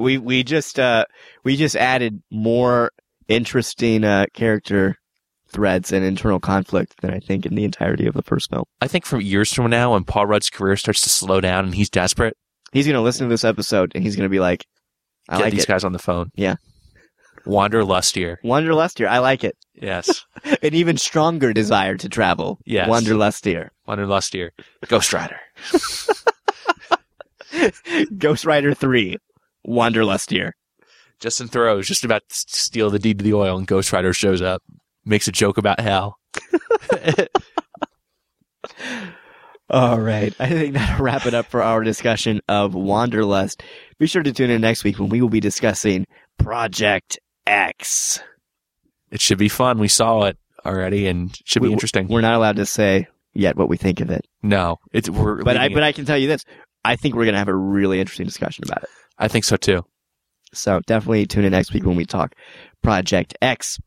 We 0.00 0.18
we 0.18 0.42
just 0.42 0.78
uh 0.78 1.04
we 1.44 1.56
just 1.56 1.76
added 1.76 2.22
more 2.30 2.90
interesting 3.28 4.04
uh 4.04 4.26
character 4.34 4.96
threads 5.48 5.92
and 5.92 6.04
internal 6.04 6.40
conflict 6.40 7.00
than 7.00 7.12
I 7.12 7.18
think 7.18 7.44
in 7.44 7.54
the 7.54 7.64
entirety 7.64 8.06
of 8.06 8.14
the 8.14 8.22
first 8.22 8.50
film. 8.50 8.64
I 8.80 8.88
think 8.88 9.04
from 9.04 9.20
years 9.20 9.52
from 9.52 9.70
now, 9.70 9.92
when 9.92 10.04
Paul 10.04 10.26
Rudd's 10.26 10.48
career 10.48 10.76
starts 10.76 11.00
to 11.02 11.08
slow 11.08 11.40
down 11.40 11.64
and 11.64 11.74
he's 11.74 11.90
desperate, 11.90 12.36
He's 12.72 12.86
gonna 12.86 13.02
listen 13.02 13.26
to 13.26 13.32
this 13.32 13.44
episode 13.44 13.92
and 13.94 14.04
he's 14.04 14.16
gonna 14.16 14.28
be 14.28 14.40
like, 14.40 14.64
I 15.28 15.38
get 15.38 15.44
like 15.44 15.52
these 15.54 15.64
it. 15.64 15.68
guys 15.68 15.84
on 15.84 15.92
the 15.92 15.98
phone. 15.98 16.30
Yeah. 16.34 16.56
Wander 17.46 17.84
lustier. 17.84 18.38
Wanderlust 18.44 18.98
here. 18.98 19.08
I 19.08 19.18
like 19.18 19.44
it. 19.44 19.56
Yes. 19.74 20.24
An 20.62 20.74
even 20.74 20.98
stronger 20.98 21.52
desire 21.52 21.96
to 21.96 22.08
travel. 22.08 22.58
Yes. 22.66 22.88
Wanderlust 22.88 23.44
here. 23.44 23.72
Wander 23.86 24.06
lustier. 24.06 24.52
Ghost 24.88 25.12
Rider. 25.12 25.40
Ghost 28.18 28.44
Rider 28.44 28.74
3. 28.74 29.16
Wanderlust 29.70 30.30
here. 30.30 30.54
Justin 31.20 31.48
Theroux 31.48 31.80
is 31.80 31.86
just 31.86 32.04
about 32.04 32.22
to 32.28 32.34
steal 32.34 32.90
the 32.90 32.98
deed 32.98 33.18
to 33.18 33.24
the 33.24 33.34
oil, 33.34 33.56
and 33.58 33.66
Ghost 33.66 33.92
Rider 33.92 34.12
shows 34.12 34.40
up, 34.42 34.62
makes 35.04 35.28
a 35.28 35.32
joke 35.32 35.58
about 35.58 35.78
hell. 35.80 36.16
All 39.70 40.00
right. 40.00 40.34
I 40.40 40.48
think 40.48 40.74
that'll 40.74 41.04
wrap 41.04 41.26
it 41.26 41.34
up 41.34 41.46
for 41.46 41.62
our 41.62 41.84
discussion 41.84 42.40
of 42.48 42.74
Wanderlust. 42.74 43.62
Be 43.98 44.06
sure 44.06 44.22
to 44.22 44.32
tune 44.32 44.50
in 44.50 44.60
next 44.60 44.82
week 44.82 44.98
when 44.98 45.08
we 45.08 45.20
will 45.22 45.28
be 45.28 45.38
discussing 45.40 46.06
Project 46.38 47.18
X. 47.46 48.20
It 49.12 49.20
should 49.20 49.38
be 49.38 49.48
fun. 49.48 49.78
We 49.78 49.88
saw 49.88 50.24
it. 50.24 50.36
already, 50.66 51.06
and 51.06 51.34
should 51.46 51.62
be 51.62 51.68
We- 51.68 51.72
interesting. 51.72 52.08
We're 52.08 52.20
not 52.20 52.34
allowed 52.34 52.56
to 52.56 52.66
say 52.66 53.06
yet 53.32 53.56
what 53.56 53.68
we 53.68 53.76
think 53.76 54.00
of 54.00 54.10
it, 54.10 54.26
no, 54.42 54.76
it's 54.92 55.08
we're. 55.08 55.42
but 55.42 55.56
I 55.56 55.68
but 55.68 55.78
it. 55.78 55.84
I 55.84 55.92
can 55.92 56.04
tell 56.04 56.18
you 56.18 56.26
this: 56.28 56.44
I 56.84 56.96
think 56.96 57.14
we're 57.14 57.24
gonna 57.24 57.38
have 57.38 57.48
a 57.48 57.54
really 57.56 57.98
interesting 58.00 58.26
discussion 58.26 58.64
about 58.66 58.82
it. 58.82 58.88
I 59.20 59.28
think 59.28 59.44
so 59.44 59.56
too. 59.56 59.84
So 60.52 60.80
definitely 60.86 61.26
tune 61.26 61.44
in 61.44 61.52
next 61.52 61.72
week 61.72 61.84
when 61.84 61.96
we 61.96 62.06
talk 62.06 62.34
Project 62.82 63.36
X. 63.40 63.78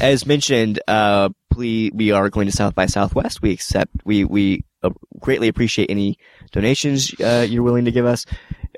As 0.00 0.26
mentioned, 0.26 0.80
uh, 0.86 1.30
please, 1.50 1.92
we 1.94 2.10
are 2.10 2.28
going 2.28 2.46
to 2.46 2.52
South 2.52 2.74
by 2.74 2.86
Southwest. 2.86 3.40
We 3.40 3.52
accept, 3.52 3.92
we, 4.04 4.24
we 4.24 4.64
uh, 4.82 4.90
greatly 5.18 5.48
appreciate 5.48 5.90
any 5.90 6.18
donations, 6.52 7.14
uh, 7.20 7.46
you're 7.48 7.62
willing 7.62 7.86
to 7.86 7.92
give 7.92 8.04
us 8.04 8.26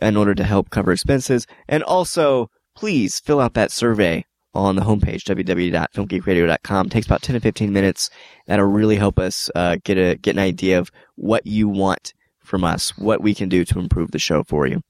in 0.01 0.17
order 0.17 0.35
to 0.35 0.45
help 0.45 0.71
cover 0.71 0.93
expenses. 0.93 1.47
And 1.69 1.83
also, 1.83 2.51
please 2.77 3.19
fill 3.19 3.41
out 3.41 3.55
that 3.55 3.73
survey 3.73 4.25
on 4.55 4.77
the 4.77 4.83
homepage, 4.83 5.25
www.filmgeekradio.com. 5.25 6.87
It 6.87 6.91
takes 6.91 7.07
about 7.07 7.23
10 7.23 7.35
to 7.35 7.41
15 7.41 7.73
minutes. 7.73 8.11
That'll 8.47 8.67
really 8.67 8.97
help 8.97 9.19
us, 9.19 9.51
uh, 9.55 9.77
get 9.85 9.99
a, 9.99 10.17
get 10.17 10.37
an 10.37 10.43
idea 10.43 10.79
of 10.79 10.91
what 11.17 11.47
you 11.47 11.69
want 11.69 12.15
from 12.45 12.65
us, 12.65 12.97
what 12.97 13.21
we 13.21 13.35
can 13.35 13.49
do 13.49 13.65
to 13.65 13.79
improve 13.79 14.11
the 14.11 14.19
show 14.19 14.43
for 14.43 14.67
you. 14.67 14.83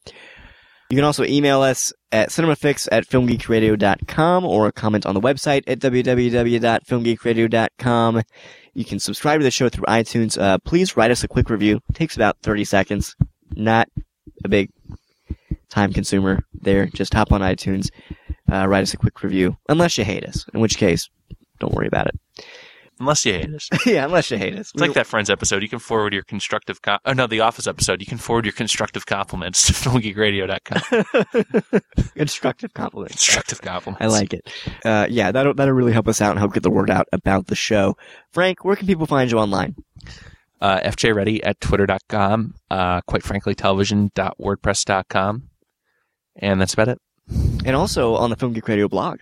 You 0.90 0.96
can 0.96 1.04
also 1.04 1.24
email 1.24 1.60
us 1.60 1.92
at 2.12 2.30
cinemafix 2.30 2.88
at 2.90 3.06
filmgeekradio.com 3.06 4.46
or 4.46 4.72
comment 4.72 5.04
on 5.04 5.14
the 5.14 5.20
website 5.20 5.64
at 5.66 5.80
www.filmgeekradio.com. 5.80 8.22
You 8.72 8.84
can 8.84 8.98
subscribe 8.98 9.40
to 9.40 9.44
the 9.44 9.50
show 9.50 9.68
through 9.68 9.84
iTunes. 9.84 10.40
Uh, 10.40 10.56
please 10.58 10.96
write 10.96 11.10
us 11.10 11.22
a 11.24 11.28
quick 11.28 11.50
review. 11.50 11.80
It 11.90 11.94
takes 11.94 12.16
about 12.16 12.38
30 12.42 12.64
seconds. 12.64 13.14
Not 13.54 13.88
a 14.44 14.48
big 14.48 14.70
time 15.68 15.92
consumer 15.92 16.44
there. 16.54 16.86
Just 16.86 17.14
hop 17.14 17.32
on 17.32 17.40
iTunes, 17.40 17.90
uh, 18.50 18.66
write 18.66 18.82
us 18.82 18.94
a 18.94 18.96
quick 18.96 19.22
review. 19.22 19.56
Unless 19.68 19.98
you 19.98 20.04
hate 20.04 20.24
us, 20.24 20.46
in 20.54 20.60
which 20.60 20.78
case, 20.78 21.08
don't 21.60 21.74
worry 21.74 21.86
about 21.86 22.08
it. 22.08 22.18
Unless 23.00 23.24
you 23.26 23.32
hate 23.34 23.54
us. 23.54 23.68
yeah, 23.86 24.04
unless 24.04 24.30
you 24.30 24.38
hate 24.38 24.54
us. 24.54 24.72
It's 24.72 24.80
like 24.80 24.92
that 24.94 25.06
Friends 25.06 25.30
episode. 25.30 25.62
You 25.62 25.68
can 25.68 25.78
forward 25.78 26.12
your 26.12 26.22
constructive, 26.24 26.82
com- 26.82 26.98
oh 27.04 27.12
no, 27.12 27.26
the 27.26 27.40
Office 27.40 27.66
episode. 27.66 28.00
You 28.00 28.06
can 28.06 28.18
forward 28.18 28.44
your 28.44 28.52
constructive 28.52 29.06
compliments 29.06 29.66
to 29.66 29.72
filmgeekradio.com. 29.88 31.80
Constructive 32.16 32.74
compliments. 32.74 33.14
constructive 33.14 33.60
compliments. 33.62 34.02
I 34.02 34.06
like 34.08 34.32
it. 34.34 34.50
Uh, 34.84 35.06
yeah, 35.08 35.30
that'll 35.32 35.54
that'll 35.54 35.74
really 35.74 35.92
help 35.92 36.08
us 36.08 36.20
out 36.20 36.30
and 36.30 36.38
help 36.38 36.52
get 36.54 36.62
the 36.62 36.70
word 36.70 36.90
out 36.90 37.06
about 37.12 37.46
the 37.46 37.56
show. 37.56 37.96
Frank, 38.32 38.64
where 38.64 38.76
can 38.76 38.86
people 38.86 39.06
find 39.06 39.30
you 39.30 39.38
online? 39.38 39.76
uh, 40.60 40.80
fjready 40.80 41.40
at 41.42 41.60
twitter.com, 41.60 42.54
uh, 42.70 43.00
quite 43.02 43.22
frankly, 43.22 43.54
television.wordpress.com. 43.54 45.42
And 46.36 46.60
that's 46.60 46.74
about 46.74 46.88
it. 46.88 47.00
And 47.64 47.74
also 47.76 48.14
on 48.14 48.30
the 48.30 48.36
Film 48.36 48.52
Geek 48.52 48.68
Radio 48.68 48.88
blog. 48.88 49.20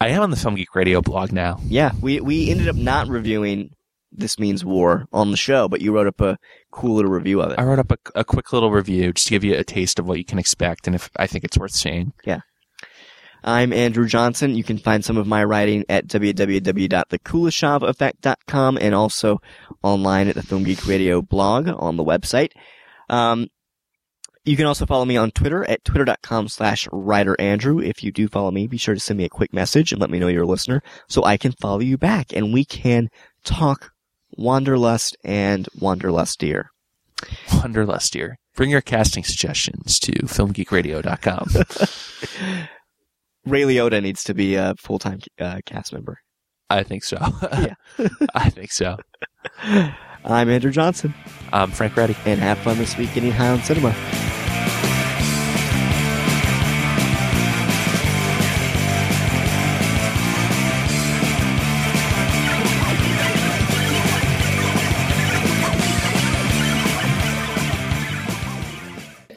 I 0.00 0.08
am 0.08 0.22
on 0.22 0.30
the 0.30 0.36
Film 0.36 0.54
Geek 0.54 0.74
Radio 0.74 1.00
blog 1.00 1.32
now. 1.32 1.58
Yeah, 1.64 1.92
we 2.00 2.20
we 2.20 2.50
ended 2.50 2.68
up 2.68 2.76
not 2.76 3.08
reviewing 3.08 3.70
This 4.10 4.38
Means 4.38 4.64
War 4.64 5.06
on 5.12 5.30
the 5.30 5.36
show, 5.36 5.68
but 5.68 5.80
you 5.80 5.94
wrote 5.94 6.06
up 6.06 6.20
a 6.20 6.38
cool 6.70 6.96
little 6.96 7.10
review 7.10 7.40
of 7.40 7.52
it. 7.52 7.58
I 7.58 7.64
wrote 7.64 7.78
up 7.78 7.92
a, 7.92 7.98
a 8.14 8.24
quick 8.24 8.52
little 8.52 8.70
review 8.70 9.12
just 9.12 9.28
to 9.28 9.32
give 9.32 9.44
you 9.44 9.56
a 9.56 9.64
taste 9.64 9.98
of 9.98 10.06
what 10.06 10.18
you 10.18 10.24
can 10.24 10.38
expect 10.38 10.86
and 10.86 10.96
if 10.96 11.10
I 11.16 11.26
think 11.26 11.44
it's 11.44 11.58
worth 11.58 11.72
seeing. 11.72 12.12
Yeah. 12.24 12.40
I'm 13.44 13.72
Andrew 13.72 14.06
Johnson. 14.06 14.54
You 14.54 14.62
can 14.62 14.78
find 14.78 15.04
some 15.04 15.16
of 15.16 15.26
my 15.26 15.42
writing 15.42 15.84
at 15.88 16.06
www.thekuleshov.effect.com 16.06 18.78
and 18.80 18.94
also 18.94 19.42
online 19.82 20.28
at 20.28 20.36
the 20.36 20.44
Film 20.44 20.62
Geek 20.62 20.86
Radio 20.86 21.22
blog 21.22 21.68
on 21.68 21.96
the 21.96 22.04
website. 22.04 22.50
Um, 23.10 23.48
you 24.44 24.56
can 24.56 24.66
also 24.66 24.86
follow 24.86 25.04
me 25.04 25.16
on 25.16 25.30
Twitter 25.30 25.64
at 25.68 25.84
twitter.com 25.84 26.48
slash 26.48 26.88
writerandrew. 26.88 27.84
If 27.84 28.02
you 28.02 28.10
do 28.10 28.28
follow 28.28 28.50
me, 28.50 28.66
be 28.66 28.76
sure 28.76 28.94
to 28.94 29.00
send 29.00 29.18
me 29.18 29.24
a 29.24 29.28
quick 29.28 29.52
message 29.52 29.92
and 29.92 30.00
let 30.00 30.10
me 30.10 30.18
know 30.18 30.28
you're 30.28 30.42
a 30.42 30.46
listener 30.46 30.82
so 31.08 31.24
I 31.24 31.36
can 31.36 31.52
follow 31.52 31.80
you 31.80 31.96
back 31.96 32.32
and 32.32 32.52
we 32.52 32.64
can 32.64 33.08
talk 33.44 33.92
Wanderlust 34.36 35.16
and 35.24 35.68
Wanderlustier. 35.78 36.64
Wanderlustier. 37.48 38.34
Bring 38.56 38.70
your 38.70 38.80
casting 38.80 39.24
suggestions 39.24 39.98
to 40.00 40.12
filmgeekradio.com. 40.12 41.48
Ray 43.46 43.62
Liotta 43.62 44.02
needs 44.02 44.22
to 44.24 44.34
be 44.34 44.54
a 44.56 44.74
full-time 44.78 45.20
uh, 45.40 45.60
cast 45.66 45.92
member. 45.92 46.18
I 46.68 46.82
think 46.82 47.04
so. 47.04 47.18
Yeah. 47.42 47.74
I 48.34 48.50
think 48.50 48.72
so. 48.72 48.96
I'm 50.24 50.48
Andrew 50.48 50.70
Johnson. 50.70 51.14
I'm 51.52 51.70
Frank 51.70 51.96
Reddy. 51.96 52.16
and 52.24 52.40
have 52.40 52.58
fun 52.58 52.78
this 52.78 52.96
week 52.96 53.12
getting 53.14 53.32
high 53.32 53.48
on 53.48 53.62
cinema. 53.62 53.94